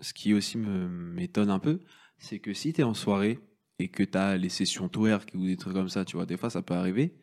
ce 0.00 0.12
qui 0.14 0.32
aussi 0.34 0.58
m'étonne 0.58 1.50
un 1.50 1.58
peu, 1.58 1.80
c'est 2.18 2.38
que 2.38 2.54
si 2.54 2.72
tu 2.72 2.82
es 2.82 2.84
en 2.84 2.94
soirée 2.94 3.40
et 3.80 3.88
que 3.88 4.04
tu 4.04 4.16
as 4.16 4.36
les 4.36 4.48
sessions 4.48 4.88
twerk 4.88 5.32
ou 5.34 5.44
des 5.44 5.56
trucs 5.56 5.74
comme 5.74 5.88
ça, 5.88 6.04
tu 6.04 6.16
vois, 6.16 6.26
des 6.26 6.36
fois 6.36 6.50
ça 6.50 6.62
peut 6.62 6.74
arriver, 6.74 7.14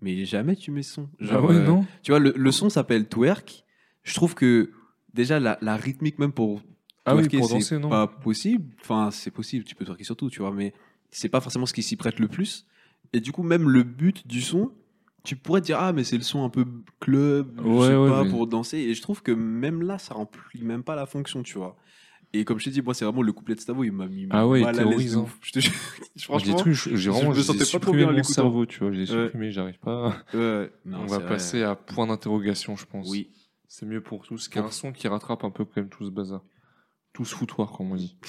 mais 0.00 0.24
jamais 0.24 0.56
tu 0.56 0.70
mets 0.70 0.82
son. 0.82 1.08
Ah 1.28 1.40
ouais, 1.40 1.54
euh, 1.56 1.66
non 1.66 1.86
Tu 2.02 2.12
vois, 2.12 2.18
le, 2.18 2.32
le 2.36 2.52
son 2.52 2.68
s'appelle 2.68 3.08
twerk. 3.08 3.64
Je 4.02 4.14
trouve 4.14 4.34
que 4.34 4.70
déjà 5.14 5.38
la, 5.38 5.58
la 5.60 5.76
rythmique 5.76 6.18
même 6.18 6.32
pour 6.32 6.62
Ah 7.04 7.14
oui, 7.14 7.22
twerker, 7.28 7.38
pour 7.38 7.62
c'est 7.62 7.80
pas 7.80 8.06
possible. 8.06 8.74
Enfin, 8.80 9.10
c'est 9.10 9.30
possible, 9.30 9.64
tu 9.64 9.74
peux 9.74 9.84
twerker 9.84 10.04
sur 10.04 10.16
tout, 10.16 10.30
tu 10.30 10.40
vois, 10.40 10.52
mais 10.52 10.72
c'est 11.10 11.28
pas 11.28 11.40
forcément 11.40 11.66
ce 11.66 11.74
qui 11.74 11.82
s'y 11.82 11.96
prête 11.96 12.18
le 12.18 12.28
plus. 12.28 12.66
Et 13.12 13.20
du 13.20 13.30
coup, 13.32 13.42
même 13.42 13.68
le 13.68 13.82
but 13.82 14.26
du 14.26 14.40
son, 14.40 14.72
tu 15.22 15.36
pourrais 15.36 15.60
te 15.60 15.66
dire 15.66 15.78
ah 15.78 15.92
mais 15.92 16.02
c'est 16.02 16.16
le 16.16 16.22
son 16.22 16.42
un 16.44 16.48
peu 16.48 16.64
club, 16.98 17.52
je 17.58 17.62
sais 17.62 17.96
ouais, 17.96 18.08
pas 18.08 18.24
mais- 18.24 18.30
pour 18.30 18.46
danser. 18.46 18.78
Et 18.78 18.94
je 18.94 19.02
trouve 19.02 19.22
que 19.22 19.30
même 19.32 19.82
là, 19.82 19.98
ça 19.98 20.14
remplit 20.14 20.62
même 20.62 20.82
pas 20.82 20.96
la 20.96 21.06
fonction, 21.06 21.42
tu 21.42 21.58
vois. 21.58 21.76
Et 22.34 22.44
comme 22.44 22.58
je 22.58 22.64
t'ai 22.64 22.70
dit, 22.70 22.80
moi 22.82 22.94
c'est 22.94 23.04
vraiment 23.04 23.20
le 23.22 23.32
couplet 23.32 23.54
de 23.54 23.60
Stavo, 23.60 23.84
il 23.84 23.92
m'a 23.92 24.06
mis 24.06 24.26
Ah 24.30 24.46
ouais, 24.48 24.62
mal 24.62 24.78
à 24.80 24.84
l'aise. 24.84 25.18
Je 25.42 25.52
te 25.52 25.60
jure, 25.60 25.72
Des 26.16 26.22
franchement. 26.22 26.54
trucs, 26.56 26.72
j'ai 26.74 26.96
je 26.96 27.10
vraiment 27.10 27.30
me 27.30 27.34
j'ai 27.34 27.42
sentais 27.42 27.64
pas 27.70 27.78
trop 27.78 27.92
bien 27.92 28.08
en 28.08 28.12
mon 28.12 28.22
cerveau, 28.22 28.64
tu 28.66 28.78
vois. 28.80 28.92
J'ai 28.92 29.04
supprimé, 29.06 29.50
j'arrive 29.52 29.78
pas. 29.78 30.16
Ouais, 30.32 30.72
non, 30.86 31.00
On 31.02 31.06
va 31.06 31.18
vrai. 31.18 31.28
passer 31.28 31.62
à 31.62 31.74
point 31.74 32.06
d'interrogation, 32.06 32.74
je 32.76 32.86
pense. 32.86 33.08
Oui. 33.10 33.30
C'est 33.68 33.86
mieux 33.86 34.00
pour 34.02 34.24
tous 34.26 34.48
qu'un 34.48 34.70
son 34.70 34.92
qui 34.92 35.08
rattrape 35.08 35.44
un 35.44 35.50
peu 35.50 35.64
quand 35.64 35.76
même 35.76 35.88
tout 35.88 36.04
ce 36.04 36.10
bazar. 36.10 36.42
Tout 37.12 37.24
ce 37.26 37.34
foutoir, 37.34 37.72
comme 37.72 37.92
on 37.92 37.96
dit. 37.96 38.16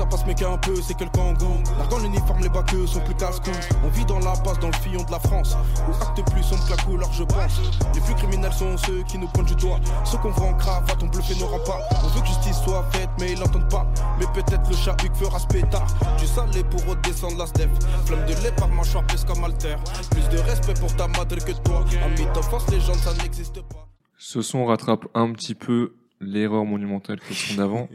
Ça 0.00 0.06
passe, 0.06 0.24
mais 0.26 0.34
qu'un 0.34 0.56
peu, 0.56 0.74
c'est 0.76 0.96
que 0.96 1.04
le 1.04 1.10
Kangoo. 1.10 1.60
Larguant 1.76 1.98
l'uniforme, 1.98 2.40
les 2.40 2.48
baqueux 2.48 2.86
sont 2.86 3.00
plus 3.00 3.14
casse-cou. 3.16 3.50
On 3.84 3.88
vit 3.90 4.06
dans 4.06 4.18
la 4.20 4.32
passe, 4.32 4.58
dans 4.58 4.68
le 4.68 4.76
fillon 4.76 5.04
de 5.04 5.10
la 5.10 5.18
France. 5.18 5.54
Où 5.86 5.92
acte 5.92 6.32
plus 6.32 6.42
sombre 6.42 6.64
que 6.64 6.70
la 6.70 6.82
couleur, 6.82 7.12
je 7.12 7.22
pense. 7.22 7.60
Les 7.94 8.00
plus 8.00 8.14
criminels 8.14 8.52
sont 8.54 8.78
ceux 8.78 9.02
qui 9.02 9.18
nous 9.18 9.28
pointent 9.28 9.48
du 9.48 9.54
doigt. 9.56 9.78
Ceux 10.06 10.16
qu'on 10.16 10.30
voit 10.30 10.46
en 10.46 10.54
cravate, 10.54 11.02
on 11.02 11.06
bluffé 11.06 11.34
nos 11.38 11.48
remparts. 11.48 11.82
On 12.02 12.08
veut 12.08 12.22
que 12.22 12.28
justice 12.28 12.62
soit 12.64 12.82
faite, 12.92 13.10
mais 13.20 13.32
ils 13.32 13.38
l'entendent 13.38 13.68
pas. 13.68 13.86
Mais 14.18 14.24
peut-être 14.32 14.70
le 14.70 14.74
chat 14.74 14.96
Hugues 15.04 15.16
fera 15.16 15.38
ce 15.38 15.46
pétard. 15.48 15.86
Du 16.18 16.26
salé 16.26 16.64
pour 16.64 16.82
redescendre 16.86 17.36
la 17.36 17.46
step. 17.46 17.68
Flamme 18.06 18.24
de 18.24 18.32
lait 18.42 18.52
par 18.52 18.68
mâchoire, 18.68 19.06
plus 19.06 19.22
comme 19.24 19.44
alter. 19.44 19.76
Plus 20.12 20.26
de 20.30 20.38
respect 20.38 20.80
pour 20.80 20.96
ta 20.96 21.08
madre 21.08 21.36
que 21.36 21.52
toi. 21.52 21.84
Ami 22.02 22.24
d'enfance, 22.32 22.66
légende, 22.70 22.96
ça 22.96 23.12
n'existe 23.22 23.60
pas. 23.68 23.86
Ce 24.16 24.40
son 24.40 24.64
rattrape 24.64 25.04
un 25.12 25.30
petit 25.32 25.54
peu 25.54 25.92
l'erreur 26.22 26.64
monumentale 26.64 27.20
que 27.20 27.34
son 27.34 27.56
d'avant, 27.56 27.86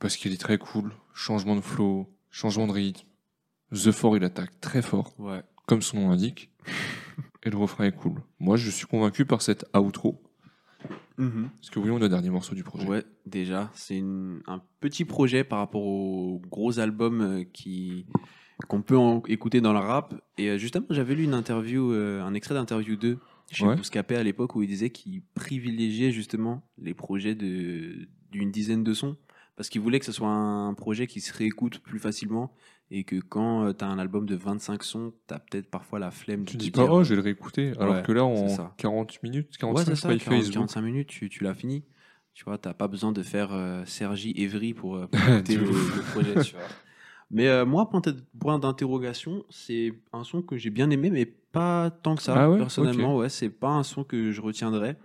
parce 0.00 0.18
qu'il 0.18 0.34
est 0.34 0.40
très 0.40 0.58
cool. 0.58 0.92
Changement 1.18 1.56
de 1.56 1.62
flow, 1.62 2.06
changement 2.30 2.66
de 2.66 2.72
rythme. 2.72 3.06
The 3.72 3.90
Four, 3.90 4.18
il 4.18 4.24
attaque 4.24 4.60
très 4.60 4.82
fort, 4.82 5.14
Ouais. 5.18 5.42
comme 5.66 5.80
son 5.80 5.98
nom 6.00 6.10
l'indique. 6.10 6.50
Et 7.42 7.48
le 7.50 7.56
refrain 7.56 7.84
est 7.86 7.92
cool. 7.96 8.20
Moi, 8.38 8.56
je 8.56 8.68
suis 8.70 8.86
convaincu 8.86 9.24
par 9.24 9.40
cette 9.40 9.64
outro. 9.74 10.22
Est-ce 11.18 11.70
que 11.70 11.78
oui, 11.78 11.88
on 11.90 11.98
est 11.98 12.04
au 12.04 12.08
dernier 12.08 12.28
morceau 12.28 12.54
du 12.54 12.62
projet 12.62 12.86
Ouais, 12.86 13.02
déjà, 13.24 13.70
c'est 13.74 14.02
un 14.46 14.60
petit 14.80 15.06
projet 15.06 15.42
par 15.44 15.60
rapport 15.60 15.82
aux 15.86 16.42
gros 16.50 16.78
albums 16.78 17.20
euh, 17.22 17.44
qui 17.44 18.04
qu'on 18.68 18.82
peut 18.82 18.98
en- 18.98 19.22
écouter 19.26 19.62
dans 19.62 19.72
le 19.72 19.78
rap. 19.78 20.14
Et 20.36 20.50
euh, 20.50 20.58
justement, 20.58 20.84
j'avais 20.90 21.14
lu 21.14 21.24
une 21.24 21.32
interview, 21.34 21.92
euh, 21.92 22.22
un 22.22 22.34
extrait 22.34 22.54
d'interview 22.54 22.96
2 22.96 23.18
chez 23.50 23.64
Ouais. 23.64 23.76
Bouscapé 23.76 24.16
à 24.16 24.22
l'époque 24.22 24.54
où 24.56 24.62
il 24.62 24.68
disait 24.68 24.90
qu'il 24.90 25.22
privilégiait 25.34 26.10
justement 26.12 26.62
les 26.78 26.92
projets 26.94 27.34
de 27.34 28.06
d'une 28.32 28.50
dizaine 28.50 28.84
de 28.84 28.92
sons 28.92 29.16
parce 29.56 29.68
qu'il 29.68 29.80
voulait 29.80 29.98
que 29.98 30.04
ce 30.06 30.12
soit 30.12 30.28
un 30.28 30.74
projet 30.74 31.06
qui 31.06 31.20
se 31.20 31.32
réécoute 31.32 31.78
plus 31.80 31.98
facilement 31.98 32.52
et 32.90 33.04
que 33.04 33.16
quand 33.16 33.72
tu 33.72 33.84
as 33.84 33.88
un 33.88 33.98
album 33.98 34.26
de 34.26 34.36
25 34.36 34.82
sons, 34.84 35.12
tu 35.26 35.34
as 35.34 35.38
peut-être 35.40 35.68
parfois 35.70 35.98
la 35.98 36.10
flemme 36.10 36.44
Tu 36.44 36.56
de 36.56 36.62
dis 36.62 36.70
te 36.72 36.78
pas, 36.78 36.86
oh, 36.90 37.02
je 37.02 37.10
vais 37.10 37.16
le 37.16 37.22
réécouter. 37.22 37.72
Alors 37.80 37.96
Ouais, 37.96 38.02
que 38.02 38.12
là, 38.12 38.24
en 38.24 38.48
ça. 38.48 38.74
40 38.76 39.22
minutes, 39.22 39.48
Ouais, 39.48 39.58
45, 39.58 39.84
c'est 39.84 39.90
je 39.90 39.94
ça, 39.96 40.00
crois, 40.08 40.14
il 40.14 40.20
40, 40.22 40.38
Facebook. 40.38 40.54
45 40.54 40.80
minutes, 40.82 41.08
tu, 41.08 41.28
tu 41.28 41.42
l'as 41.42 41.54
fini. 41.54 41.84
Tu 42.34 42.44
vois, 42.44 42.58
t'as 42.58 42.74
pas 42.74 42.86
besoin 42.86 43.12
de 43.12 43.22
faire 43.22 43.48
euh, 43.52 43.82
Sergi 43.86 44.34
Evry 44.36 44.74
pour, 44.74 44.96
euh, 44.96 45.06
pour 45.10 45.20
écouter 45.20 45.56
le, 45.56 46.10
projet, 46.12 46.42
tu 46.44 46.54
vois. 46.54 46.64
Mais 47.30 47.48
euh, 47.48 47.64
moi, 47.66 47.90
point 47.90 48.58
d'interrogation, 48.58 49.44
c'est 49.50 49.92
un 50.12 50.22
son 50.22 50.42
que 50.42 50.56
j'ai 50.56 50.70
bien 50.70 50.90
aimé, 50.90 51.10
mais 51.10 51.24
pas 51.26 51.90
tant 51.90 52.14
que 52.14 52.22
ça, 52.22 52.34
Ah 52.36 52.50
ouais? 52.50 52.58
personnellement. 52.58 53.16
Ouais, 53.16 53.30
c'est 53.30 53.48
pas 53.48 53.70
un 53.70 53.82
son 53.82 54.04
que 54.04 54.30
je 54.32 54.40
retiendrai. 54.40 54.96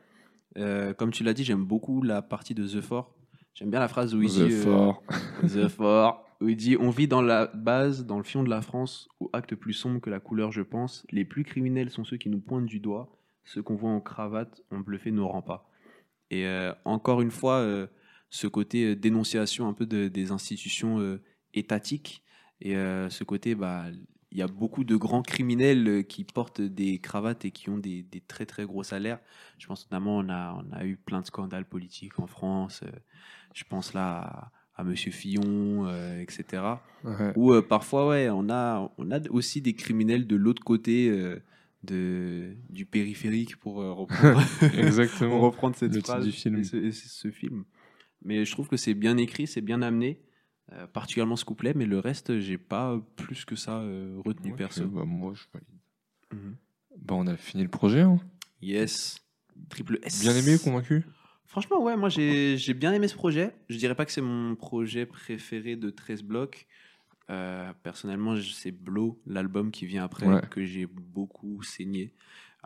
Euh, 0.58 0.94
comme 0.94 1.12
tu 1.12 1.24
l'as 1.24 1.34
dit, 1.34 1.44
j'aime 1.46 1.64
beaucoup 1.64 2.02
la 2.04 2.22
partie 2.22 2.54
de 2.54 2.68
The 2.68 2.82
Four. 2.82 3.16
J'aime 3.54 3.70
bien 3.70 3.80
la 3.80 3.88
phrase 3.88 4.16
où 4.16 4.22
il 4.22 4.30
The 4.30 4.34
dit... 4.34 4.42
euh, 4.54 4.64
Four. 4.64 5.04
The 5.44 5.68
Four. 5.68 6.26
Où 6.42 6.50
il 6.50 6.56
dit 6.56 6.78
On 6.80 6.90
vit 6.90 7.08
dans 7.08 7.22
la 7.22 7.48
base, 7.48 8.06
dans 8.06 8.18
le 8.18 8.24
fion 8.24 8.44
de 8.44 8.50
la 8.50 8.62
France, 8.62 9.08
où 9.20 9.30
acte 9.34 9.56
plus 9.56 9.74
sombre 9.74 10.00
que 10.00 10.10
la 10.10 10.20
couleur, 10.20 10.52
je 10.52 10.62
pense. 10.62 11.06
Les 11.12 11.26
plus 11.26 11.44
criminels 11.44 11.90
sont 11.90 12.04
ceux 12.04 12.18
qui 12.18 12.30
nous 12.30 12.40
pointent 12.40 12.66
du 12.66 12.80
doigt. 12.80 13.12
Ceux 13.44 13.62
qu'on 13.62 13.76
voit 13.76 13.92
en 13.92 14.02
cravate 14.02 14.62
ont 14.72 14.80
bluffé 14.80 15.12
nos 15.12 15.28
remparts. 15.28 15.66
Et 16.30 16.46
euh, 16.48 16.74
encore 16.86 17.22
une 17.22 17.32
fois, 17.32 17.56
euh, 17.58 17.88
ce 18.30 18.48
côté 18.48 18.96
dénonciation 18.96 19.68
un 19.68 19.74
peu 19.74 19.86
de- 19.86 20.08
des 20.08 20.32
institutions 20.32 21.00
euh, 21.00 21.22
étatiques. 21.54 22.24
Et 22.64 22.76
ce 22.76 23.24
côté, 23.24 23.56
bah, 23.56 23.86
il 24.32 24.38
y 24.38 24.44
a 24.44 24.48
beaucoup 24.48 24.84
de 24.84 24.96
grands 24.96 25.24
criminels 25.24 26.06
qui 26.08 26.24
portent 26.24 26.62
des 26.62 27.00
cravates 27.00 27.44
et 27.44 27.50
qui 27.50 27.72
ont 27.72 27.80
des, 27.80 28.04
des 28.04 28.22
très 28.22 28.46
très 28.46 28.66
gros 28.66 28.84
salaires. 28.84 29.18
Je 29.58 29.66
pense 29.66 29.86
notamment, 29.90 30.18
on 30.20 30.30
a, 30.30 30.54
on 30.64 30.72
a 30.72 30.86
eu 30.86 30.96
plein 30.96 31.22
de 31.22 31.26
scandales 31.26 31.66
politiques 31.66 32.20
en 32.20 32.28
France. 32.28 32.84
Je 33.54 33.64
pense 33.64 33.94
là 33.94 34.52
à, 34.76 34.82
à 34.82 34.84
Monsieur 34.84 35.12
Fillon, 35.12 35.86
euh, 35.88 36.20
etc. 36.22 36.64
Ouais. 37.04 37.34
Ou 37.36 37.54
euh, 37.54 37.62
parfois, 37.62 38.08
ouais, 38.10 38.30
on 38.30 38.50
a, 38.50 38.92
on 38.98 39.12
a 39.12 39.20
aussi 39.30 39.62
des 39.62 39.74
criminels 39.74 40.28
de 40.28 40.36
l'autre 40.36 40.64
côté 40.64 41.10
euh, 41.10 41.40
de, 41.84 42.56
du 42.70 42.86
périphérique 42.86 43.58
pour 43.58 43.82
euh, 43.82 43.92
reprendre, 43.94 44.42
Exactement. 44.74 45.32
pour 45.32 45.42
reprendre 45.42 45.76
cette 45.76 45.94
Le 45.94 46.02
phrase 46.02 46.26
du 46.26 46.32
film. 46.32 46.60
et 46.60 46.64
ce, 46.64 46.76
et 46.78 46.92
ce- 46.92 47.32
film. 47.32 47.66
Mais 48.24 48.46
je 48.46 48.52
trouve 48.52 48.68
que 48.68 48.78
c'est 48.78 48.94
bien 48.94 49.18
écrit, 49.18 49.48
c'est 49.48 49.62
bien 49.62 49.82
amené, 49.82 50.22
particulièrement 50.94 51.36
ce 51.36 51.44
couplet, 51.44 51.74
mais 51.76 51.86
le 51.88 51.98
reste, 52.00 52.40
j'ai 52.40 52.58
pas 52.60 53.02
plus 53.16 53.46
que 53.46 53.56
ça 53.56 53.80
retenu 54.24 54.52
Ok, 54.52 54.58
perso. 54.58 54.88
bah, 54.88 55.04
moi, 55.06 55.34
je 55.34 55.44
valide. 55.54 55.68
Mhm. 56.32 56.56
Bah, 56.98 57.16
on 57.16 57.26
a 57.28 57.36
fini 57.36 57.64
le 57.64 57.70
projet. 57.70 58.02
hein. 58.02 58.20
Yes. 58.62 59.18
Triple 59.70 59.98
S. 60.04 60.22
Bien 60.22 60.36
aimé, 60.36 60.58
convaincu? 60.64 61.04
Franchement, 61.52 61.84
ouais, 61.84 61.98
moi 61.98 62.08
j'ai 62.10 62.74
bien 62.74 62.94
aimé 62.94 63.08
ce 63.10 63.16
projet. 63.16 63.52
Je 63.70 63.78
dirais 63.78 63.94
pas 63.96 64.06
que 64.06 64.12
c'est 64.14 64.22
mon 64.22 64.56
projet 64.56 65.06
préféré 65.06 65.76
de 65.76 65.90
13 65.90 66.24
blocs. 66.24 66.66
Euh, 67.30 67.72
personnellement, 67.84 68.36
c'est 68.42 68.72
Blow, 68.72 69.20
l'album 69.28 69.70
qui 69.72 69.86
vient 69.86 70.04
après, 70.06 70.26
Ouais. 70.28 70.42
que 70.50 70.66
j'ai 70.66 70.86
beaucoup 70.86 71.62
saigné. 71.62 72.14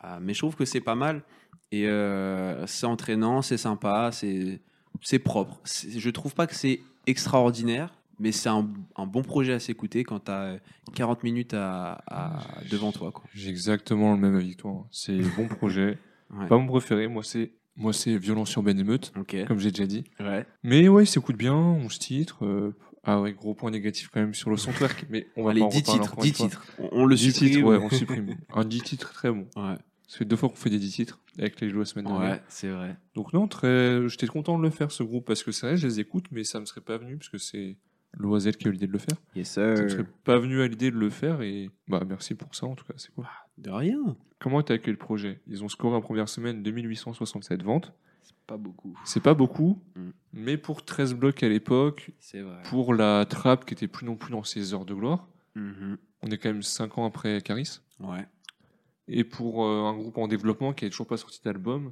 Euh, 0.03 0.17
mais 0.21 0.33
je 0.33 0.39
trouve 0.39 0.55
que 0.55 0.65
c'est 0.65 0.81
pas 0.81 0.95
mal. 0.95 1.23
Et 1.71 1.87
euh, 1.87 2.65
c'est 2.67 2.85
entraînant, 2.85 3.41
c'est 3.41 3.57
sympa, 3.57 4.11
c'est 4.11 5.19
propre. 5.19 5.59
Je 5.65 6.09
trouve 6.11 6.33
pas 6.35 6.45
que 6.47 6.53
c'est 6.55 6.79
extraordinaire, 7.07 7.91
mais 8.19 8.31
c'est 8.31 8.49
un, 8.49 8.67
un 8.95 9.05
bon 9.07 9.23
projet 9.23 9.53
à 9.53 9.59
s'écouter 9.59 10.03
quand 10.03 10.25
tu 10.25 10.31
as 10.31 10.59
40 10.93 11.23
minutes 11.23 11.53
à, 11.55 12.03
à- 12.07 12.39
devant 12.69 12.91
toi. 12.91 13.11
J'ai 13.33 13.49
exactement 13.49 14.13
le 14.13 14.19
même 14.19 14.35
avis 14.35 14.55
que 14.55 14.61
toi. 14.61 14.87
C'est 14.91 15.17
bon 15.35 15.47
projet. 15.47 15.97
Ouais. 16.31 16.47
Pas 16.47 16.57
mon 16.57 16.65
préféré, 16.65 17.07
moi 17.07 17.23
c'est 17.23 17.51
Moi, 17.77 17.91
c'est 17.93 18.17
Violence 18.17 18.53
urbaine 18.53 18.79
émeute, 18.79 19.11
Ok. 19.19 19.35
comme 19.47 19.59
j'ai 19.59 19.71
déjà 19.71 19.85
dit. 19.85 20.03
Ouais. 20.19 20.45
Mais 20.63 20.87
ouais, 20.87 21.03
il 21.03 21.07
s'écoute 21.07 21.35
bien, 21.37 21.53
11 21.55 21.99
titres. 21.99 22.45
euh, 22.45 22.73
ah 23.03 23.21
ouais, 23.21 23.33
gros 23.33 23.53
point 23.53 23.69
négatif 23.69 24.09
quand 24.11 24.19
même 24.19 24.33
sur 24.33 24.49
le 24.49 24.57
son 24.57 24.71
twerk, 24.71 25.05
mais 25.09 25.27
on 25.35 25.43
va 25.43 25.51
Allez, 25.51 25.59
pas 25.59 25.65
en 25.67 25.69
10 25.69 25.77
reparler 25.79 25.99
titres. 25.99 26.11
encore 26.13 26.23
10 26.23 26.29
une 26.29 26.35
fois. 26.35 26.45
titres. 26.47 26.65
On, 26.79 26.89
on 26.91 27.05
le 27.05 27.15
10 27.15 27.31
supprime. 27.33 27.49
titres, 27.51 27.63
ouais, 27.67 27.77
on 27.77 27.89
supprime. 27.95 28.35
Un 28.53 28.65
10 28.65 28.81
titres 28.81 29.13
très 29.13 29.29
bon. 29.31 29.47
Ouais. 29.57 29.75
Ça 30.07 30.19
fait 30.19 30.25
deux 30.25 30.35
fois 30.35 30.49
qu'on 30.49 30.55
fait 30.55 30.69
des 30.69 30.79
10 30.79 30.91
titres 30.91 31.19
avec 31.37 31.59
les 31.61 31.69
joueurs 31.69 31.85
semaine 31.85 32.05
dernière. 32.05 32.31
Ouais, 32.33 32.41
c'est 32.47 32.69
vrai. 32.69 32.95
Donc 33.15 33.33
non, 33.33 33.47
très... 33.47 34.07
j'étais 34.07 34.27
content 34.27 34.57
de 34.57 34.63
le 34.63 34.69
faire 34.69 34.91
ce 34.91 35.03
groupe 35.03 35.25
parce 35.25 35.43
que 35.43 35.51
c'est 35.51 35.67
vrai, 35.67 35.77
je 35.77 35.85
les 35.87 35.99
écoute, 35.99 36.25
mais 36.31 36.43
ça 36.43 36.59
me 36.59 36.65
serait 36.65 36.81
pas 36.81 36.97
venu 36.97 37.17
parce 37.17 37.29
que 37.29 37.37
c'est 37.37 37.75
Loisel 38.17 38.55
qui 38.57 38.67
a 38.67 38.69
eu 38.69 38.73
l'idée 38.73 38.87
de 38.87 38.91
le 38.93 38.97
faire. 38.99 39.17
Yes, 39.35 39.49
Ça 39.51 39.61
me 39.61 39.75
sir. 39.75 39.89
serait 39.89 40.05
pas 40.23 40.37
venu 40.39 40.61
à 40.61 40.67
l'idée 40.67 40.91
de 40.91 40.97
le 40.97 41.09
faire 41.09 41.41
et 41.41 41.69
bah 41.87 42.03
merci 42.07 42.33
pour 42.35 42.53
ça 42.55 42.65
en 42.65 42.75
tout 42.75 42.85
cas, 42.85 42.93
c'est 42.97 43.13
cool. 43.13 43.25
De 43.57 43.69
rien. 43.69 44.15
Comment 44.39 44.61
t'as 44.63 44.75
accueilli 44.75 44.93
le 44.93 44.97
projet? 44.99 45.41
Ils 45.47 45.63
ont 45.63 45.69
scoré 45.69 45.95
en 45.95 46.01
première 46.01 46.29
semaine 46.29 46.61
2867 46.63 47.63
ventes. 47.63 47.93
Pas 48.47 48.57
beaucoup. 48.57 48.97
C'est 49.05 49.21
pas 49.23 49.33
beaucoup, 49.33 49.81
Mm. 49.95 50.09
mais 50.33 50.57
pour 50.57 50.83
13 50.85 51.13
blocs 51.15 51.41
à 51.43 51.49
l'époque, 51.49 52.11
C'est 52.19 52.41
vrai. 52.41 52.61
pour 52.69 52.93
la 52.93 53.25
trappe 53.25 53.65
qui 53.65 53.73
était 53.73 53.87
plus 53.87 54.05
non 54.05 54.15
plus 54.15 54.31
dans 54.31 54.43
ses 54.43 54.73
heures 54.73 54.85
de 54.85 54.93
gloire, 54.93 55.27
Mhm. 55.55 55.97
on 56.21 56.27
est 56.29 56.37
quand 56.37 56.49
même 56.49 56.61
5 56.61 56.97
ans 56.97 57.05
après 57.05 57.41
Caris. 57.41 57.79
Ouais. 57.99 58.27
Et 59.07 59.23
pour 59.23 59.65
euh, 59.65 59.83
un 59.85 59.95
groupe 59.95 60.17
en 60.17 60.27
développement 60.27 60.73
qui 60.73 60.85
n'a 60.85 60.91
toujours 60.91 61.07
pas 61.07 61.17
sorti 61.17 61.39
d'album, 61.43 61.91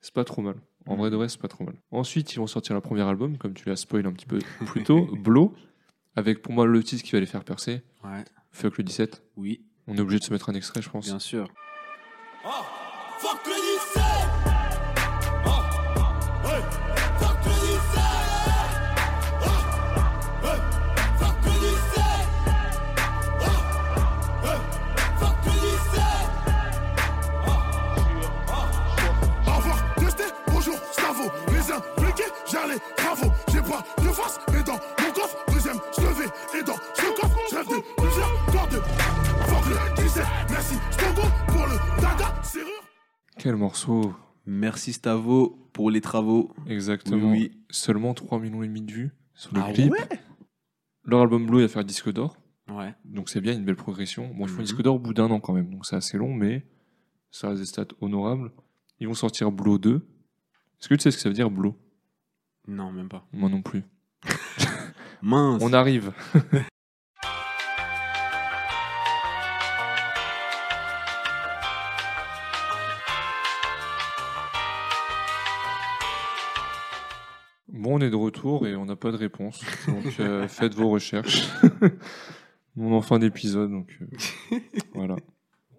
c'est 0.00 0.12
pas 0.14 0.24
trop 0.24 0.42
mal. 0.42 0.56
En 0.86 0.96
vrai 0.96 1.10
de 1.10 1.16
vrai, 1.16 1.28
c'est 1.28 1.40
pas 1.40 1.48
trop 1.48 1.64
mal. 1.64 1.74
Ensuite, 1.90 2.32
ils 2.34 2.38
vont 2.38 2.46
sortir 2.46 2.74
leur 2.74 2.82
premier 2.82 3.02
album, 3.02 3.38
comme 3.38 3.54
tu 3.54 3.68
l'as 3.68 3.76
spoil 3.76 4.06
un 4.06 4.12
petit 4.12 4.26
peu 4.26 4.38
plus 4.66 4.82
tôt, 4.84 5.06
Blow, 5.16 5.54
avec 6.16 6.42
pour 6.42 6.52
moi 6.52 6.66
le 6.66 6.82
titre 6.82 7.02
qui 7.02 7.12
va 7.12 7.20
les 7.20 7.26
faire 7.26 7.44
percer, 7.44 7.82
Ouais. 8.04 8.24
Fuck 8.52 8.78
le 8.78 8.84
17. 8.84 9.22
Oui, 9.36 9.64
On 9.88 9.96
est 9.96 10.00
obligé 10.00 10.18
de 10.20 10.24
se 10.24 10.32
mettre 10.32 10.48
un 10.50 10.54
extrait, 10.54 10.80
je 10.82 10.88
pense. 10.90 11.06
bien 11.06 11.18
sûr. 11.18 11.48
Fuck 13.18 13.46
le 13.46 13.63
pas 33.74 34.02
de 34.02 34.08
face, 34.08 34.40
mais 34.52 34.62
dans 34.62 34.72
mon 34.72 35.12
coffre, 35.12 35.44
deuxième, 35.52 35.76
je 35.96 36.02
levais. 36.02 36.58
Et 36.58 36.62
dans 36.62 36.74
ce 36.94 37.20
coffre, 37.20 37.38
je 37.50 37.56
rêve 37.56 37.68
de 37.68 38.02
plusieurs 38.02 38.46
cordes. 38.46 38.82
Fuck 39.48 39.66
le 39.68 40.02
17, 40.02 40.24
merci, 40.50 40.74
Stogo 40.90 41.22
pour 41.48 41.66
le 41.66 42.00
daga, 42.02 42.42
serrure. 42.42 42.68
Quel 43.38 43.56
morceau 43.56 44.14
Merci 44.46 44.92
Stavo 44.92 45.68
pour 45.72 45.90
les 45.90 46.00
travaux. 46.02 46.52
Exactement. 46.68 47.30
Oui, 47.30 47.50
oui. 47.52 47.60
Seulement 47.70 48.12
3 48.14 48.38
millions 48.40 48.62
et 48.62 48.68
demi 48.68 48.82
de 48.82 48.92
vues 48.92 49.10
sur 49.32 49.54
le 49.54 49.62
Ah 49.64 49.72
clip. 49.72 49.90
ouais? 49.90 49.98
Leur 51.04 51.22
album 51.22 51.46
Blue, 51.46 51.58
il 51.58 51.62
va 51.62 51.68
faire 51.68 51.84
disque 51.84 52.12
d'or. 52.12 52.36
Ouais. 52.68 52.94
Donc 53.04 53.28
c'est 53.30 53.40
bien, 53.40 53.54
une 53.54 53.64
belle 53.64 53.76
progression. 53.76 54.28
Bon, 54.34 54.44
ils 54.46 54.48
font 54.50 54.62
disque 54.62 54.82
d'or 54.82 54.96
au 54.96 54.98
bout 54.98 55.14
d'un 55.14 55.30
an 55.30 55.40
quand 55.40 55.52
même, 55.54 55.70
donc 55.70 55.86
c'est 55.86 55.96
assez 55.96 56.18
long, 56.18 56.32
mais 56.34 56.66
ça 57.30 57.48
reste 57.48 57.60
des 57.60 57.66
stats 57.66 57.86
honorables. 58.00 58.52
Ils 59.00 59.08
vont 59.08 59.14
sortir 59.14 59.50
Blow 59.50 59.78
2. 59.78 59.96
Est-ce 59.96 60.88
que 60.88 60.94
tu 60.94 61.00
sais 61.00 61.10
ce 61.10 61.16
que 61.16 61.22
ça 61.22 61.28
veut 61.30 61.34
dire 61.34 61.50
Blow 61.50 61.74
Non, 62.66 62.92
même 62.92 63.08
pas. 63.08 63.26
Moi 63.32 63.48
non 63.48 63.62
plus. 63.62 63.82
Mince. 65.22 65.62
On 65.62 65.72
arrive. 65.72 66.12
Bon, 77.84 77.96
on 77.96 78.00
est 78.00 78.08
de 78.08 78.16
retour 78.16 78.66
et 78.66 78.76
on 78.76 78.86
n'a 78.86 78.96
pas 78.96 79.10
de 79.10 79.16
réponse. 79.16 79.62
Donc 79.88 80.18
euh, 80.18 80.48
faites 80.48 80.74
vos 80.74 80.88
recherches. 80.88 81.48
on 82.78 82.92
est 82.92 82.94
en 82.94 83.02
fin 83.02 83.18
d'épisode, 83.18 83.70
donc 83.70 83.98
euh, 84.52 84.58
voilà. 84.94 85.16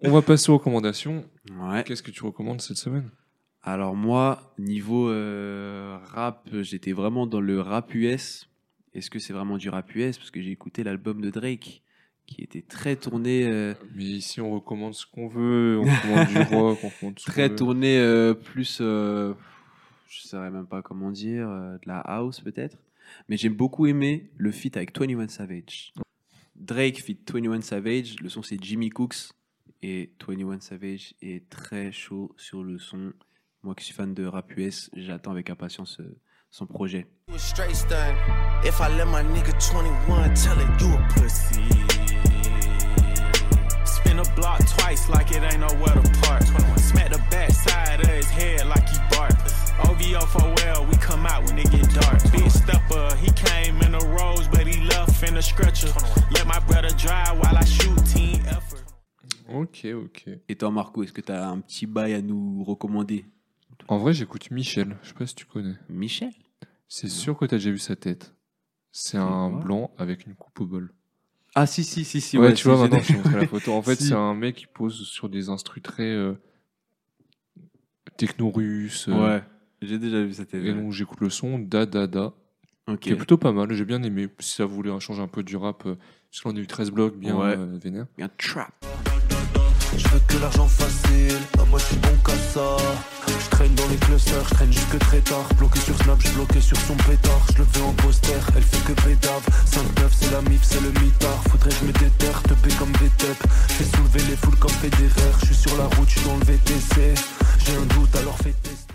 On 0.02 0.12
va 0.12 0.22
passer 0.22 0.52
aux 0.52 0.58
recommandations. 0.58 1.24
Ouais. 1.50 1.82
Qu'est-ce 1.84 2.04
que 2.04 2.12
tu 2.12 2.22
recommandes 2.22 2.60
cette 2.60 2.76
semaine? 2.76 3.10
Alors 3.66 3.96
moi, 3.96 4.54
niveau 4.58 5.10
euh, 5.10 5.98
rap, 6.04 6.48
j'étais 6.62 6.92
vraiment 6.92 7.26
dans 7.26 7.40
le 7.40 7.60
rap 7.60 7.92
US. 7.94 8.48
Est-ce 8.94 9.10
que 9.10 9.18
c'est 9.18 9.32
vraiment 9.32 9.58
du 9.58 9.68
rap 9.68 9.92
US 9.96 10.18
Parce 10.18 10.30
que 10.30 10.40
j'ai 10.40 10.52
écouté 10.52 10.84
l'album 10.84 11.20
de 11.20 11.30
Drake 11.30 11.82
qui 12.26 12.42
était 12.42 12.62
très 12.62 12.94
tourné, 12.96 13.44
euh, 13.44 13.74
Mais 13.94 14.04
ici, 14.04 14.40
on 14.40 14.52
recommande 14.52 14.94
ce 14.94 15.04
qu'on 15.04 15.26
veut. 15.26 15.80
On 15.80 15.82
recommande 15.82 16.28
du 16.28 16.38
rock, 16.54 16.78
on 16.82 16.88
recommande 16.88 17.18
ce 17.18 17.24
très 17.30 17.54
tourné 17.54 17.98
euh, 17.98 18.34
plus, 18.34 18.78
euh, 18.80 19.34
je 20.08 20.20
saurais 20.28 20.50
même 20.50 20.66
pas 20.66 20.82
comment 20.82 21.10
dire, 21.10 21.48
de 21.48 21.88
la 21.88 21.98
house 21.98 22.40
peut-être. 22.40 22.78
Mais 23.28 23.36
j'ai 23.36 23.48
beaucoup 23.48 23.86
aimé 23.86 24.30
le 24.36 24.52
feat 24.52 24.76
avec 24.76 24.96
21 24.96 25.26
Savage. 25.28 25.92
Drake 26.54 27.02
feat 27.02 27.28
21 27.28 27.60
Savage, 27.62 28.20
le 28.20 28.28
son 28.28 28.42
c'est 28.42 28.62
Jimmy 28.62 28.90
Cooks 28.90 29.32
et 29.82 30.10
21 30.26 30.60
Savage 30.60 31.14
est 31.20 31.48
très 31.48 31.90
chaud 31.92 32.32
sur 32.36 32.62
le 32.62 32.78
son. 32.78 33.12
Moi 33.62 33.74
qui 33.74 33.84
suis 33.84 33.94
fan 33.94 34.14
de 34.14 34.26
rap 34.26 34.50
US, 34.56 34.90
j'attends 34.94 35.32
avec 35.32 35.50
impatience 35.50 35.98
euh, 36.00 36.18
son 36.50 36.66
projet. 36.66 37.06
was 37.28 37.38
straight 37.42 37.74
stun. 37.74 38.14
If 38.64 38.80
I 38.80 38.88
let 38.96 39.06
my 39.06 39.22
nigga 39.22 39.52
21 39.58 40.34
tell 40.34 40.58
it, 40.60 40.80
you 40.80 40.94
a 40.94 41.08
pussy. 41.14 41.62
Spin 43.84 44.18
a 44.18 44.24
block 44.36 44.60
twice 44.78 45.08
like 45.08 45.30
it 45.32 45.42
ain't 45.42 45.60
nowhere 45.60 45.94
to 45.94 46.10
park. 46.22 46.42
Smack 46.78 47.10
the 47.12 47.18
back 47.30 47.50
side 47.50 48.00
of 48.00 48.08
his 48.08 48.26
head 48.30 48.66
like 48.68 48.88
he 48.88 48.98
bark. 49.10 49.34
OVO 49.84 50.20
for 50.26 50.54
well, 50.58 50.86
we 50.86 50.96
come 50.98 51.26
out 51.26 51.44
when 51.46 51.58
it 51.58 51.70
get 51.70 51.92
dark. 51.92 52.22
Big 52.32 52.48
stepper, 52.50 53.16
he 53.16 53.30
came 53.32 53.80
in 53.82 53.94
a 53.94 54.04
rose, 54.16 54.46
but 54.48 54.66
he 54.66 54.80
left 54.86 55.22
in 55.24 55.36
a 55.36 55.42
stretcher. 55.42 55.88
Let 56.30 56.46
my 56.46 56.60
brother 56.60 56.90
drive 56.96 57.38
while 57.40 57.56
I 57.56 57.64
shoot 57.64 57.98
team 58.06 58.40
effort. 58.46 58.84
Ok, 59.48 59.86
ok. 59.94 60.28
Et 60.48 60.56
toi 60.56 60.70
Marco, 60.70 61.02
est-ce 61.02 61.12
que 61.12 61.20
tu 61.20 61.32
as 61.32 61.48
un 61.48 61.60
petit 61.60 61.86
bail 61.86 62.14
à 62.14 62.22
nous 62.22 62.64
recommander? 62.64 63.24
En 63.88 63.98
vrai, 63.98 64.12
j'écoute 64.12 64.50
Michel. 64.50 64.96
Je 65.02 65.08
sais 65.08 65.14
pas 65.14 65.26
si 65.26 65.34
tu 65.34 65.44
connais. 65.46 65.74
Michel? 65.88 66.30
C'est 66.88 67.08
sûr 67.08 67.36
que 67.36 67.44
tu 67.46 67.54
as 67.54 67.58
déjà 67.58 67.70
vu 67.70 67.78
sa 67.78 67.96
tête. 67.96 68.34
C'est 68.92 69.18
un 69.18 69.50
quoi? 69.50 69.60
blanc 69.60 69.90
avec 69.98 70.26
une 70.26 70.34
coupe 70.34 70.60
au 70.60 70.66
bol. 70.66 70.92
Ah 71.54 71.66
si 71.66 71.84
si 71.84 72.04
si 72.04 72.20
si 72.20 72.36
ouais, 72.38 72.46
ouais, 72.48 72.52
tu 72.54 72.62
si, 72.62 72.68
vois, 72.68 72.76
maintenant, 72.78 73.00
je 73.00 73.08
t'ai 73.12 73.16
montré 73.16 73.34
la 73.36 73.46
photo. 73.46 73.72
En 73.72 73.82
fait, 73.82 73.96
Si. 73.96 74.08
c'est 74.08 74.14
un 74.14 74.34
mec 74.34 74.56
qui 74.56 74.66
pose 74.66 75.06
sur 75.08 75.28
des 75.28 75.48
instrus 75.48 75.82
très 75.82 76.04
euh, 76.10 76.34
techno-russes. 78.16 79.08
euh, 79.08 79.36
Ouais, 79.36 79.44
j'ai 79.82 79.98
déjà 79.98 80.22
vu 80.22 80.32
cette 80.32 80.52
Et 80.54 80.72
donc, 80.74 80.92
j'écoute 80.92 81.20
le 81.20 81.30
son 81.30 81.58
Da 81.58 81.86
Da 81.86 82.06
Da, 82.06 82.34
Ok. 82.88 83.00
qui 83.00 83.10
est 83.10 83.16
plutôt 83.16 83.38
pas 83.38 83.52
mal. 83.52 83.72
J'ai 83.72 83.84
bien 83.84 84.02
aimé. 84.02 84.28
Si 84.40 84.52
ça 84.54 84.66
voulait 84.66 84.98
changer 85.00 85.22
un 85.22 85.28
peu 85.28 85.42
du 85.42 85.56
rap, 85.56 85.86
euh, 85.86 85.96
parce 86.30 86.42
qu'on 86.42 86.56
a 86.56 86.60
eu 86.60 86.66
13 86.66 86.90
blocs 86.90 87.16
bien 87.16 87.36
Ouais. 87.38 87.56
euh, 87.56 87.78
vénère. 87.78 88.06
Un 88.18 88.28
trap. 88.28 88.72
Je 89.96 90.08
veux 90.08 90.20
que 90.28 90.36
l'argent 90.40 90.66
facile, 90.68 91.38
ah 91.58 91.64
moi 91.70 91.78
je 91.78 91.84
suis 91.84 91.96
bon 91.96 92.14
qu'à 92.24 92.32
ça 92.36 92.76
Je 93.28 93.50
traîne 93.50 93.74
dans 93.74 93.88
les 93.88 93.96
clusters, 93.96 94.44
je 94.48 94.54
traîne 94.54 94.72
jusque 94.72 94.98
très 94.98 95.20
tard 95.20 95.48
Bloqué 95.58 95.78
sur 95.80 95.96
Snap, 96.02 96.20
je 96.20 96.30
bloqué 96.34 96.60
sur 96.60 96.76
son 96.78 96.96
pétard 96.96 97.46
Je 97.52 97.58
le 97.58 97.64
fais 97.64 97.80
en 97.82 97.92
poster, 97.94 98.32
elle 98.56 98.62
fait 98.62 98.92
que 98.92 99.00
pédave 99.02 99.46
5-9 99.66 100.08
c'est 100.12 100.30
la 100.32 100.42
mif, 100.42 100.62
c'est 100.62 100.80
le 100.82 100.90
mitard 101.00 101.42
Faudrait 101.50 101.70
que 101.70 101.76
je 101.76 101.84
me 101.86 101.92
déterre, 101.92 102.42
te 102.42 102.54
paie 102.54 102.74
comme 102.78 102.92
VTEP 102.92 103.36
Je 103.68 103.72
fais 103.74 103.96
soulever 103.96 104.30
les 104.30 104.36
foules 104.36 104.56
comme 104.58 104.70
Federer 104.70 105.32
Je 105.40 105.46
suis 105.46 105.54
sur 105.54 105.76
la 105.78 105.84
route, 105.86 106.08
je 106.08 106.18
suis 106.18 106.28
dans 106.28 106.36
le 106.36 106.44
VTC 106.44 107.14
J'ai 107.64 107.76
un 107.76 107.86
doute 107.98 108.14
alors 108.16 108.36
fais 108.38 108.52
tester 108.52 108.94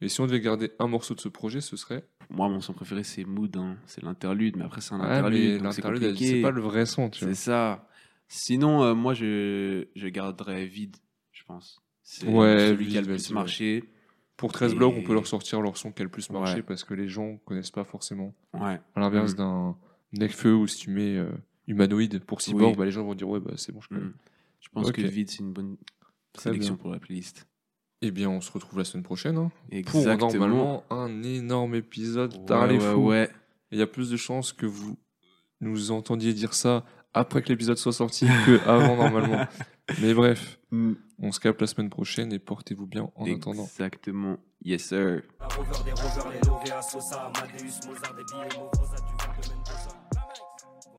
Et 0.00 0.08
si 0.08 0.20
on 0.20 0.26
devait 0.26 0.40
garder 0.40 0.70
un 0.78 0.86
morceau 0.86 1.14
de 1.14 1.20
ce 1.20 1.28
projet, 1.28 1.60
ce 1.60 1.76
serait? 1.76 2.04
Moi, 2.30 2.48
mon 2.48 2.62
son 2.62 2.72
préféré, 2.72 3.04
c'est 3.04 3.24
Mood. 3.24 3.54
hein. 3.58 3.76
C'est 3.86 4.02
l'interlude, 4.02 4.56
mais 4.56 4.64
après, 4.64 4.80
c'est 4.80 4.94
un 4.94 5.00
Ouais, 5.00 5.06
interlude. 5.18 5.52
mais 5.52 5.58
donc 5.58 5.72
c'est 5.74 5.84
l'interlude, 5.84 6.16
c'est 6.18 6.40
pas 6.40 6.50
le 6.50 6.62
vrai 6.62 6.86
son, 6.86 7.10
tu 7.10 7.24
vois. 7.26 7.34
C'est 7.34 7.40
ça. 7.40 7.86
Sinon, 8.34 8.82
euh, 8.82 8.94
moi, 8.94 9.12
je, 9.14 9.86
je 9.94 10.08
garderais 10.08 10.64
vide, 10.66 10.96
je 11.32 11.44
pense. 11.44 11.80
C'est 12.02 12.26
Ouais, 12.26 12.68
celui 12.70 12.88
qui 12.88 12.96
a 12.98 13.00
le 13.02 13.06
plus 13.06 13.30
marché. 13.30 13.84
Pour 14.36 14.52
13 14.52 14.72
Et- 14.72 14.74
blocs, 14.74 14.94
on 14.96 15.02
peut 15.02 15.12
leur 15.12 15.26
sortir 15.26 15.60
leur 15.60 15.76
son 15.76 15.92
qui 15.92 16.00
a 16.02 16.04
le 16.04 16.10
plus 16.10 16.30
marché 16.30 16.56
Ouais. 16.56 16.62
parce 16.62 16.82
que 16.84 16.94
les 16.94 17.08
gens 17.08 17.36
connaissent 17.44 17.70
pas 17.70 17.84
forcément. 17.84 18.34
Ouais. 18.54 18.80
À 18.94 19.00
l'inverse 19.00 19.34
Mm. 19.34 19.36
d'un 19.36 19.76
Necfeu 20.14 20.54
où 20.54 20.66
si 20.66 20.78
tu 20.78 20.90
mets 20.90 21.16
euh, 21.16 21.30
humanoïde 21.66 22.20
pour 22.24 22.40
cyborg, 22.40 22.70
Oui. 22.72 22.76
bah, 22.76 22.84
les 22.86 22.90
gens 22.90 23.04
vont 23.04 23.14
dire 23.14 23.28
ouais, 23.28 23.40
bah, 23.40 23.52
c'est 23.56 23.72
bon, 23.72 23.80
je 23.80 23.88
connais. 23.88 24.00
Mm. 24.00 24.14
Je 24.60 24.68
pense 24.70 24.92
que 24.92 25.00
vide, 25.02 25.30
c'est 25.30 25.40
une 25.40 25.52
bonne 25.52 25.76
Très 26.32 26.44
sélection 26.50 26.74
bien. 26.74 26.82
pour 26.82 26.90
la 26.90 26.98
playlist. 26.98 27.46
Eh 28.00 28.10
bien, 28.10 28.30
on 28.30 28.40
se 28.40 28.50
retrouve 28.50 28.78
la 28.78 28.84
semaine 28.84 29.04
prochaine 29.04 29.36
hein, 29.36 29.50
pour 29.86 30.02
normalement 30.04 30.84
un 30.90 31.22
énorme 31.22 31.74
épisode 31.76 32.34
Ouais, 32.50 32.68
les 32.68 32.78
ouais, 32.78 32.92
fous. 32.94 33.06
ouais. 33.08 33.30
Et 33.70 33.76
Il 33.76 33.78
y 33.78 33.82
a 33.82 33.86
plus 33.86 34.10
de 34.10 34.16
chances 34.16 34.52
que 34.52 34.66
vous 34.66 34.98
nous 35.60 35.90
entendiez 35.92 36.32
dire 36.32 36.52
ça 36.54 36.84
après 37.14 37.42
que 37.42 37.48
l'épisode 37.48 37.76
soit 37.78 37.92
sorti 37.92 38.26
que 38.46 38.60
avant 38.68 38.96
normalement. 38.96 39.46
Mais 40.00 40.14
bref, 40.14 40.58
Mm. 40.70 40.94
on 41.18 41.32
se 41.32 41.38
capte 41.40 41.60
la 41.60 41.66
semaine 41.66 41.90
prochaine 41.90 42.32
et 42.32 42.38
portez-vous 42.38 42.86
bien 42.86 43.10
en 43.14 43.26
attendant. 43.30 43.64
Exactement. 43.64 44.38
Yes, 44.64 44.84
sir. 44.84 45.20